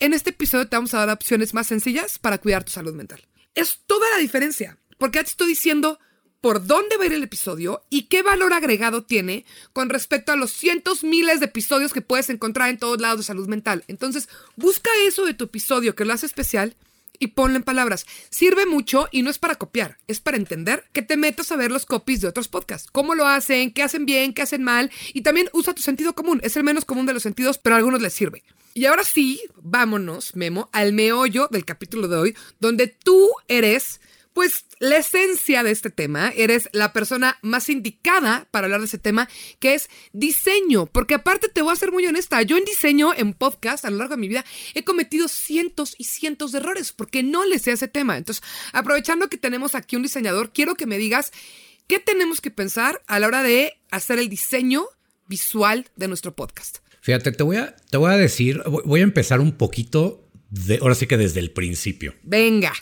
en 0.00 0.14
este 0.14 0.30
episodio 0.30 0.68
te 0.68 0.76
vamos 0.76 0.94
a 0.94 0.98
dar 0.98 1.10
opciones 1.10 1.54
más 1.54 1.66
sencillas 1.66 2.18
para 2.18 2.38
cuidar 2.38 2.64
tu 2.64 2.72
salud 2.72 2.94
mental. 2.94 3.26
Es 3.54 3.80
toda 3.86 4.08
la 4.10 4.18
diferencia, 4.18 4.78
porque 4.98 5.18
ya 5.18 5.24
te 5.24 5.30
estoy 5.30 5.48
diciendo 5.48 5.98
por 6.40 6.66
dónde 6.66 6.96
va 6.96 7.02
a 7.02 7.06
ir 7.06 7.12
el 7.14 7.24
episodio 7.24 7.82
y 7.90 8.02
qué 8.02 8.22
valor 8.22 8.52
agregado 8.52 9.02
tiene 9.02 9.44
con 9.72 9.88
respecto 9.88 10.30
a 10.30 10.36
los 10.36 10.52
cientos 10.52 11.02
miles 11.02 11.40
de 11.40 11.46
episodios 11.46 11.92
que 11.92 12.00
puedes 12.00 12.30
encontrar 12.30 12.68
en 12.68 12.78
todos 12.78 13.00
lados 13.00 13.18
de 13.18 13.24
salud 13.24 13.48
mental. 13.48 13.84
Entonces, 13.88 14.28
busca 14.54 14.90
eso 15.04 15.26
de 15.26 15.34
tu 15.34 15.44
episodio 15.44 15.96
que 15.96 16.04
lo 16.04 16.12
hace 16.12 16.26
especial 16.26 16.76
y 17.18 17.28
ponlo 17.28 17.56
en 17.56 17.64
palabras. 17.64 18.06
Sirve 18.30 18.66
mucho 18.66 19.08
y 19.10 19.22
no 19.22 19.30
es 19.30 19.38
para 19.38 19.56
copiar, 19.56 19.98
es 20.06 20.20
para 20.20 20.36
entender 20.36 20.84
que 20.92 21.02
te 21.02 21.16
metas 21.16 21.50
a 21.50 21.56
ver 21.56 21.72
los 21.72 21.86
copies 21.86 22.20
de 22.20 22.28
otros 22.28 22.46
podcasts. 22.46 22.88
Cómo 22.92 23.16
lo 23.16 23.26
hacen, 23.26 23.72
qué 23.72 23.82
hacen 23.82 24.06
bien, 24.06 24.32
qué 24.32 24.42
hacen 24.42 24.62
mal. 24.62 24.92
Y 25.12 25.22
también 25.22 25.50
usa 25.52 25.74
tu 25.74 25.82
sentido 25.82 26.14
común. 26.14 26.40
Es 26.44 26.56
el 26.56 26.62
menos 26.62 26.84
común 26.84 27.06
de 27.06 27.14
los 27.14 27.24
sentidos, 27.24 27.58
pero 27.58 27.74
a 27.74 27.78
algunos 27.78 28.00
les 28.00 28.12
sirve. 28.12 28.44
Y 28.78 28.86
ahora 28.86 29.02
sí, 29.02 29.42
vámonos, 29.56 30.36
Memo, 30.36 30.70
al 30.72 30.92
meollo 30.92 31.48
del 31.50 31.64
capítulo 31.64 32.06
de 32.06 32.16
hoy, 32.16 32.36
donde 32.60 32.86
tú 32.86 33.28
eres, 33.48 34.00
pues, 34.32 34.66
la 34.78 34.98
esencia 34.98 35.64
de 35.64 35.72
este 35.72 35.90
tema. 35.90 36.28
Eres 36.28 36.68
la 36.70 36.92
persona 36.92 37.40
más 37.42 37.70
indicada 37.70 38.46
para 38.52 38.66
hablar 38.66 38.78
de 38.78 38.86
ese 38.86 38.98
tema, 38.98 39.28
que 39.58 39.74
es 39.74 39.90
diseño. 40.12 40.86
Porque 40.86 41.14
aparte 41.14 41.48
te 41.48 41.60
voy 41.60 41.72
a 41.72 41.76
ser 41.76 41.90
muy 41.90 42.06
honesta, 42.06 42.40
yo 42.42 42.56
en 42.56 42.64
diseño, 42.64 43.12
en 43.16 43.32
podcast, 43.32 43.84
a 43.84 43.90
lo 43.90 43.96
largo 43.96 44.14
de 44.14 44.20
mi 44.20 44.28
vida, 44.28 44.44
he 44.74 44.84
cometido 44.84 45.26
cientos 45.26 45.96
y 45.98 46.04
cientos 46.04 46.52
de 46.52 46.58
errores 46.58 46.92
porque 46.92 47.24
no 47.24 47.44
le 47.46 47.58
sé 47.58 47.72
ese 47.72 47.88
tema. 47.88 48.16
Entonces, 48.16 48.44
aprovechando 48.72 49.28
que 49.28 49.38
tenemos 49.38 49.74
aquí 49.74 49.96
un 49.96 50.04
diseñador, 50.04 50.52
quiero 50.52 50.76
que 50.76 50.86
me 50.86 50.98
digas 50.98 51.32
qué 51.88 51.98
tenemos 51.98 52.40
que 52.40 52.52
pensar 52.52 53.02
a 53.08 53.18
la 53.18 53.26
hora 53.26 53.42
de 53.42 53.76
hacer 53.90 54.20
el 54.20 54.28
diseño 54.28 54.86
visual 55.26 55.90
de 55.96 56.06
nuestro 56.06 56.36
podcast. 56.36 56.78
Fíjate, 57.00 57.32
te 57.32 57.42
voy 57.42 57.56
a, 57.56 57.74
te 57.90 57.96
voy 57.96 58.12
a 58.12 58.16
decir, 58.16 58.62
voy 58.84 59.00
a 59.00 59.04
empezar 59.04 59.40
un 59.40 59.52
poquito, 59.52 60.28
de, 60.50 60.78
ahora 60.78 60.94
sí 60.94 61.06
que 61.06 61.16
desde 61.16 61.40
el 61.40 61.50
principio. 61.50 62.14
Venga. 62.22 62.72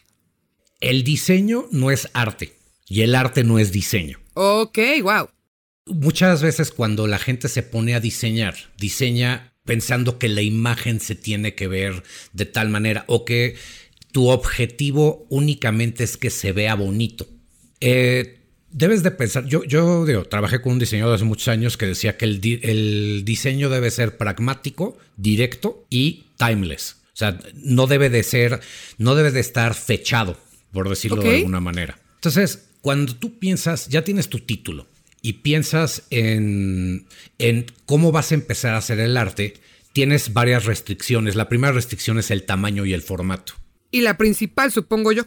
El 0.80 1.04
diseño 1.04 1.66
no 1.70 1.90
es 1.90 2.08
arte 2.12 2.52
y 2.86 3.02
el 3.02 3.14
arte 3.14 3.44
no 3.44 3.58
es 3.58 3.72
diseño. 3.72 4.20
Ok, 4.34 4.78
wow. 5.02 5.28
Muchas 5.86 6.42
veces 6.42 6.72
cuando 6.72 7.06
la 7.06 7.18
gente 7.18 7.48
se 7.48 7.62
pone 7.62 7.94
a 7.94 8.00
diseñar, 8.00 8.54
diseña 8.78 9.52
pensando 9.64 10.18
que 10.18 10.28
la 10.28 10.42
imagen 10.42 11.00
se 11.00 11.14
tiene 11.14 11.54
que 11.54 11.68
ver 11.68 12.02
de 12.32 12.46
tal 12.46 12.68
manera 12.68 13.04
o 13.08 13.24
que 13.24 13.56
tu 14.12 14.28
objetivo 14.28 15.26
únicamente 15.28 16.04
es 16.04 16.16
que 16.16 16.30
se 16.30 16.52
vea 16.52 16.74
bonito. 16.74 17.28
Eh, 17.80 18.45
debes 18.76 19.02
de 19.02 19.10
pensar, 19.10 19.46
yo, 19.46 19.64
yo 19.64 20.04
digo, 20.04 20.24
trabajé 20.24 20.60
con 20.60 20.72
un 20.74 20.78
diseñador 20.78 21.14
hace 21.14 21.24
muchos 21.24 21.48
años 21.48 21.78
que 21.78 21.86
decía 21.86 22.18
que 22.18 22.26
el, 22.26 22.42
di- 22.42 22.60
el 22.62 23.22
diseño 23.24 23.70
debe 23.70 23.90
ser 23.90 24.18
pragmático, 24.18 24.98
directo 25.16 25.86
y 25.88 26.26
timeless. 26.36 26.96
O 27.14 27.16
sea, 27.16 27.38
no 27.54 27.86
debe 27.86 28.10
de 28.10 28.22
ser, 28.22 28.60
no 28.98 29.14
debe 29.14 29.30
de 29.32 29.40
estar 29.40 29.74
fechado, 29.74 30.38
por 30.72 30.88
decirlo 30.90 31.22
de 31.22 31.36
alguna 31.38 31.60
manera. 31.60 31.98
Entonces, 32.16 32.68
cuando 32.82 33.16
tú 33.16 33.38
piensas, 33.38 33.88
ya 33.88 34.04
tienes 34.04 34.28
tu 34.28 34.40
título 34.40 34.86
y 35.22 35.32
piensas 35.34 36.02
en, 36.10 37.06
en 37.38 37.64
cómo 37.86 38.12
vas 38.12 38.30
a 38.32 38.34
empezar 38.34 38.74
a 38.74 38.78
hacer 38.78 39.00
el 39.00 39.16
arte, 39.16 39.54
tienes 39.94 40.34
varias 40.34 40.66
restricciones. 40.66 41.34
La 41.34 41.48
primera 41.48 41.72
restricción 41.72 42.18
es 42.18 42.30
el 42.30 42.42
tamaño 42.42 42.84
y 42.84 42.92
el 42.92 43.00
formato. 43.00 43.54
Y 43.90 44.02
la 44.02 44.18
principal, 44.18 44.70
supongo 44.70 45.12
yo. 45.12 45.22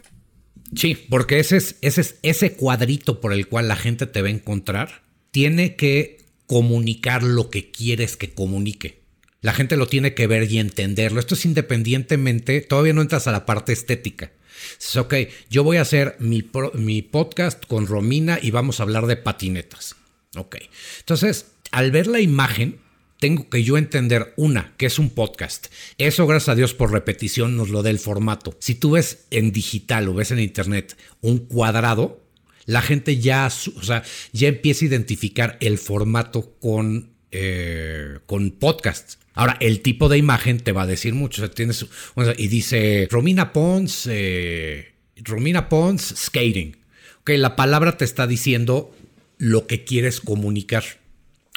Sí, 0.74 1.06
porque 1.08 1.40
ese, 1.40 1.56
es, 1.56 1.76
ese, 1.80 2.00
es, 2.00 2.16
ese 2.22 2.52
cuadrito 2.52 3.20
por 3.20 3.32
el 3.32 3.48
cual 3.48 3.68
la 3.68 3.76
gente 3.76 4.06
te 4.06 4.22
va 4.22 4.28
a 4.28 4.32
encontrar 4.32 5.02
tiene 5.30 5.76
que 5.76 6.18
comunicar 6.46 7.22
lo 7.22 7.50
que 7.50 7.70
quieres 7.70 8.16
que 8.16 8.32
comunique. 8.32 9.00
La 9.40 9.52
gente 9.52 9.76
lo 9.76 9.86
tiene 9.86 10.14
que 10.14 10.26
ver 10.26 10.50
y 10.50 10.58
entenderlo. 10.58 11.20
Esto 11.20 11.34
es 11.34 11.44
independientemente, 11.44 12.60
todavía 12.60 12.92
no 12.92 13.02
entras 13.02 13.26
a 13.26 13.32
la 13.32 13.46
parte 13.46 13.72
estética. 13.72 14.32
Es 14.78 14.96
ok, 14.96 15.14
yo 15.48 15.64
voy 15.64 15.78
a 15.78 15.82
hacer 15.82 16.16
mi, 16.18 16.44
mi 16.74 17.02
podcast 17.02 17.64
con 17.64 17.86
Romina 17.86 18.38
y 18.42 18.50
vamos 18.50 18.80
a 18.80 18.82
hablar 18.82 19.06
de 19.06 19.16
patinetas. 19.16 19.96
Ok, 20.36 20.56
entonces, 20.98 21.46
al 21.70 21.90
ver 21.90 22.06
la 22.06 22.20
imagen, 22.20 22.80
tengo 23.20 23.48
que 23.50 23.62
yo 23.62 23.76
entender, 23.76 24.32
una, 24.36 24.72
que 24.78 24.86
es 24.86 24.98
un 24.98 25.10
podcast. 25.10 25.66
Eso, 25.98 26.26
gracias 26.26 26.48
a 26.48 26.54
Dios, 26.54 26.74
por 26.74 26.90
repetición 26.90 27.56
nos 27.56 27.68
lo 27.68 27.82
da 27.82 27.90
el 27.90 27.98
formato. 27.98 28.56
Si 28.60 28.74
tú 28.74 28.92
ves 28.92 29.26
en 29.30 29.52
digital 29.52 30.08
o 30.08 30.14
ves 30.14 30.30
en 30.30 30.40
internet 30.40 30.96
un 31.20 31.38
cuadrado, 31.38 32.24
la 32.64 32.80
gente 32.80 33.18
ya, 33.18 33.46
o 33.46 33.82
sea, 33.82 34.02
ya 34.32 34.48
empieza 34.48 34.84
a 34.84 34.88
identificar 34.88 35.58
el 35.60 35.76
formato 35.76 36.56
con, 36.60 37.10
eh, 37.30 38.18
con 38.24 38.52
podcast. 38.52 39.16
Ahora, 39.34 39.58
el 39.60 39.80
tipo 39.80 40.08
de 40.08 40.16
imagen 40.16 40.58
te 40.58 40.72
va 40.72 40.82
a 40.82 40.86
decir 40.86 41.14
mucho. 41.14 41.50
Tienes, 41.50 41.86
y 42.38 42.48
dice 42.48 43.06
Romina 43.10 43.52
Pons, 43.52 44.08
eh, 44.10 44.92
Romina 45.16 45.68
Pons 45.68 46.14
skating. 46.16 46.78
Ok, 47.20 47.30
la 47.34 47.54
palabra 47.54 47.98
te 47.98 48.06
está 48.06 48.26
diciendo 48.26 48.94
lo 49.36 49.66
que 49.66 49.84
quieres 49.84 50.20
comunicar. 50.20 50.99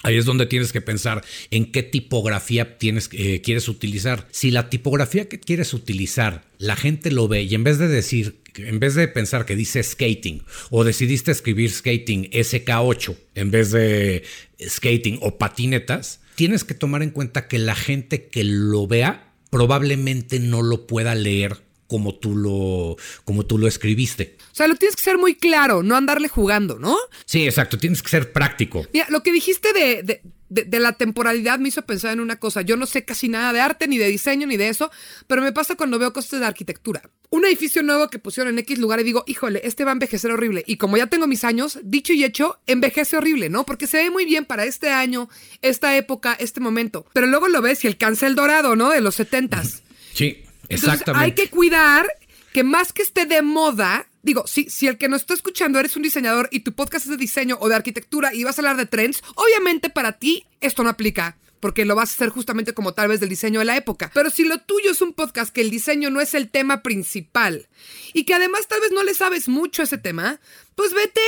Ahí 0.04 0.18
es 0.18 0.26
donde 0.26 0.46
tienes 0.46 0.74
que 0.74 0.82
pensar 0.82 1.24
en 1.50 1.72
qué 1.72 1.82
tipografía 1.82 2.78
tienes, 2.78 3.10
eh, 3.14 3.42
quieres 3.42 3.70
utilizar. 3.70 4.28
Si 4.32 4.52
la 4.52 4.70
tipografía 4.70 5.30
que 5.30 5.40
quieres 5.40 5.74
utilizar, 5.74 6.44
la 6.58 6.76
gente 6.76 7.10
lo 7.10 7.30
ve 7.30 7.44
y 7.44 7.56
en 7.56 7.64
vez 7.64 7.80
de 7.80 7.88
decir, 7.88 8.42
en 8.56 8.80
vez 8.80 8.96
de 8.96 9.08
pensar 9.08 9.46
que 9.46 9.56
dice 9.56 9.82
skating 9.82 10.44
o 10.70 10.84
decidiste 10.84 11.32
escribir 11.32 11.72
skating 11.72 12.30
SK8 12.32 13.16
en 13.36 13.50
vez 13.50 13.72
de 13.72 14.24
skating 14.68 15.20
o 15.22 15.38
patinetas, 15.38 16.20
tienes 16.36 16.66
que 16.66 16.74
tomar 16.74 17.02
en 17.02 17.12
cuenta 17.12 17.48
que 17.48 17.58
la 17.58 17.76
gente 17.76 18.28
que 18.28 18.44
lo 18.44 18.88
vea 18.88 19.32
probablemente 19.50 20.40
no 20.40 20.62
lo 20.62 20.86
pueda 20.86 21.16
leer 21.16 21.62
como 21.94 22.16
tú 22.16 22.36
lo, 22.36 22.98
como 23.24 23.46
tú 23.46 23.60
lo 23.60 23.68
escribiste. 23.68 24.36
O 24.52 24.56
sea, 24.56 24.68
lo 24.68 24.74
tienes 24.74 24.96
que 24.96 25.04
ser 25.04 25.20
muy 25.20 25.36
claro, 25.36 25.84
no 25.84 25.96
andarle 25.96 26.28
jugando, 26.28 26.80
¿no? 26.80 26.98
Sí, 27.26 27.46
exacto, 27.46 27.78
tienes 27.78 28.02
que 28.02 28.10
ser 28.10 28.32
práctico. 28.32 28.88
Mira, 28.92 29.06
lo 29.12 29.22
que 29.22 29.32
dijiste 29.32 29.74
de, 29.74 30.22
de, 30.50 30.80
la 30.80 30.94
temporalidad 30.94 31.60
me 31.60 31.68
hizo 31.68 31.84
pensar 31.84 32.12
en 32.14 32.20
una 32.20 32.38
cosa. 32.38 32.64
Yo 32.64 32.78
no 32.78 32.88
sé 32.88 33.06
casi 33.06 33.30
nada 33.30 33.54
de 33.54 33.62
arte, 33.62 33.88
ni 33.88 34.00
de 34.00 34.08
diseño, 34.08 34.48
ni 34.48 34.58
de 34.58 34.70
eso, 34.70 34.90
pero 35.28 35.44
me 35.44 35.52
pasa 35.52 35.76
cuando 35.76 36.00
veo 36.00 36.14
cosas 36.14 36.40
de 36.40 36.48
arquitectura. 36.48 37.04
Un 37.30 37.46
edificio 37.46 37.84
nuevo 37.84 38.08
que 38.08 38.18
pusieron 38.18 38.54
en 38.54 38.60
X 38.60 38.80
lugar 38.80 39.00
y 39.00 39.04
digo, 39.04 39.24
híjole, 39.28 39.62
este 39.64 39.84
va 39.84 39.92
a 39.92 39.94
envejecer 39.94 40.32
horrible. 40.32 40.64
Y 40.66 40.78
como 40.78 40.98
ya 40.98 41.06
tengo 41.06 41.28
mis 41.28 41.44
años, 41.44 41.78
dicho 41.84 42.12
y 42.12 42.24
hecho, 42.24 42.58
envejece 42.66 43.18
horrible, 43.18 43.52
¿no? 43.52 43.68
Porque 43.68 43.86
se 43.86 43.98
ve 43.98 44.10
muy 44.10 44.26
bien 44.26 44.46
para 44.46 44.66
este 44.66 44.90
año, 44.90 45.30
esta 45.62 45.96
época, 45.96 46.36
este 46.40 46.60
momento. 46.60 47.06
Pero 47.14 47.28
luego 47.28 47.50
lo 47.50 47.62
ves 47.62 47.84
y 47.84 47.88
el 47.88 47.98
cancel 47.98 48.34
dorado, 48.34 48.76
¿no? 48.76 48.90
De 48.90 49.02
los 49.02 49.14
setentas. 49.14 49.84
Sí. 50.16 50.44
Exactamente. 50.74 51.26
hay 51.26 51.32
que 51.34 51.50
cuidar 51.50 52.06
que 52.54 52.64
más 52.64 52.94
que 52.94 53.02
esté 53.02 53.26
de 53.26 53.42
moda, 53.42 54.08
digo, 54.22 54.46
si, 54.48 54.70
si 54.70 54.88
el 54.88 54.98
que 54.98 55.10
nos 55.10 55.22
está 55.22 55.34
escuchando 55.34 55.80
eres 55.80 55.96
un 55.96 56.04
diseñador 56.04 56.48
y 56.52 56.62
tu 56.62 56.74
podcast 56.74 57.06
es 57.06 57.12
de 57.12 57.18
diseño 57.18 57.58
o 57.60 57.68
de 57.68 57.76
arquitectura 57.76 58.34
y 58.34 58.44
vas 58.44 58.58
a 58.58 58.62
hablar 58.62 58.78
de 58.78 58.86
trends, 58.86 59.24
obviamente 59.36 59.90
para 59.90 60.14
ti 60.14 60.46
esto 60.62 60.84
no 60.84 60.90
aplica. 60.90 61.36
Porque 61.64 61.86
lo 61.86 61.96
vas 61.96 62.10
a 62.10 62.16
hacer 62.16 62.28
justamente 62.28 62.74
como 62.74 62.94
tal 62.94 63.08
vez 63.08 63.22
del 63.22 63.30
diseño 63.30 63.60
de 63.60 63.66
la 63.66 63.78
época. 63.78 64.12
Pero 64.14 64.30
si 64.30 64.44
lo 64.44 64.58
tuyo 64.58 64.92
es 64.92 65.02
un 65.02 65.14
podcast 65.14 65.50
que 65.50 65.62
el 65.62 65.70
diseño 65.70 66.10
no 66.10 66.20
es 66.20 66.34
el 66.34 66.50
tema 66.50 66.84
principal 66.84 67.70
y 68.14 68.26
que 68.26 68.34
además 68.34 68.68
tal 68.68 68.82
vez 68.82 68.92
no 68.92 69.02
le 69.02 69.14
sabes 69.14 69.48
mucho 69.48 69.82
a 69.82 69.86
ese 69.86 69.98
tema, 69.98 70.42
pues 70.76 70.94
vete, 70.94 71.22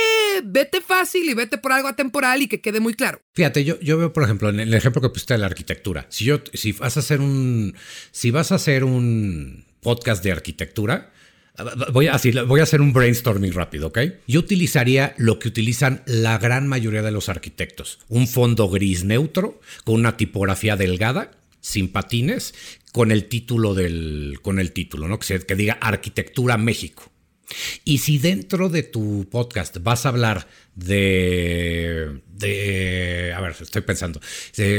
vete 0.44 0.82
fácil 0.82 1.26
y 1.30 1.32
vete 1.32 1.56
por 1.56 1.72
algo 1.72 1.88
atemporal 1.88 2.42
y 2.42 2.48
que 2.48 2.60
quede 2.60 2.80
muy 2.80 2.92
claro. 2.92 3.22
Fíjate, 3.32 3.64
yo, 3.64 3.80
yo 3.80 3.96
veo, 3.96 4.12
por 4.12 4.24
ejemplo, 4.24 4.50
en 4.50 4.60
el 4.60 4.74
ejemplo 4.74 5.00
que 5.00 5.08
pusiste 5.08 5.32
de 5.32 5.38
la 5.38 5.46
arquitectura. 5.46 6.04
Si 6.10 6.26
yo, 6.26 6.42
si 6.52 6.72
vas 6.72 6.98
a 6.98 7.00
hacer 7.00 7.22
un, 7.22 7.74
si 8.10 8.30
vas 8.30 8.52
a 8.52 8.56
hacer 8.56 8.84
un 8.84 9.64
podcast 9.80 10.22
de 10.22 10.32
arquitectura, 10.32 11.14
Voy 11.92 12.06
a, 12.08 12.14
hacer 12.14 12.80
un 12.80 12.92
brainstorming 12.92 13.52
rápido, 13.52 13.88
¿ok? 13.88 13.98
Yo 14.26 14.40
utilizaría 14.40 15.14
lo 15.16 15.38
que 15.38 15.48
utilizan 15.48 16.02
la 16.06 16.38
gran 16.38 16.68
mayoría 16.68 17.02
de 17.02 17.10
los 17.10 17.28
arquitectos. 17.28 17.98
Un 18.08 18.28
fondo 18.28 18.68
gris 18.68 19.04
neutro, 19.04 19.60
con 19.84 19.94
una 19.96 20.16
tipografía 20.16 20.76
delgada, 20.76 21.30
sin 21.60 21.88
patines, 21.88 22.54
con 22.92 23.10
el 23.10 23.26
título 23.26 23.74
del, 23.74 24.38
con 24.42 24.58
el 24.58 24.72
título, 24.72 25.08
¿no? 25.08 25.18
Que, 25.18 25.40
que 25.40 25.54
diga 25.54 25.78
Arquitectura 25.80 26.58
México. 26.58 27.10
Y 27.84 27.98
si 27.98 28.18
dentro 28.18 28.68
de 28.68 28.82
tu 28.82 29.28
podcast 29.30 29.78
vas 29.80 30.04
a 30.04 30.10
hablar 30.10 30.48
de, 30.74 32.20
de 32.26 33.32
a 33.34 33.40
ver, 33.40 33.54
estoy 33.60 33.82
pensando, 33.82 34.20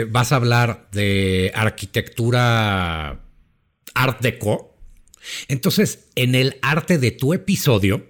vas 0.09 0.31
a 0.31 0.35
hablar 0.35 0.89
de 0.91 1.51
arquitectura 1.55 3.23
Art 3.93 4.21
Deco, 4.21 4.76
entonces 5.47 6.07
en 6.15 6.35
el 6.35 6.57
arte 6.61 6.97
de 6.97 7.11
tu 7.11 7.33
episodio 7.33 8.05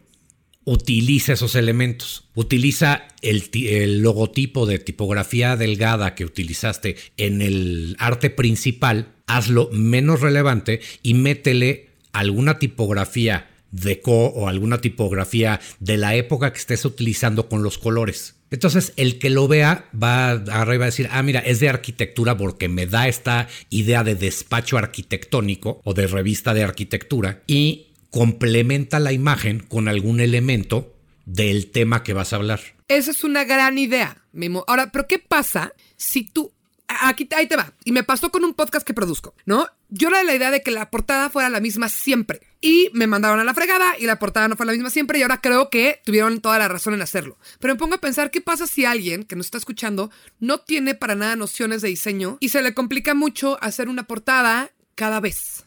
utiliza 0.68 1.32
esos 1.32 1.56
elementos. 1.56 2.26
Utiliza 2.36 3.08
el, 3.22 4.02
logotipo 4.02 4.66
de 4.66 4.80
tipografía 4.80 5.56
delgada 5.56 6.14
que 6.14 6.26
utilizaste 6.26 6.98
en 7.16 7.42
el 7.42 7.96
arte 8.00 8.30
principal, 8.30 9.14
hazlo 9.28 9.70
menos 9.72 10.20
relevante 10.20 10.82
y 11.04 11.14
métele 11.14 11.92
alguna 12.12 12.60
tipografía 12.60 13.50
deco 13.72 14.28
o 14.28 14.48
alguna 14.48 14.80
tipografía 14.80 15.60
de 15.80 15.98
la 15.98 16.16
época 16.16 16.52
que 16.52 16.60
estés 16.60 16.86
utilizando 16.86 17.50
con 17.50 17.64
los 17.64 17.78
colores. 17.78 18.36
Entonces, 18.50 18.94
el 18.96 19.20
que 19.20 19.30
lo 19.30 19.48
vea 19.48 19.90
va 19.92 20.32
arriba 20.32 20.86
a 20.86 20.88
decir, 20.88 21.10
ah, 21.12 21.22
mira, 21.22 21.42
es 21.42 21.60
de 21.60 21.70
arquitectura 21.70 22.38
porque 22.38 22.70
me 22.70 22.88
da 22.88 23.08
esta 23.08 23.48
idea 23.70 24.04
de 24.04 24.16
despacho 24.16 24.78
arquitectónico 24.78 25.82
o 25.84 25.94
de 25.94 26.08
revista 26.08 26.54
de 26.54 26.64
arquitectura 26.64 27.44
y 27.46 27.88
complementa 28.10 29.00
la 29.00 29.12
imagen 29.12 29.60
con 29.60 29.88
algún 29.88 30.22
elemento 30.22 30.94
del 31.26 31.72
tema 31.72 32.04
que 32.04 32.14
vas 32.14 32.32
a 32.32 32.38
hablar. 32.38 32.62
Esa 32.88 33.12
es 33.12 33.26
una 33.26 33.44
gran 33.44 33.78
idea, 33.78 34.24
Mimo. 34.32 34.64
Ahora, 34.68 34.92
pero 34.94 35.08
¿qué 35.08 35.20
pasa 35.20 35.74
si 35.98 36.24
tú 36.24 36.54
aquí 36.88 37.28
ahí 37.36 37.48
te 37.48 37.56
va. 37.56 37.74
Y 37.84 37.92
me 37.92 38.04
pasó 38.04 38.32
con 38.32 38.44
un 38.44 38.54
podcast 38.54 38.86
que 38.86 38.94
produzco, 38.94 39.34
¿no? 39.46 39.68
Yo 39.90 40.10
era 40.10 40.20
de 40.20 40.26
la 40.26 40.36
idea 40.36 40.52
de 40.52 40.62
que 40.62 40.72
la 40.72 40.90
portada 40.90 41.30
fuera 41.30 41.50
la 41.50 41.60
misma 41.60 41.90
siempre. 41.90 42.42
Y 42.60 42.90
me 42.94 43.08
mandaron 43.08 43.40
a 43.40 43.44
la 43.44 43.54
fregada 43.54 43.96
y 44.00 44.06
la 44.06 44.18
portada 44.20 44.48
no 44.48 44.56
fue 44.56 44.66
la 44.66 44.72
misma 44.72 44.90
siempre 44.90 45.20
y 45.20 45.22
ahora 45.22 45.42
creo 45.42 45.70
que 45.70 46.02
tuvieron 46.06 46.42
toda 46.42 46.58
la 46.58 46.68
razón 46.68 46.94
en 46.94 47.02
hacerlo. 47.02 47.38
Pero 47.60 47.74
me 47.74 47.80
pongo 47.80 47.96
a 47.96 48.02
pensar 48.02 48.32
qué 48.32 48.42
pasa 48.42 48.66
si 48.66 48.86
alguien 48.86 49.24
que 49.24 49.36
nos 49.36 49.48
está 49.48 49.58
escuchando 49.58 50.10
no 50.40 50.60
tiene 50.60 50.96
para 50.96 51.16
nada 51.16 51.36
nociones 51.36 51.82
de 51.82 51.90
diseño 51.90 52.38
y 52.40 52.50
se 52.50 52.62
le 52.62 52.74
complica 52.74 53.14
mucho 53.14 53.58
hacer 53.62 53.90
una 53.90 54.04
portada 54.04 54.72
cada 54.96 55.20
vez. 55.20 55.66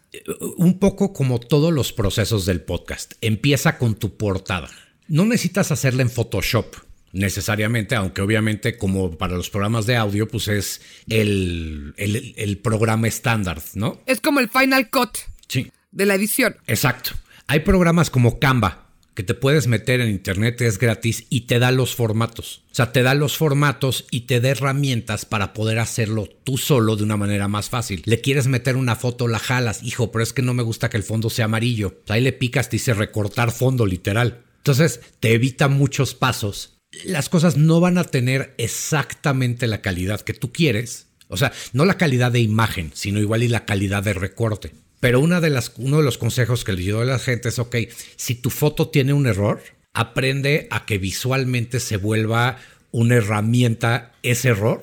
Un 0.57 0.81
poco 0.81 1.13
como 1.13 1.39
todos 1.39 1.73
los 1.73 1.93
procesos 1.93 2.45
del 2.45 2.63
podcast. 2.63 3.13
Empieza 3.21 3.79
con 3.79 3.95
tu 3.95 4.17
portada. 4.17 4.69
No 5.07 5.25
necesitas 5.25 5.71
hacerla 5.71 6.03
en 6.03 6.11
Photoshop 6.11 6.75
necesariamente, 7.13 7.95
aunque 7.97 8.23
obviamente 8.23 8.77
como 8.77 9.17
para 9.17 9.35
los 9.37 9.51
programas 9.51 9.87
de 9.87 9.97
audio, 9.97 10.29
pues 10.29 10.49
es 10.49 10.81
el, 11.09 11.95
el, 11.97 12.59
programa 12.59 13.09
estándar, 13.09 13.61
¿no? 13.75 14.01
Es 14.07 14.21
como 14.21 14.41
el 14.41 14.49
Final 14.49 14.91
Cut 14.91 15.19
sí. 15.49 15.73
De 15.91 16.07
la 16.07 16.15
edición. 16.15 16.57
Exacto. 16.67 17.13
Hay 17.47 17.61
programas 17.61 18.11
como 18.11 18.39
Canva 18.39 18.87
que 19.15 19.25
te 19.25 19.35
puedes 19.35 19.67
meter 19.67 20.01
en 20.01 20.09
internet, 20.09 20.61
es 20.61 20.79
gratis 20.79 21.27
y 21.29 21.43
te 21.43 21.59
da 21.59 21.73
los 21.73 21.95
formatos. 21.95 22.63
O 22.71 22.75
sea, 22.75 22.93
te 22.93 23.03
da 23.03 23.15
los 23.15 23.37
formatos 23.37 24.07
y 24.11 24.21
te 24.23 24.41
da 24.41 24.51
herramientas 24.51 25.27
para 25.27 25.53
poder 25.53 25.79
hacerlo 25.79 26.29
tú 26.45 26.57
solo 26.57 26.97
de 26.97 27.03
una 27.03 27.17
manera 27.17 27.49
más 27.49 27.69
fácil. 27.69 28.03
Le 28.07 28.21
quieres 28.21 28.47
meter 28.47 28.77
una 28.77 28.97
foto, 28.97 29.29
la 29.29 29.39
jalas, 29.39 29.83
hijo, 29.83 30.11
pero 30.13 30.23
es 30.23 30.33
que 30.33 30.43
no 30.43 30.55
me 30.55 30.63
gusta 30.63 30.89
que 30.89 30.97
el 30.97 31.03
fondo 31.03 31.29
sea 31.29 31.47
amarillo. 31.47 32.01
ahí 32.09 32.23
le 32.23 32.33
picas, 32.33 32.71
te 32.71 32.77
dice 32.77 32.95
recortar 32.95 33.51
fondo 33.51 33.85
literal. 33.85 34.43
Entonces 34.59 35.01
te 35.19 35.35
evita 35.35 35.69
muchos 35.69 36.15
pasos 36.15 36.81
las 37.05 37.29
cosas 37.29 37.57
no 37.57 37.81
van 37.81 37.99
a 37.99 38.05
tener 38.05 38.55
exactamente 38.59 39.67
la 39.67 39.81
calidad 39.81 40.21
que 40.21 40.35
tú 40.35 40.53
quieres. 40.53 41.07
O 41.29 41.37
sea, 41.37 41.53
no 41.73 41.85
la 41.85 41.97
calidad 41.97 42.33
de 42.33 42.41
imagen, 42.41 42.91
sino 42.95 43.21
igual 43.21 43.43
y 43.43 43.49
la 43.49 43.65
calidad 43.65 44.03
de 44.03 44.15
recorte. 44.15 44.73
Pero 45.01 45.21
una 45.21 45.41
de 45.41 45.51
las, 45.51 45.73
uno 45.79 45.99
de 45.99 46.05
los 46.05 46.19
consejos 46.19 46.63
que 46.63 46.73
le 46.73 46.91
doy 46.91 47.03
a 47.03 47.13
la 47.13 47.19
gente 47.19 47.49
es, 47.49 47.59
ok, 47.59 47.77
si 48.17 48.35
tu 48.35 48.51
foto 48.51 48.89
tiene 48.89 49.15
un 49.15 49.27
error, 49.27 49.63
aprende 49.95 50.69
a 50.71 50.85
que 50.85 50.99
visualmente 50.99 51.81
se 51.81 51.97
vuelva 51.97 52.59
una 52.93 53.17
herramienta 53.17 54.13
ese 54.23 54.49
error 54.49 54.83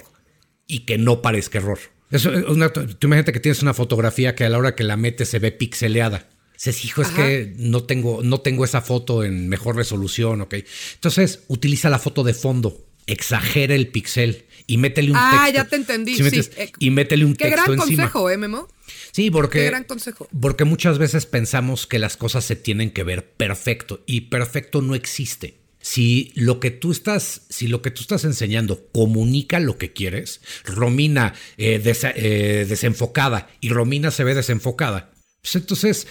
y 0.66 0.80
que 0.82 0.98
no 0.98 1.22
parezca 1.22 1.60
error. 1.60 1.80
Eso, 2.10 2.32
una, 2.48 2.70
tú 2.72 3.08
imagínate 3.08 3.32
que 3.32 3.40
tienes 3.40 3.62
una 3.62 3.74
fotografía 3.74 4.34
que 4.34 4.46
a 4.46 4.50
la 4.50 4.58
hora 4.58 4.76
que 4.76 4.84
la 4.84 4.98
metes 4.98 5.30
se 5.30 5.40
ve 5.40 5.52
pixeleada. 5.52 6.28
Dices, 6.54 6.86
hijo, 6.86 7.04
es 7.04 7.10
que 7.10 7.54
no 7.58 7.84
tengo, 7.84 8.24
no 8.24 8.42
tengo 8.42 8.66
esa 8.66 8.82
foto 8.82 9.24
en 9.24 9.48
mejor 9.48 9.76
resolución, 9.76 10.42
¿ok? 10.42 10.56
Entonces, 10.96 11.44
utiliza 11.50 11.92
la 11.92 12.00
foto 12.00 12.24
de 12.24 12.34
fondo, 12.34 12.88
exagera 13.06 13.76
el 13.76 13.90
pixel 13.90 14.46
y 14.66 14.78
métele 14.78 15.12
un 15.12 15.18
ah, 15.18 15.30
texto. 15.30 15.46
Ah, 15.46 15.50
ya 15.52 15.66
te 15.66 15.76
entendí, 15.76 16.16
sí. 16.16 16.50
Y 16.80 16.90
métele 16.90 17.26
un 17.26 17.36
texto 17.36 17.74
encima. 17.74 17.86
Qué 17.86 17.94
gran 17.94 18.08
consejo, 18.08 18.30
¿eh, 18.32 18.38
Memo? 18.38 18.68
Sí, 19.12 19.32
porque, 19.32 19.60
Qué 19.60 19.66
gran 19.68 19.84
consejo. 19.84 20.28
porque 20.40 20.64
muchas 20.64 20.98
veces 20.98 21.26
pensamos 21.26 21.88
que 21.88 22.00
las 22.00 22.18
cosas 22.18 22.46
se 22.46 22.56
tienen 22.56 22.92
que 22.92 23.04
ver 23.04 23.32
perfecto 23.32 24.04
y 24.06 24.22
perfecto 24.22 24.82
no 24.82 24.96
existe. 24.96 25.60
Si 25.80 26.34
lo 26.36 26.60
que 26.60 26.72
tú 26.72 26.92
estás, 26.92 27.44
si 27.50 27.68
lo 27.68 27.82
que 27.82 27.92
tú 27.92 28.02
estás 28.02 28.26
enseñando 28.26 28.88
comunica 28.92 29.60
lo 29.60 29.78
que 29.78 29.94
quieres, 29.94 30.42
Romina 30.66 31.34
eh, 31.58 31.82
eh, 32.16 32.66
desenfocada 32.68 33.50
y 33.62 33.70
Romina 33.70 34.12
se 34.12 34.24
ve 34.24 34.36
desenfocada, 34.36 35.12
pues 35.42 35.56
entonces 35.56 36.08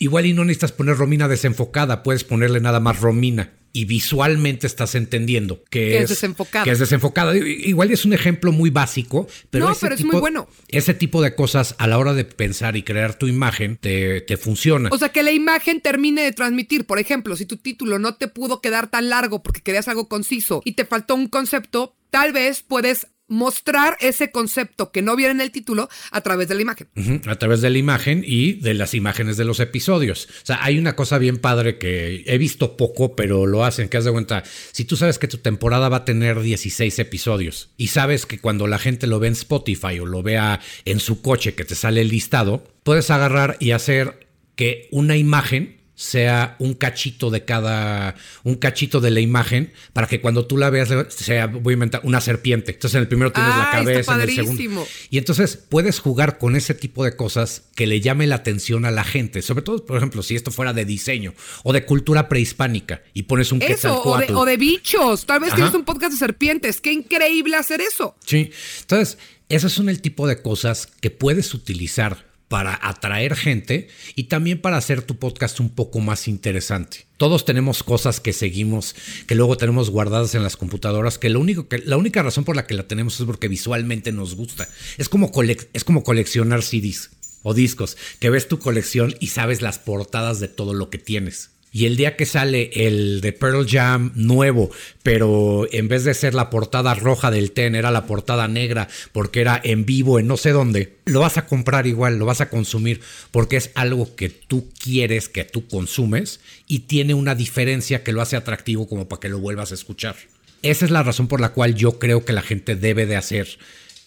Igual 0.00 0.24
y 0.24 0.32
no 0.32 0.46
necesitas 0.46 0.72
poner 0.72 0.96
Romina 0.96 1.28
desenfocada, 1.28 2.02
puedes 2.02 2.24
ponerle 2.24 2.58
nada 2.58 2.80
más 2.80 3.00
Romina 3.00 3.52
y 3.72 3.84
visualmente 3.84 4.66
estás 4.66 4.94
entendiendo 4.94 5.62
que, 5.70 5.98
es, 5.98 6.08
desenfocada. 6.08 6.64
Que 6.64 6.70
es 6.70 6.78
desenfocada. 6.78 7.36
Igual 7.36 7.90
es 7.90 8.04
un 8.04 8.12
ejemplo 8.12 8.52
muy 8.52 8.70
básico, 8.70 9.26
pero, 9.50 9.68
no, 9.68 9.76
pero 9.80 9.94
es 9.94 10.04
muy 10.04 10.18
bueno. 10.18 10.48
Ese 10.68 10.94
tipo 10.94 11.22
de 11.22 11.34
cosas 11.34 11.74
a 11.78 11.86
la 11.86 11.98
hora 11.98 12.14
de 12.14 12.24
pensar 12.24 12.76
y 12.76 12.82
crear 12.82 13.14
tu 13.18 13.26
imagen 13.26 13.76
te, 13.76 14.20
te 14.20 14.36
funciona. 14.36 14.88
O 14.92 14.98
sea, 14.98 15.10
que 15.10 15.22
la 15.22 15.32
imagen 15.32 15.80
termine 15.80 16.22
de 16.22 16.32
transmitir. 16.32 16.86
Por 16.86 16.98
ejemplo, 16.98 17.36
si 17.36 17.46
tu 17.46 17.56
título 17.56 17.98
no 17.98 18.14
te 18.16 18.28
pudo 18.28 18.60
quedar 18.60 18.90
tan 18.90 19.08
largo 19.08 19.42
porque 19.42 19.62
querías 19.62 19.88
algo 19.88 20.08
conciso 20.08 20.62
y 20.64 20.72
te 20.72 20.84
faltó 20.84 21.14
un 21.14 21.28
concepto, 21.28 21.94
tal 22.10 22.32
vez 22.32 22.62
puedes 22.62 23.06
mostrar 23.30 23.96
ese 24.00 24.30
concepto 24.30 24.90
que 24.90 25.00
no 25.00 25.16
viene 25.16 25.32
en 25.32 25.40
el 25.40 25.52
título 25.52 25.88
a 26.10 26.20
través 26.20 26.48
de 26.48 26.56
la 26.56 26.62
imagen. 26.62 26.88
a 27.26 27.36
través 27.36 27.60
de 27.62 27.70
la 27.70 27.78
imagen 27.78 28.22
y 28.26 28.54
de 28.54 28.74
las 28.74 28.92
imágenes 28.92 29.36
de 29.36 29.44
los 29.44 29.60
episodios. 29.60 30.28
O 30.42 30.46
sea, 30.46 30.62
hay 30.62 30.78
una 30.78 30.96
cosa 30.96 31.16
bien 31.16 31.38
padre 31.38 31.78
que 31.78 32.24
he 32.26 32.38
visto 32.38 32.76
poco, 32.76 33.16
pero 33.16 33.46
lo 33.46 33.64
hacen, 33.64 33.88
que 33.88 33.96
has 33.96 34.04
de 34.04 34.12
cuenta, 34.12 34.42
si 34.72 34.84
tú 34.84 34.96
sabes 34.96 35.18
que 35.18 35.28
tu 35.28 35.38
temporada 35.38 35.88
va 35.88 35.98
a 35.98 36.04
tener 36.04 36.40
16 36.40 36.98
episodios 36.98 37.70
y 37.76 37.88
sabes 37.88 38.26
que 38.26 38.40
cuando 38.40 38.66
la 38.66 38.78
gente 38.78 39.06
lo 39.06 39.20
ve 39.20 39.28
en 39.28 39.34
Spotify 39.34 39.98
o 40.00 40.06
lo 40.06 40.22
vea 40.22 40.60
en 40.84 41.00
su 41.00 41.22
coche 41.22 41.54
que 41.54 41.64
te 41.64 41.76
sale 41.76 42.00
el 42.00 42.08
listado, 42.08 42.64
puedes 42.82 43.10
agarrar 43.10 43.56
y 43.60 43.70
hacer 43.70 44.28
que 44.56 44.88
una 44.90 45.16
imagen 45.16 45.79
sea 46.00 46.56
un 46.58 46.72
cachito 46.72 47.28
de 47.28 47.44
cada, 47.44 48.14
un 48.42 48.54
cachito 48.54 49.02
de 49.02 49.10
la 49.10 49.20
imagen 49.20 49.70
para 49.92 50.06
que 50.06 50.22
cuando 50.22 50.46
tú 50.46 50.56
la 50.56 50.70
veas 50.70 50.88
sea, 51.10 51.46
voy 51.46 51.72
a 51.72 51.74
inventar, 51.74 52.00
una 52.04 52.22
serpiente. 52.22 52.72
Entonces 52.72 52.94
en 52.94 53.02
el 53.02 53.08
primero 53.08 53.32
tienes 53.32 53.54
la 53.54 53.70
cabeza, 53.70 54.14
en 54.14 54.22
el 54.22 54.34
segundo. 54.34 54.86
Y 55.10 55.18
entonces 55.18 55.58
puedes 55.58 55.98
jugar 55.98 56.38
con 56.38 56.56
ese 56.56 56.72
tipo 56.72 57.04
de 57.04 57.16
cosas 57.16 57.64
que 57.74 57.86
le 57.86 58.00
llame 58.00 58.26
la 58.26 58.36
atención 58.36 58.86
a 58.86 58.90
la 58.90 59.04
gente. 59.04 59.42
Sobre 59.42 59.60
todo, 59.60 59.84
por 59.84 59.98
ejemplo, 59.98 60.22
si 60.22 60.36
esto 60.36 60.50
fuera 60.50 60.72
de 60.72 60.86
diseño 60.86 61.34
o 61.64 61.74
de 61.74 61.84
cultura 61.84 62.30
prehispánica 62.30 63.02
y 63.12 63.24
pones 63.24 63.52
un 63.52 63.60
eso, 63.60 64.02
o 64.02 64.16
de, 64.16 64.32
o 64.32 64.46
de, 64.46 64.56
bichos. 64.56 65.26
Tal 65.26 65.40
vez 65.40 65.54
tienes 65.54 65.74
un 65.74 65.84
podcast 65.84 66.12
de 66.12 66.18
serpientes. 66.18 66.80
Qué 66.80 66.92
increíble 66.92 67.56
hacer 67.56 67.82
eso. 67.82 68.16
Sí. 68.24 68.50
Entonces, 68.80 69.18
esos 69.50 69.70
son 69.70 69.90
el 69.90 70.00
tipo 70.00 70.26
de 70.26 70.40
cosas 70.40 70.88
que 71.02 71.10
puedes 71.10 71.52
utilizar 71.52 72.29
para 72.50 72.80
atraer 72.82 73.36
gente 73.36 73.86
y 74.16 74.24
también 74.24 74.60
para 74.60 74.76
hacer 74.76 75.02
tu 75.02 75.20
podcast 75.20 75.60
un 75.60 75.70
poco 75.70 76.00
más 76.00 76.26
interesante. 76.26 77.06
Todos 77.16 77.44
tenemos 77.44 77.84
cosas 77.84 78.18
que 78.18 78.32
seguimos, 78.32 78.96
que 79.28 79.36
luego 79.36 79.56
tenemos 79.56 79.88
guardadas 79.88 80.34
en 80.34 80.42
las 80.42 80.56
computadoras, 80.56 81.16
que, 81.16 81.28
lo 81.28 81.38
único 81.38 81.68
que 81.68 81.78
la 81.78 81.96
única 81.96 82.24
razón 82.24 82.42
por 82.42 82.56
la 82.56 82.66
que 82.66 82.74
la 82.74 82.88
tenemos 82.88 83.20
es 83.20 83.24
porque 83.24 83.46
visualmente 83.46 84.10
nos 84.10 84.34
gusta. 84.34 84.68
Es 84.98 85.08
como, 85.08 85.30
es 85.72 85.84
como 85.84 86.02
coleccionar 86.02 86.62
CDs 86.62 87.10
o 87.44 87.54
discos, 87.54 87.96
que 88.18 88.30
ves 88.30 88.48
tu 88.48 88.58
colección 88.58 89.14
y 89.20 89.28
sabes 89.28 89.62
las 89.62 89.78
portadas 89.78 90.40
de 90.40 90.48
todo 90.48 90.74
lo 90.74 90.90
que 90.90 90.98
tienes. 90.98 91.50
Y 91.72 91.86
el 91.86 91.96
día 91.96 92.16
que 92.16 92.26
sale 92.26 92.70
el 92.74 93.20
de 93.20 93.32
Pearl 93.32 93.64
Jam 93.68 94.12
nuevo, 94.16 94.70
pero 95.04 95.68
en 95.70 95.86
vez 95.86 96.04
de 96.04 96.14
ser 96.14 96.34
la 96.34 96.50
portada 96.50 96.94
roja 96.94 97.30
del 97.30 97.52
Ten, 97.52 97.76
era 97.76 97.92
la 97.92 98.06
portada 98.06 98.48
negra 98.48 98.88
porque 99.12 99.40
era 99.40 99.60
en 99.62 99.86
vivo 99.86 100.18
en 100.18 100.26
no 100.26 100.36
sé 100.36 100.50
dónde, 100.50 100.96
lo 101.04 101.20
vas 101.20 101.38
a 101.38 101.46
comprar 101.46 101.86
igual, 101.86 102.18
lo 102.18 102.26
vas 102.26 102.40
a 102.40 102.48
consumir 102.48 103.00
porque 103.30 103.56
es 103.56 103.70
algo 103.74 104.16
que 104.16 104.30
tú 104.30 104.68
quieres 104.82 105.28
que 105.28 105.44
tú 105.44 105.68
consumes 105.68 106.40
y 106.66 106.80
tiene 106.80 107.14
una 107.14 107.36
diferencia 107.36 108.02
que 108.02 108.12
lo 108.12 108.20
hace 108.20 108.36
atractivo 108.36 108.88
como 108.88 109.08
para 109.08 109.20
que 109.20 109.28
lo 109.28 109.38
vuelvas 109.38 109.70
a 109.70 109.74
escuchar. 109.74 110.16
Esa 110.62 110.84
es 110.84 110.90
la 110.90 111.02
razón 111.02 111.28
por 111.28 111.40
la 111.40 111.52
cual 111.52 111.74
yo 111.74 111.98
creo 111.98 112.24
que 112.24 112.32
la 112.32 112.42
gente 112.42 112.76
debe 112.76 113.06
de 113.06 113.16
hacer 113.16 113.58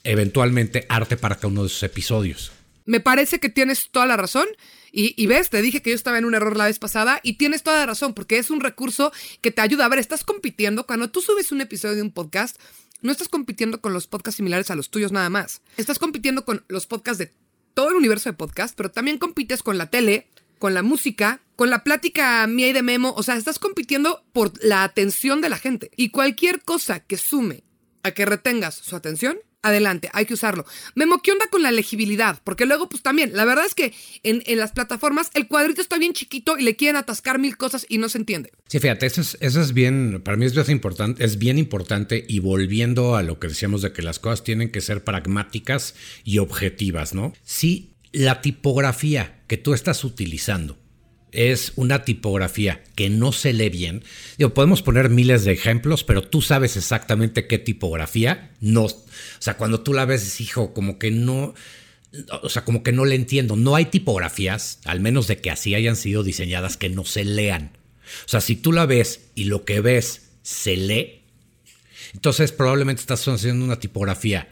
eventualmente 0.04 0.86
arte 0.90 1.18
para 1.18 1.36
cada 1.36 1.48
uno 1.48 1.64
de 1.64 1.70
sus 1.70 1.84
episodios. 1.84 2.52
Me 2.86 3.00
parece 3.00 3.40
que 3.40 3.50
tienes 3.50 3.90
toda 3.92 4.06
la 4.06 4.18
razón. 4.18 4.48
Y, 4.96 5.26
ves, 5.26 5.50
te 5.50 5.60
dije 5.64 5.82
que 5.82 5.90
yo 5.90 5.96
estaba 5.96 6.20
en 6.20 6.26
un 6.26 6.36
error 6.36 6.56
la 6.56 6.66
vez 6.66 6.78
pasada 6.78 7.20
y 7.24 7.34
tienes 7.34 7.64
toda 7.64 7.80
la 7.80 7.88
razón, 7.88 8.14
porque 8.14 8.38
es 8.38 8.52
un 8.52 8.62
recurso 8.62 9.12
que 9.42 9.50
te 9.50 9.62
ayuda. 9.62 9.86
A 9.86 9.90
ver, 9.90 9.98
estás 9.98 10.24
compitiendo. 10.24 10.86
Cuando 10.86 11.10
tú 11.10 11.20
subes 11.20 11.52
un 11.52 11.62
episodio 11.62 11.96
de 11.96 12.04
un 12.04 12.12
podcast, 12.12 12.62
no 13.02 13.12
estás 13.12 13.28
compitiendo 13.28 13.82
con 13.82 13.92
los 13.92 14.06
podcasts 14.06 14.38
similares 14.38 14.70
a 14.70 14.76
los 14.76 14.92
tuyos 14.92 15.12
nada 15.12 15.32
más. 15.32 15.64
Estás 15.78 15.98
compitiendo 15.98 16.46
con 16.46 16.64
los 16.68 16.86
podcasts 16.86 17.18
de 17.18 17.34
todo 17.74 17.90
el 17.90 17.96
universo 17.96 18.30
de 18.30 18.34
podcast, 18.34 18.76
pero 18.78 18.92
también 18.92 19.18
compites 19.18 19.64
con 19.64 19.80
la 19.80 19.90
tele, 19.90 20.28
con 20.60 20.76
la 20.76 20.84
música, 20.84 21.42
con 21.56 21.72
la 21.72 21.84
plática 21.84 22.46
mía 22.46 22.68
y 22.68 22.74
de 22.74 22.84
Memo. 22.84 23.16
O 23.18 23.24
sea, 23.24 23.36
estás 23.36 23.58
compitiendo 23.58 24.24
por 24.32 24.54
la 24.64 24.84
atención 24.84 25.42
de 25.42 25.50
la 25.50 25.58
gente. 25.58 25.90
Y 25.96 26.10
cualquier 26.10 26.62
cosa 26.62 27.00
que 27.00 27.18
sume 27.18 27.64
a 28.04 28.12
que 28.12 28.28
retengas 28.28 28.76
su 28.76 28.96
atención 28.96 29.40
adelante, 29.64 30.10
hay 30.14 30.26
que 30.26 30.36
usarlo. 30.36 30.66
Memo, 30.94 31.22
¿qué 31.24 31.32
onda 31.32 31.48
con 31.48 31.64
la 31.64 31.72
legibilidad? 31.72 32.40
Porque 32.44 32.66
luego, 32.66 32.88
pues 32.90 33.02
también, 33.02 33.32
la 33.34 33.46
verdad 33.46 33.66
es 33.66 33.74
que 33.74 33.94
en, 34.22 34.44
las 34.58 34.74
plataformas 34.74 35.32
el 35.34 35.48
cuadrito 35.48 35.82
está 35.82 35.98
bien 35.98 36.14
chiquito 36.14 36.58
y 36.58 36.64
le 36.64 36.76
quieren 36.76 36.98
atascar 36.98 37.40
mil 37.40 37.58
cosas 37.58 37.86
y 37.90 37.98
no 37.98 38.10
se 38.10 38.20
entiende. 38.20 38.52
Sí, 38.68 38.80
fíjate, 38.80 39.06
eso 39.06 39.22
es, 39.22 39.38
eso 39.40 39.62
es 39.62 39.74
bien, 39.74 40.22
para 40.24 40.38
mí 40.38 40.46
es 40.46 40.70
importante, 40.70 41.24
es 41.24 41.40
bien 41.40 41.58
importante 41.58 42.24
y 42.28 42.40
volviendo 42.40 43.16
a 43.16 43.24
lo 43.24 43.40
que 43.40 43.48
decíamos 43.48 43.82
de 43.82 43.94
que 43.94 44.02
las 44.02 44.20
cosas 44.20 44.44
tienen 44.44 44.72
que 44.72 44.82
ser 44.82 45.04
pragmáticas 45.04 45.96
y 46.24 46.38
objetivas, 46.38 47.14
¿no? 47.14 47.34
Si 47.44 47.94
la 48.12 48.42
tipografía 48.42 49.42
que 49.48 49.58
tú 49.58 49.74
estás 49.74 50.04
utilizando 50.04 50.78
es 51.34 51.74
una 51.76 52.06
tipografía 52.06 52.84
que 52.96 53.10
no 53.10 53.32
se 53.32 53.54
lee 53.54 53.70
bien. 53.70 54.04
Digo, 54.38 54.54
podemos 54.54 54.82
poner 54.82 55.10
miles 55.10 55.44
de 55.44 55.52
ejemplos, 55.52 56.04
pero 56.04 56.22
tú 56.22 56.42
sabes 56.42 56.78
exactamente 56.78 57.48
qué 57.48 57.60
tipografía 57.60 58.52
no. 58.62 58.84
O 58.86 59.04
sea, 59.40 59.58
cuando 59.58 59.82
tú 59.82 59.94
la 59.94 60.06
ves, 60.06 60.40
hijo, 60.40 60.74
como 60.74 61.00
que 61.00 61.12
no. 61.12 61.54
O 62.44 62.50
sea, 62.50 62.64
como 62.64 62.84
que 62.84 62.92
no 62.92 63.06
le 63.06 63.16
entiendo. 63.16 63.56
No 63.56 63.76
hay 63.76 63.86
tipografías, 63.86 64.80
al 64.86 65.00
menos 65.00 65.28
de 65.28 65.40
que 65.40 65.50
así 65.50 65.74
hayan 65.74 65.96
sido 65.96 66.24
diseñadas, 66.24 66.78
que 66.78 66.90
no 66.90 67.04
se 67.04 67.26
lean. 67.26 67.72
O 68.26 68.30
sea, 68.30 68.40
si 68.40 68.56
tú 68.56 68.72
la 68.72 68.86
ves 68.86 69.22
y 69.34 69.46
lo 69.46 69.66
que 69.66 69.82
ves 69.82 70.30
se 70.44 70.78
lee, 70.78 71.24
entonces 72.14 72.52
probablemente 72.52 73.02
estás 73.02 73.28
haciendo 73.28 73.66
una 73.66 73.80
tipografía 73.80 74.48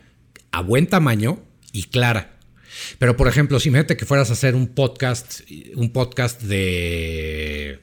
a 0.52 0.62
buen 0.62 0.88
tamaño 0.88 1.44
y 1.72 1.84
clara. 1.84 2.38
Pero, 3.00 3.18
por 3.18 3.28
ejemplo, 3.28 3.60
si 3.60 3.70
imagínate 3.70 3.98
que 3.98 4.06
fueras 4.06 4.30
a 4.30 4.34
hacer 4.34 4.56
un 4.56 4.68
podcast, 4.68 5.42
un 5.76 5.92
podcast 5.92 6.42
de, 6.42 7.80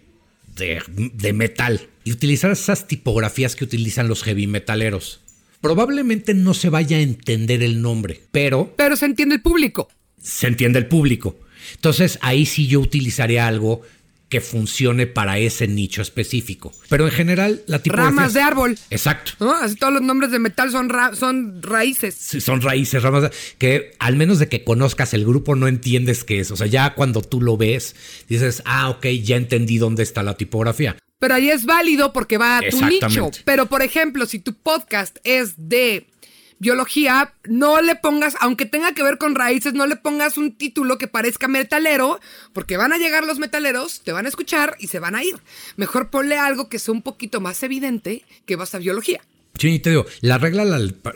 de, 0.56 1.32
metal 1.32 1.88
y 2.04 2.12
utilizaras 2.12 2.60
esas 2.60 2.86
tipografías 2.86 3.56
que 3.56 3.64
utilizan 3.64 4.08
los 4.08 4.22
heavy 4.22 4.46
metaleros. 4.46 5.20
Probablemente 5.60 6.34
no 6.34 6.54
se 6.54 6.68
vaya 6.68 6.98
a 6.98 7.00
entender 7.00 7.62
el 7.62 7.82
nombre, 7.82 8.20
pero... 8.30 8.74
Pero 8.76 8.96
se 8.96 9.06
entiende 9.06 9.36
el 9.36 9.42
público. 9.42 9.88
Se 10.22 10.46
entiende 10.46 10.78
el 10.78 10.86
público. 10.86 11.36
Entonces 11.74 12.18
ahí 12.22 12.46
sí 12.46 12.66
yo 12.66 12.80
utilizaría 12.80 13.46
algo 13.46 13.82
que 14.28 14.40
funcione 14.40 15.06
para 15.06 15.38
ese 15.38 15.66
nicho 15.66 16.02
específico. 16.02 16.72
Pero 16.88 17.06
en 17.06 17.12
general, 17.12 17.62
la 17.66 17.80
tipografía. 17.80 18.10
Ramas 18.10 18.34
de 18.34 18.40
árbol. 18.42 18.78
Exacto. 18.90 19.32
Así 19.54 19.76
todos 19.76 19.92
los 19.92 20.02
nombres 20.02 20.30
de 20.30 20.38
metal 20.38 20.70
son, 20.70 20.90
son 21.14 21.62
raíces. 21.62 22.14
Sí, 22.14 22.40
son 22.40 22.60
raíces, 22.60 23.02
ramas. 23.02 23.22
De... 23.22 23.30
Que 23.56 23.92
al 23.98 24.16
menos 24.16 24.38
de 24.38 24.48
que 24.48 24.64
conozcas 24.64 25.14
el 25.14 25.24
grupo, 25.24 25.54
no 25.54 25.66
entiendes 25.66 26.24
qué 26.24 26.40
es. 26.40 26.50
O 26.50 26.56
sea, 26.56 26.66
ya 26.66 26.94
cuando 26.94 27.22
tú 27.22 27.40
lo 27.40 27.56
ves, 27.56 27.96
dices, 28.28 28.62
ah, 28.66 28.90
ok, 28.90 29.06
ya 29.22 29.36
entendí 29.36 29.78
dónde 29.78 30.02
está 30.02 30.22
la 30.22 30.36
tipografía. 30.36 30.96
Pero 31.18 31.34
ahí 31.34 31.50
es 31.50 31.64
válido 31.64 32.12
porque 32.12 32.38
va 32.38 32.58
a 32.58 32.60
tu 32.68 32.84
nicho. 32.84 33.30
Pero 33.44 33.66
por 33.66 33.82
ejemplo, 33.82 34.26
si 34.26 34.38
tu 34.38 34.54
podcast 34.54 35.18
es 35.24 35.54
de 35.56 36.06
biología, 36.58 37.34
no 37.44 37.80
le 37.80 37.96
pongas, 37.96 38.34
aunque 38.40 38.66
tenga 38.66 38.94
que 38.94 39.02
ver 39.02 39.18
con 39.18 39.34
raíces, 39.34 39.74
no 39.74 39.86
le 39.86 39.96
pongas 39.96 40.36
un 40.36 40.56
título 40.56 40.98
que 40.98 41.08
parezca 41.08 41.48
metalero, 41.48 42.20
porque 42.52 42.76
van 42.76 42.92
a 42.92 42.98
llegar 42.98 43.24
los 43.24 43.38
metaleros, 43.38 44.00
te 44.00 44.12
van 44.12 44.26
a 44.26 44.28
escuchar 44.28 44.76
y 44.78 44.88
se 44.88 44.98
van 44.98 45.14
a 45.14 45.22
ir. 45.22 45.36
Mejor 45.76 46.10
ponle 46.10 46.36
algo 46.36 46.68
que 46.68 46.78
sea 46.78 46.92
un 46.92 47.02
poquito 47.02 47.40
más 47.40 47.62
evidente 47.62 48.24
que 48.46 48.56
vas 48.56 48.74
a 48.74 48.78
biología. 48.78 49.20
Sí, 49.58 49.78
te 49.80 49.90
digo, 49.90 50.06
la 50.20 50.38
regla, 50.38 50.64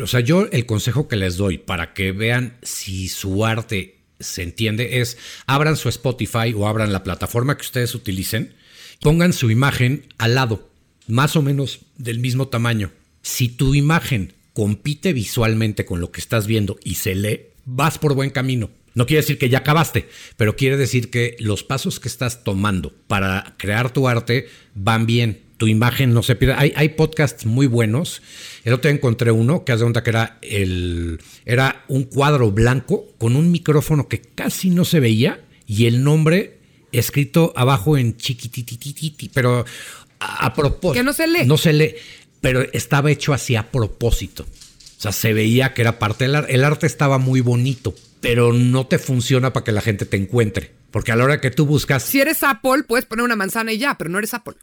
o 0.01 0.07
sea, 0.07 0.21
yo 0.21 0.49
el 0.51 0.67
consejo 0.67 1.07
que 1.07 1.17
les 1.17 1.37
doy 1.37 1.59
para 1.59 1.95
que 1.95 2.13
vean 2.13 2.57
si 2.63 3.09
su 3.09 3.45
arte 3.45 3.99
se 4.19 4.43
entiende 4.43 5.01
es 5.01 5.17
abran 5.47 5.77
su 5.77 5.89
Spotify 5.89 6.53
o 6.57 6.67
abran 6.67 6.93
la 6.93 7.05
plataforma 7.05 7.57
que 7.57 7.63
ustedes 7.63 7.95
utilicen, 7.95 8.55
pongan 9.01 9.33
su 9.33 9.51
imagen 9.51 10.07
al 10.19 10.35
lado, 10.35 10.69
más 11.07 11.37
o 11.37 11.43
menos 11.43 11.81
del 11.99 12.19
mismo 12.19 12.49
tamaño. 12.49 12.91
Si 13.23 13.49
tu 13.49 13.75
imagen 13.75 14.33
compite 14.53 15.13
visualmente 15.13 15.85
con 15.85 16.01
lo 16.01 16.11
que 16.11 16.21
estás 16.21 16.47
viendo 16.47 16.79
y 16.85 16.97
se 16.97 17.15
lee, 17.15 17.41
vas 17.65 17.99
por 17.99 18.15
buen 18.15 18.31
camino. 18.31 18.71
No 18.95 19.07
quiere 19.07 19.23
decir 19.23 19.39
que 19.39 19.49
ya 19.49 19.59
acabaste, 19.59 20.09
pero 20.37 20.57
quiere 20.57 20.77
decir 20.77 21.11
que 21.11 21.37
los 21.39 21.65
pasos 21.65 21.99
que 21.99 22.09
estás 22.09 22.45
tomando 22.45 22.93
para 23.07 23.55
crear 23.57 23.91
tu 23.91 24.07
arte 24.07 24.49
van 24.75 25.07
bien. 25.07 25.41
Tu 25.57 25.69
imagen 25.69 26.13
no 26.13 26.23
se 26.23 26.35
pierde. 26.35 26.57
Hay, 26.59 26.73
hay 26.77 26.91
podcasts 26.91 27.47
muy 27.47 27.67
buenos. 27.67 28.21
El 28.65 28.75
otro 28.75 28.91
día 28.91 28.97
encontré 28.97 29.31
uno 29.31 29.65
que 29.65 29.73
hace 29.73 29.83
cuenta 29.83 30.03
que 30.03 30.11
era, 30.11 30.39
el, 30.43 31.21
era 31.47 31.85
un 31.89 32.05
cuadro 32.05 32.51
blanco 32.51 33.15
con 33.17 33.37
un 33.37 33.51
micrófono 33.51 34.09
que 34.09 34.21
casi 34.21 34.71
no 34.71 34.85
se 34.85 35.01
veía 35.01 35.41
y 35.67 35.87
el 35.87 36.03
nombre 36.03 36.59
escrito 36.91 37.53
abajo 37.57 37.97
en 37.97 38.17
chiquititititi, 38.17 39.31
pero 39.33 39.65
a, 40.19 40.47
a 40.47 40.53
propósito. 40.53 40.93
Que 40.95 41.05
no 41.05 41.13
se 41.13 41.27
lee. 41.29 41.47
No 41.47 41.57
se 41.57 41.73
lee 41.73 41.95
pero 42.43 42.61
estaba 42.73 43.11
hecho 43.11 43.33
así 43.33 43.57
a 43.57 43.71
propósito. 43.71 44.43
O 44.43 45.01
sea, 45.01 45.13
se 45.13 45.33
veía 45.33 45.73
que 45.73 45.81
era 45.81 45.99
parte 45.99 46.25
del 46.25 46.35
arte. 46.35 46.55
El 46.55 46.65
arte 46.65 46.87
estaba 46.87 47.17
muy 47.17 47.41
bonito, 47.41 47.95
pero 48.21 48.53
no 48.53 48.87
te 48.87 48.99
funciona 48.99 49.55
para 49.55 49.65
que 49.65 49.73
la 49.73 49.81
gente 49.81 50.05
te 50.05 50.19
encuentre. 50.19 50.73
Porque 50.91 51.13
a 51.13 51.17
la 51.17 51.25
hora 51.25 51.41
que 51.41 51.51
tú 51.51 51.65
buscas... 51.65 52.03
Si 52.03 52.21
eres 52.21 52.43
Apple, 52.43 52.83
puedes 52.87 53.07
poner 53.07 53.25
una 53.25 53.37
manzana 53.37 53.73
y 53.73 53.79
ya, 53.79 53.97
pero 53.97 54.11
no 54.11 54.19
eres 54.19 54.35
Apple. 54.35 54.55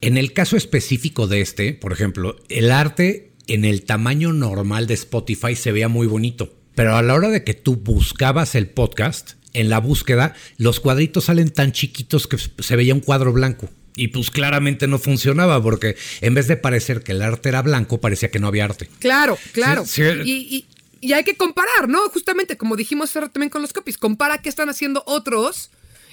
En 0.00 0.16
el 0.18 0.32
caso 0.32 0.56
específico 0.56 1.26
de 1.26 1.40
este, 1.40 1.72
por 1.72 1.92
ejemplo, 1.92 2.36
el 2.48 2.70
arte 2.70 3.32
en 3.48 3.64
el 3.64 3.84
tamaño 3.84 4.32
normal 4.32 4.86
de 4.86 4.94
Spotify 4.94 5.56
se 5.56 5.72
veía 5.72 5.88
muy 5.88 6.06
bonito. 6.06 6.54
Pero 6.74 6.94
a 6.94 7.02
la 7.02 7.14
hora 7.14 7.30
de 7.30 7.42
que 7.42 7.54
tú 7.54 7.76
buscabas 7.76 8.54
el 8.54 8.68
podcast, 8.68 9.32
en 9.54 9.70
la 9.70 9.80
búsqueda, 9.80 10.34
los 10.58 10.80
cuadritos 10.80 11.24
salen 11.24 11.50
tan 11.50 11.72
chiquitos 11.72 12.26
que 12.26 12.36
se 12.36 12.76
veía 12.76 12.94
un 12.94 13.00
cuadro 13.00 13.32
blanco. 13.32 13.70
Y 13.96 14.08
pues 14.08 14.30
claramente 14.30 14.86
no 14.86 14.98
funcionaba 14.98 15.62
porque 15.62 15.96
en 16.20 16.34
vez 16.34 16.46
de 16.48 16.56
parecer 16.56 17.02
que 17.02 17.12
el 17.12 17.22
arte 17.22 17.48
era 17.48 17.62
blanco, 17.62 18.00
parecía 18.00 18.30
que 18.30 18.38
no 18.38 18.46
había 18.46 18.64
arte. 18.66 18.88
Claro, 18.98 19.38
claro. 19.52 19.84
Sí, 19.86 20.02
sí. 20.02 20.20
Y, 20.24 20.56
y- 20.56 20.66
y 21.00 21.12
hay 21.12 21.24
que 21.24 21.36
comparar, 21.36 21.88
¿no? 21.88 22.00
Justamente 22.08 22.56
como 22.56 22.74
dijimos 22.74 23.12
también 23.12 23.48
con 23.50 23.62
los 23.62 23.72
copies. 23.72 23.96
Compara 23.98 24.38
qué 24.42 24.48
están 24.48 24.68
haciendo 24.68 25.02
otros 25.06 25.70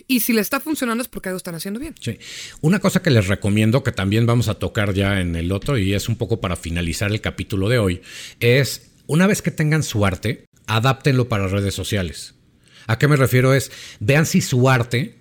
y 0.08 0.20
si 0.20 0.34
le 0.34 0.42
está 0.42 0.60
funcionando 0.60 1.02
es 1.02 1.08
porque 1.08 1.30
algo 1.30 1.38
están 1.38 1.56
haciendo 1.56 1.80
bien. 1.80 1.96
Sí. 2.00 2.20
Una 2.62 2.80
cosa 2.80 3.02
que 3.02 3.10
les 3.10 3.28
recomiendo, 3.28 3.82
que 3.84 3.92
también 3.94 4.26
vamos 4.26 4.50
a 4.50 4.56
tocar 4.56 4.94
ya 4.94 5.20
en 5.22 5.36
el 5.36 5.52
otro, 5.52 5.78
y 5.78 5.94
es 5.94 6.10
un 6.10 6.16
poco 6.18 6.42
para 6.42 6.56
finalizar 6.58 7.12
el 7.12 7.22
capítulo 7.22 7.70
de 7.70 7.80
hoy, 7.80 8.02
es 8.40 8.92
una 9.08 9.26
vez 9.26 9.42
que 9.42 9.52
tengan 9.52 9.84
su 9.84 10.06
arte, 10.06 10.46
adáptenlo 10.68 11.28
para 11.30 11.48
redes 11.48 11.74
sociales. 11.74 12.36
¿A 12.86 13.00
qué 13.00 13.08
me 13.08 13.16
refiero? 13.16 13.54
Es, 13.54 13.72
vean 14.02 14.26
si 14.26 14.42
su 14.42 14.70
arte 14.70 15.16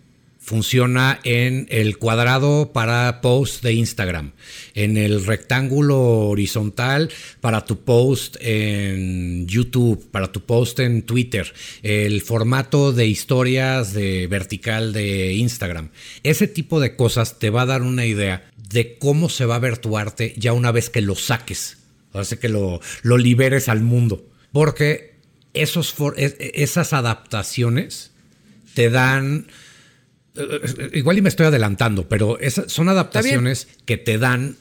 funciona 0.44 1.20
en 1.22 1.68
el 1.70 1.98
cuadrado 1.98 2.72
para 2.72 3.20
post 3.20 3.62
de 3.62 3.74
Instagram, 3.74 4.32
en 4.74 4.96
el 4.96 5.24
rectángulo 5.24 6.00
horizontal 6.28 7.10
para 7.40 7.64
tu 7.64 7.84
post 7.84 8.36
en 8.40 9.46
YouTube, 9.46 10.04
para 10.10 10.32
tu 10.32 10.40
post 10.44 10.80
en 10.80 11.02
Twitter, 11.02 11.52
el 11.84 12.22
formato 12.22 12.92
de 12.92 13.06
historias 13.06 13.92
de 13.94 14.26
vertical 14.26 14.92
de 14.92 15.32
Instagram. 15.34 15.90
Ese 16.24 16.48
tipo 16.48 16.80
de 16.80 16.96
cosas 16.96 17.38
te 17.38 17.50
va 17.50 17.62
a 17.62 17.66
dar 17.66 17.82
una 17.82 18.04
idea 18.04 18.50
de 18.68 18.98
cómo 18.98 19.28
se 19.28 19.44
va 19.46 19.54
a 19.56 19.60
ver 19.60 19.78
tu 19.78 19.96
arte 19.96 20.34
ya 20.36 20.52
una 20.52 20.72
vez 20.72 20.90
que 20.90 21.02
lo 21.02 21.14
saques, 21.14 21.78
hace 22.14 22.38
que 22.40 22.48
lo, 22.48 22.80
lo 23.02 23.16
liberes 23.16 23.68
al 23.68 23.82
mundo. 23.82 24.26
Porque 24.50 25.14
esos 25.54 25.92
for- 25.92 26.14
es- 26.18 26.36
esas 26.38 26.92
adaptaciones 26.92 28.10
te 28.74 28.90
dan 28.90 29.46
igual 30.94 31.18
y 31.18 31.22
me 31.22 31.28
estoy 31.28 31.46
adelantando, 31.46 32.08
pero 32.08 32.38
esas 32.38 32.72
son 32.72 32.88
adaptaciones 32.88 33.68
que 33.84 33.96
te 33.98 34.18
dan. 34.18 34.56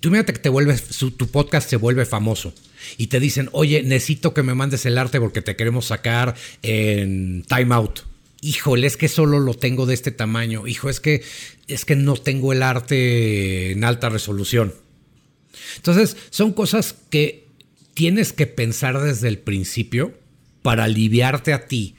Tú 0.00 0.08
imagínate 0.08 0.32
que 0.32 0.38
te 0.40 0.48
vuelves, 0.48 0.82
su- 0.90 1.10
tu 1.12 1.28
podcast 1.28 1.68
se 1.68 1.76
vuelve 1.76 2.04
famoso 2.06 2.52
y 2.96 3.06
te 3.08 3.20
dicen, 3.20 3.48
oye, 3.52 3.82
necesito 3.82 4.34
que 4.34 4.42
me 4.42 4.54
mandes 4.54 4.84
el 4.86 4.98
arte 4.98 5.20
porque 5.20 5.42
te 5.42 5.56
queremos 5.56 5.86
sacar 5.86 6.34
en 6.62 7.44
Time 7.48 7.74
Out. 7.74 8.00
Híjole, 8.40 8.86
es 8.86 8.96
que 8.96 9.08
solo 9.08 9.40
lo 9.40 9.54
tengo 9.54 9.84
de 9.86 9.94
este 9.94 10.10
tamaño. 10.12 10.66
Hijo, 10.66 10.88
es 10.90 11.00
que 11.00 11.22
es 11.66 11.84
que 11.84 11.96
no 11.96 12.14
tengo 12.16 12.52
el 12.52 12.62
arte 12.62 13.72
en 13.72 13.84
alta 13.84 14.08
resolución. 14.08 14.74
Entonces, 15.76 16.16
son 16.30 16.52
cosas 16.52 16.94
que 17.10 17.46
tienes 17.94 18.32
que 18.32 18.46
pensar 18.46 19.00
desde 19.02 19.28
el 19.28 19.38
principio 19.38 20.14
para 20.62 20.84
aliviarte 20.84 21.52
a 21.52 21.66
ti 21.66 21.96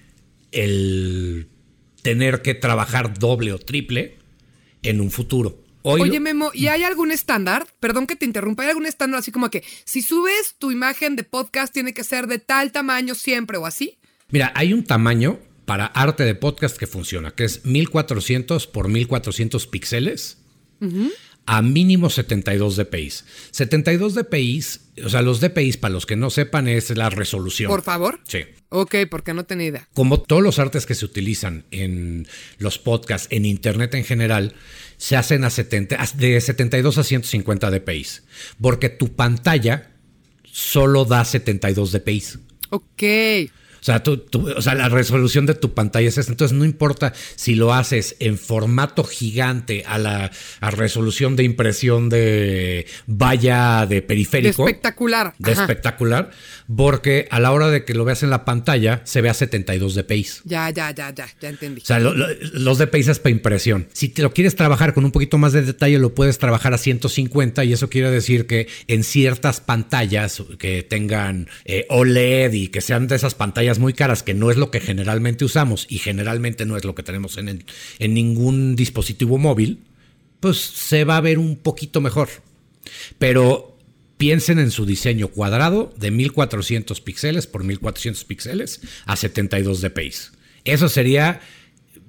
el 0.51 1.47
tener 2.01 2.41
que 2.41 2.53
trabajar 2.53 3.17
doble 3.17 3.53
o 3.53 3.59
triple 3.59 4.17
en 4.81 5.01
un 5.01 5.11
futuro. 5.11 5.63
Hoy 5.81 6.01
Oye, 6.01 6.19
Memo, 6.19 6.51
¿y 6.53 6.67
hay 6.67 6.83
algún 6.83 7.11
estándar? 7.11 7.67
Perdón 7.79 8.05
que 8.05 8.15
te 8.15 8.25
interrumpa, 8.25 8.63
¿hay 8.63 8.69
algún 8.69 8.85
estándar 8.85 9.19
así 9.19 9.31
como 9.31 9.49
que 9.49 9.63
si 9.85 10.01
subes 10.01 10.55
tu 10.57 10.71
imagen 10.71 11.15
de 11.15 11.23
podcast 11.23 11.73
tiene 11.73 11.93
que 11.93 12.03
ser 12.03 12.27
de 12.27 12.39
tal 12.39 12.71
tamaño 12.71 13.15
siempre 13.15 13.57
o 13.57 13.65
así? 13.65 13.97
Mira, 14.29 14.51
hay 14.55 14.73
un 14.73 14.83
tamaño 14.83 15.39
para 15.65 15.85
arte 15.85 16.23
de 16.23 16.35
podcast 16.35 16.77
que 16.77 16.87
funciona, 16.87 17.31
que 17.31 17.45
es 17.45 17.65
1400 17.65 18.67
por 18.67 18.89
1400 18.89 19.67
píxeles 19.67 20.39
a 21.45 21.61
mínimo 21.63 22.09
72 22.09 22.75
dpi. 22.75 23.11
72 23.51 24.13
dpi, 24.13 24.63
o 25.03 25.09
sea, 25.09 25.21
los 25.23 25.39
dpi, 25.39 25.73
para 25.73 25.93
los 25.93 26.05
que 26.05 26.15
no 26.15 26.29
sepan, 26.29 26.67
es 26.67 26.95
la 26.95 27.09
resolución. 27.09 27.69
Por 27.69 27.81
favor. 27.81 28.19
Sí. 28.27 28.43
Ok, 28.69 28.95
porque 29.09 29.33
no 29.33 29.45
tenía 29.45 29.67
idea. 29.67 29.89
Como 29.95 30.21
todos 30.21 30.43
los 30.43 30.59
artes 30.59 30.85
que 30.85 30.93
se 30.93 31.05
utilizan 31.05 31.65
en 31.71 32.27
los 32.59 32.77
podcasts, 32.77 33.27
en 33.31 33.45
internet 33.45 33.95
en 33.95 34.05
general, 34.05 34.53
se 34.97 35.15
hacen 35.15 35.43
a 35.43 35.49
70, 35.49 35.97
de 36.17 36.39
72 36.39 36.97
a 36.99 37.03
150 37.03 37.71
dpi. 37.71 38.05
Porque 38.61 38.89
tu 38.89 39.15
pantalla 39.15 39.91
solo 40.43 41.05
da 41.05 41.25
72 41.25 41.91
dpi. 41.93 42.23
Ok. 42.69 43.03
O 43.79 43.83
sea, 43.83 44.03
tú- 44.03 44.17
tú- 44.17 44.49
o 44.55 44.61
sea, 44.61 44.75
la 44.75 44.89
resolución 44.89 45.45
de 45.45 45.53
tu 45.55 45.73
pantalla 45.73 46.07
es 46.09 46.17
esta. 46.17 46.31
Entonces, 46.31 46.57
no 46.57 46.65
importa 46.65 47.13
si 47.35 47.55
lo 47.55 47.73
haces 47.73 48.15
en 48.19 48.37
formato 48.37 49.03
gigante 49.03 49.83
a 49.87 49.97
la 49.97 50.31
a 50.59 50.71
resolución 50.71 51.35
de 51.35 51.43
impresión 51.43 52.09
de 52.09 52.85
valla 53.07 53.85
de 53.87 53.95
De 53.95 54.01
periférico. 54.01 54.67
espectacular. 54.67 55.33
de 55.39 55.51
Ajá. 55.51 55.61
espectacular. 55.61 56.31
Porque 56.75 57.27
a 57.31 57.39
la 57.39 57.51
hora 57.51 57.69
de 57.71 57.83
que 57.83 57.95
lo 57.95 58.05
veas 58.05 58.21
en 58.21 58.29
la 58.29 58.45
pantalla, 58.45 59.01
se 59.03 59.21
ve 59.21 59.29
a 59.29 59.33
72 59.33 59.95
dpi. 59.95 60.27
Ya, 60.45 60.69
ya, 60.69 60.91
ya, 60.93 61.11
ya, 61.15 61.27
ya 61.41 61.49
entendí. 61.49 61.81
O 61.81 61.85
sea, 61.85 61.97
lo- 61.99 62.13
lo- 62.13 62.27
los 62.53 62.77
DPI 62.77 63.09
es 63.09 63.17
para 63.17 63.31
impresión. 63.31 63.87
Si 63.91 64.09
te 64.09 64.21
lo 64.21 64.31
quieres 64.33 64.55
trabajar 64.55 64.93
con 64.93 65.03
un 65.03 65.11
poquito 65.11 65.39
más 65.39 65.51
de 65.53 65.63
detalle, 65.63 65.97
lo 65.97 66.13
puedes 66.13 66.37
trabajar 66.37 66.75
a 66.75 66.77
150 66.77 67.63
y 67.63 67.73
eso 67.73 67.89
quiere 67.89 68.11
decir 68.11 68.45
que 68.45 68.67
en 68.87 69.03
ciertas 69.03 69.61
pantallas 69.61 70.43
que 70.59 70.83
tengan 70.83 71.47
eh, 71.65 71.87
OLED 71.89 72.53
y 72.53 72.67
que 72.67 72.81
sean 72.81 73.07
de 73.07 73.15
esas 73.15 73.33
pantallas 73.33 73.79
muy 73.79 73.93
caras, 73.93 74.21
que 74.21 74.35
no 74.35 74.51
es 74.51 74.57
lo 74.57 74.69
que 74.69 74.79
generalmente 74.79 75.45
usamos 75.45 75.87
y 75.89 75.97
generalmente 75.97 76.67
no 76.67 76.77
es 76.77 76.85
lo 76.85 76.93
que 76.93 77.01
tenemos 77.01 77.37
en, 77.37 77.49
el- 77.49 77.65
en 77.97 78.13
ningún 78.13 78.75
dispositivo 78.75 79.39
móvil, 79.39 79.79
pues 80.39 80.59
se 80.59 81.03
va 81.03 81.17
a 81.17 81.21
ver 81.21 81.39
un 81.39 81.55
poquito 81.55 81.99
mejor. 81.99 82.29
Pero 83.17 83.68
piensen 84.19 84.59
en 84.59 84.69
su 84.69 84.85
diseño 84.85 85.29
cuadrado 85.29 85.93
de 85.95 86.11
1400 86.11 86.99
píxeles 86.99 87.47
por 87.47 87.63
1400 87.63 88.25
píxeles 88.25 88.81
a 89.05 89.15
72 89.15 89.79
dpi. 89.79 90.11
Eso 90.65 90.89
sería 90.89 91.39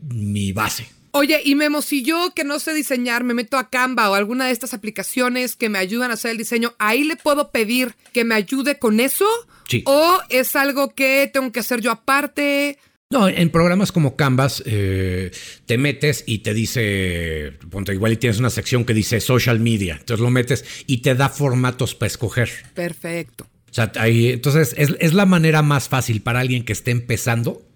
mi 0.03 0.53
base. 0.53 0.89
Oye, 1.13 1.41
y 1.45 1.55
Memo, 1.55 1.83
si 1.83 2.03
yo 2.03 2.33
que 2.35 2.43
no 2.43 2.59
sé 2.59 2.75
diseñar 2.75 3.23
me 3.23 3.33
meto 3.33 3.57
a 3.57 3.71
Canva 3.71 4.11
o 4.11 4.15
alguna 4.15 4.47
de 4.47 4.51
estas 4.51 4.75
aplicaciones 4.75 5.55
que 5.55 5.69
me 5.69 5.79
ayudan 5.79 6.11
a 6.11 6.15
hacer 6.15 6.33
el 6.33 6.39
diseño, 6.39 6.75
¿ahí 6.81 7.05
le 7.05 7.15
puedo 7.15 7.53
pedir 7.53 7.95
que 8.13 8.25
me 8.25 8.35
ayude 8.35 8.81
con 8.81 8.99
eso? 8.99 9.27
Sí. 9.69 9.85
¿O 9.87 10.19
es 10.31 10.57
algo 10.57 10.97
que 10.97 11.31
tengo 11.33 11.53
que 11.53 11.61
hacer 11.61 11.81
yo 11.81 11.93
aparte? 11.93 12.77
No, 13.13 13.29
en 13.29 13.51
programas 13.51 13.91
como 13.91 14.15
Canvas 14.15 14.63
eh, 14.67 15.33
te 15.67 15.79
metes 15.79 16.23
y 16.29 16.39
te 16.39 16.55
dice, 16.55 17.55
ponte 17.69 17.93
igual 17.93 18.13
y 18.13 18.17
tienes 18.17 18.39
una 18.39 18.51
sección 18.51 18.85
que 18.85 18.95
dice 18.95 19.21
social 19.21 19.59
media, 19.59 19.97
entonces 19.99 20.23
lo 20.23 20.31
metes 20.31 20.65
y 20.87 20.99
te 20.99 21.17
da 21.17 21.29
formatos 21.29 21.97
para 21.97 22.07
escoger. 22.07 22.49
Perfecto. 22.73 23.49
O 23.69 23.75
sea, 23.75 23.91
ahí, 23.97 24.29
entonces 24.29 24.77
es, 24.79 24.95
es 25.01 25.13
la 25.13 25.27
manera 25.27 25.63
más 25.63 25.89
fácil 25.89 26.23
para 26.23 26.39
alguien 26.39 26.65
que 26.65 26.73
esté 26.73 26.93
empezando. 26.93 27.67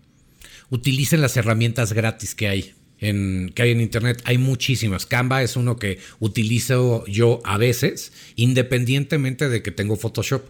Utilicen 0.70 1.20
las 1.20 1.36
herramientas 1.36 1.92
gratis 1.92 2.36
que 2.36 2.46
hay. 2.46 2.74
En, 3.00 3.50
que 3.54 3.62
hay 3.62 3.70
en 3.72 3.80
internet 3.80 4.22
hay 4.24 4.38
muchísimas. 4.38 5.04
Canva 5.04 5.42
es 5.42 5.56
uno 5.56 5.76
que 5.76 5.98
utilizo 6.20 7.04
yo 7.06 7.40
a 7.44 7.58
veces, 7.58 8.12
independientemente 8.36 9.48
de 9.48 9.62
que 9.62 9.70
tengo 9.70 9.96
Photoshop, 9.96 10.44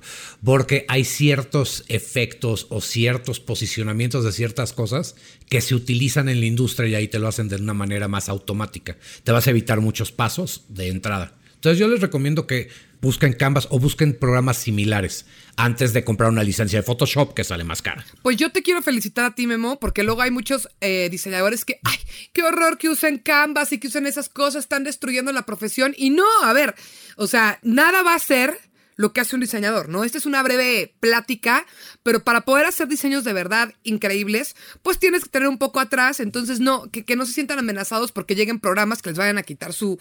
porque 0.45 0.85
hay 0.89 1.05
ciertos 1.05 1.85
efectos 1.89 2.67
o 2.71 2.81
ciertos 2.81 3.41
posicionamientos 3.41 4.25
de 4.25 4.33
ciertas 4.33 4.73
cosas 4.73 5.17
que 5.49 5.61
se 5.61 5.75
utilizan 5.75 6.29
en 6.29 6.41
la 6.41 6.47
industria 6.47 6.89
y 6.89 6.95
ahí 6.95 7.09
te 7.09 7.19
lo 7.19 7.29
hacen 7.29 7.49
de 7.49 7.57
una 7.57 7.75
manera 7.75 8.09
más 8.09 8.29
automática. 8.29 8.97
Te 9.25 9.33
vas 9.33 9.47
a 9.47 9.51
evitar 9.51 9.81
muchos 9.81 10.13
pasos 10.13 10.65
de 10.69 10.89
entrada. 10.89 11.37
Entonces 11.65 11.81
yo 11.81 11.89
les 11.89 12.03
recomiendo 12.03 12.47
que 12.47 12.69
busquen 13.01 13.33
Canvas 13.33 13.69
o 13.71 13.79
busquen 13.79 14.19
programas 14.19 14.59
similares 14.59 15.25
antes 15.57 15.95
de 15.95 16.05
comprar 16.05 16.29
una 16.29 16.43
licencia 16.43 16.79
de 16.79 16.83
Photoshop 16.83 17.33
que 17.33 17.43
sale 17.43 17.65
más 17.65 17.81
cara. 17.81 18.05
Pues 18.21 18.37
yo 18.37 18.53
te 18.53 18.63
quiero 18.63 18.83
felicitar 18.83 19.25
a 19.25 19.35
ti, 19.35 19.47
Memo, 19.47 19.81
porque 19.81 20.03
luego 20.03 20.21
hay 20.21 20.31
muchos 20.31 20.69
eh, 20.83 21.09
diseñadores 21.11 21.65
que, 21.65 21.81
ay, 21.85 21.97
qué 22.35 22.43
horror 22.43 22.77
que 22.77 22.91
usen 22.91 23.17
Canvas 23.17 23.73
y 23.73 23.79
que 23.79 23.87
usen 23.87 24.07
esas 24.07 24.29
cosas, 24.29 24.65
están 24.65 24.85
destruyendo 24.85 25.33
la 25.33 25.47
profesión. 25.47 25.95
Y 25.97 26.11
no, 26.11 26.27
a 26.43 26.53
ver, 26.53 26.75
o 27.17 27.27
sea, 27.27 27.59
nada 27.63 28.03
va 28.03 28.15
a 28.15 28.19
ser 28.19 28.59
lo 28.97 29.15
que 29.15 29.23
hace 29.23 29.35
un 29.35 29.41
diseñador, 29.41 29.89
¿no? 29.89 30.05
Esta 30.05 30.19
es 30.19 30.27
una 30.27 30.43
breve 30.43 30.95
plática, 31.01 31.65
pero 32.03 32.25
para 32.25 32.43
poder 32.43 32.67
hacer 32.67 32.89
diseños 32.89 33.25
de 33.25 33.33
verdad 33.33 33.73
increíbles, 33.85 34.55
pues 34.83 34.99
tienes 34.99 35.25
que 35.25 35.31
tener 35.31 35.49
un 35.49 35.57
poco 35.57 35.81
atrás, 35.81 36.21
entonces 36.21 36.61
no, 36.61 36.91
que, 36.91 37.07
que 37.07 37.17
no 37.17 37.25
se 37.25 37.33
sientan 37.33 37.59
amenazados 37.59 38.13
porque 38.13 38.35
lleguen 38.35 38.61
programas 38.61 39.01
que 39.01 39.09
les 39.09 39.19
vayan 39.19 39.39
a 39.39 39.43
quitar 39.43 39.73
su, 39.73 39.99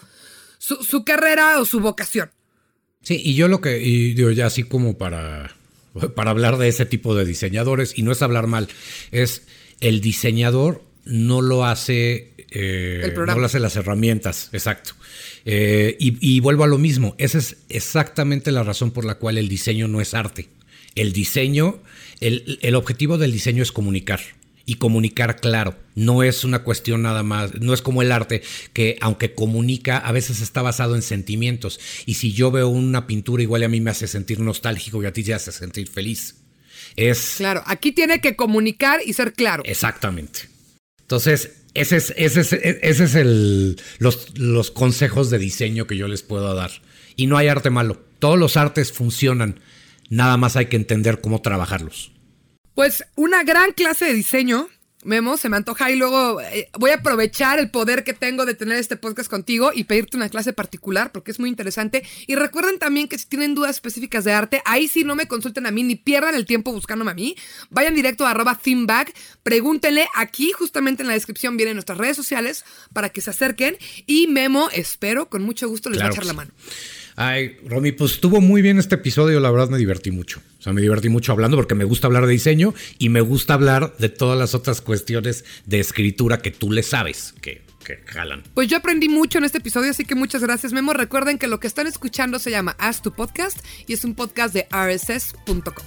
su, 0.63 0.77
su 0.81 1.03
carrera 1.03 1.59
o 1.59 1.65
su 1.65 1.81
vocación. 1.81 2.31
Sí, 3.01 3.21
y 3.21 3.35
yo 3.35 3.49
lo 3.49 3.59
que, 3.59 3.81
y 3.81 4.13
digo 4.13 4.31
ya 4.31 4.45
así 4.45 4.63
como 4.63 4.97
para, 4.97 5.53
para 6.15 6.31
hablar 6.31 6.57
de 6.57 6.69
ese 6.69 6.85
tipo 6.85 7.15
de 7.15 7.25
diseñadores, 7.25 7.97
y 7.97 8.03
no 8.03 8.13
es 8.13 8.21
hablar 8.21 8.47
mal, 8.47 8.69
es 9.11 9.41
el 9.81 9.99
diseñador 9.99 10.81
no 11.03 11.41
lo 11.41 11.65
hace, 11.65 12.31
eh, 12.51 13.01
El 13.03 13.11
programa. 13.11 13.35
no 13.35 13.39
lo 13.41 13.45
hace 13.47 13.59
las 13.59 13.75
herramientas, 13.75 14.49
exacto. 14.53 14.93
Eh, 15.43 15.97
y, 15.99 16.15
y 16.21 16.39
vuelvo 16.39 16.63
a 16.63 16.67
lo 16.67 16.77
mismo, 16.77 17.13
esa 17.17 17.39
es 17.39 17.57
exactamente 17.67 18.53
la 18.53 18.63
razón 18.63 18.91
por 18.91 19.03
la 19.03 19.15
cual 19.15 19.37
el 19.37 19.49
diseño 19.49 19.89
no 19.89 19.99
es 19.99 20.13
arte. 20.13 20.47
El 20.95 21.11
diseño, 21.11 21.83
el, 22.21 22.59
el 22.61 22.75
objetivo 22.75 23.17
del 23.17 23.33
diseño 23.33 23.63
es 23.63 23.73
comunicar 23.73 24.21
y 24.65 24.75
comunicar 24.75 25.39
claro. 25.39 25.77
No 25.95 26.23
es 26.23 26.43
una 26.43 26.63
cuestión 26.63 27.01
nada 27.01 27.23
más, 27.23 27.53
no 27.55 27.73
es 27.73 27.81
como 27.81 28.01
el 28.01 28.11
arte 28.11 28.41
que 28.73 28.97
aunque 29.01 29.33
comunica 29.33 29.97
a 29.97 30.11
veces 30.11 30.41
está 30.41 30.61
basado 30.61 30.95
en 30.95 31.01
sentimientos 31.01 31.79
y 32.05 32.15
si 32.15 32.33
yo 32.33 32.51
veo 32.51 32.69
una 32.69 33.05
pintura 33.07 33.43
igual 33.43 33.63
a 33.63 33.67
mí 33.67 33.81
me 33.81 33.91
hace 33.91 34.07
sentir 34.07 34.39
nostálgico 34.39 35.03
y 35.03 35.05
a 35.05 35.13
ti 35.13 35.23
te 35.23 35.33
hace 35.33 35.51
sentir 35.51 35.89
feliz. 35.89 36.35
Es 36.95 37.35
Claro, 37.37 37.63
aquí 37.65 37.91
tiene 37.91 38.21
que 38.21 38.35
comunicar 38.35 39.01
y 39.05 39.13
ser 39.13 39.33
claro. 39.33 39.63
exactamente. 39.65 40.49
Entonces, 41.01 41.51
Ese 41.73 41.97
es, 41.97 42.13
ese 42.17 42.41
es, 42.41 42.53
ese 42.53 43.03
es 43.03 43.15
el, 43.15 43.81
los, 43.97 44.37
los 44.37 44.69
consejos 44.71 45.29
de 45.29 45.39
diseño 45.39 45.87
que 45.87 45.97
yo 45.97 46.07
les 46.07 46.21
puedo 46.21 46.53
dar. 46.53 46.71
Y 47.15 47.25
no 47.27 47.35
hay 47.37 47.47
arte 47.47 47.69
malo. 47.69 47.99
Todos 48.19 48.37
los 48.37 48.57
artes 48.57 48.91
funcionan. 48.91 49.59
Nada 50.09 50.37
más 50.37 50.55
hay 50.55 50.67
que 50.67 50.75
entender 50.75 51.19
cómo 51.19 51.41
trabajarlos. 51.41 52.12
Pues 52.75 53.03
una 53.15 53.43
gran 53.43 53.71
clase 53.71 54.05
de 54.05 54.13
diseño 54.13 54.69
Memo, 55.03 55.37
se 55.37 55.49
me 55.49 55.57
antoja 55.57 55.91
y 55.91 55.95
luego 55.95 56.41
eh, 56.41 56.69
voy 56.77 56.91
a 56.91 56.95
aprovechar 56.95 57.59
el 57.59 57.69
poder 57.69 58.03
que 58.03 58.13
tengo 58.13 58.45
de 58.45 58.53
tener 58.53 58.77
este 58.77 58.95
podcast 58.95 59.29
contigo 59.29 59.71
y 59.73 59.83
pedirte 59.83 60.17
una 60.17 60.29
clase 60.29 60.53
particular 60.53 61.11
porque 61.11 61.31
es 61.31 61.39
muy 61.39 61.49
interesante. 61.49 62.03
Y 62.27 62.35
recuerden 62.35 62.79
también 62.79 63.07
que 63.07 63.17
si 63.17 63.25
tienen 63.25 63.55
dudas 63.55 63.71
específicas 63.71 64.23
de 64.23 64.33
arte, 64.33 64.61
ahí 64.65 64.87
sí 64.87 65.03
no 65.03 65.15
me 65.15 65.27
consulten 65.27 65.65
a 65.65 65.71
mí 65.71 65.83
ni 65.83 65.95
pierdan 65.95 66.35
el 66.35 66.45
tiempo 66.45 66.71
buscándome 66.71 67.11
a 67.11 67.15
mí. 67.15 67.35
Vayan 67.69 67.95
directo 67.95 68.25
a 68.25 68.31
arroba 68.31 68.57
themebag, 68.57 69.13
pregúntenle 69.43 70.07
aquí 70.15 70.51
justamente 70.51 71.03
en 71.03 71.07
la 71.07 71.13
descripción 71.13 71.57
vienen 71.57 71.75
nuestras 71.75 71.97
redes 71.97 72.15
sociales 72.15 72.63
para 72.93 73.09
que 73.09 73.21
se 73.21 73.29
acerquen 73.29 73.77
y 74.05 74.27
Memo, 74.27 74.69
espero, 74.71 75.29
con 75.29 75.43
mucho 75.43 75.67
gusto 75.67 75.89
les 75.89 76.01
va 76.01 76.05
a 76.05 76.09
echar 76.09 76.25
la 76.25 76.33
mano. 76.33 76.51
Ay, 77.15 77.57
Romy, 77.65 77.91
pues 77.91 78.13
estuvo 78.13 78.41
muy 78.41 78.61
bien 78.61 78.79
este 78.79 78.95
episodio, 78.95 79.39
la 79.39 79.51
verdad 79.51 79.69
me 79.69 79.77
divertí 79.77 80.11
mucho. 80.11 80.41
O 80.59 80.61
sea, 80.61 80.73
me 80.73 80.81
divertí 80.81 81.09
mucho 81.09 81.31
hablando 81.31 81.57
porque 81.57 81.75
me 81.75 81.83
gusta 81.83 82.07
hablar 82.07 82.25
de 82.25 82.31
diseño 82.31 82.73
y 82.97 83.09
me 83.09 83.21
gusta 83.21 83.53
hablar 83.53 83.95
de 83.97 84.09
todas 84.09 84.37
las 84.37 84.55
otras 84.55 84.81
cuestiones 84.81 85.45
de 85.65 85.79
escritura 85.79 86.39
que 86.39 86.51
tú 86.51 86.71
le 86.71 86.83
sabes, 86.83 87.35
que, 87.41 87.61
que 87.83 87.99
jalan. 88.05 88.43
Pues 88.53 88.67
yo 88.67 88.77
aprendí 88.77 89.09
mucho 89.09 89.37
en 89.37 89.43
este 89.43 89.59
episodio, 89.59 89.91
así 89.91 90.05
que 90.05 90.15
muchas 90.15 90.41
gracias, 90.41 90.73
Memo. 90.73 90.93
Recuerden 90.93 91.37
que 91.37 91.47
lo 91.47 91.59
que 91.59 91.67
están 91.67 91.87
escuchando 91.87 92.39
se 92.39 92.51
llama 92.51 92.75
Haz 92.79 93.01
tu 93.01 93.11
Podcast 93.11 93.59
y 93.87 93.93
es 93.93 94.03
un 94.05 94.15
podcast 94.15 94.53
de 94.53 94.67
rss.com. 94.71 95.85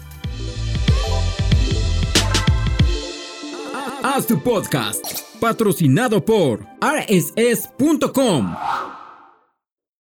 Haz 4.02 4.26
tu 4.26 4.40
Podcast, 4.40 5.04
patrocinado 5.40 6.24
por 6.24 6.64
rss.com. 6.80 8.54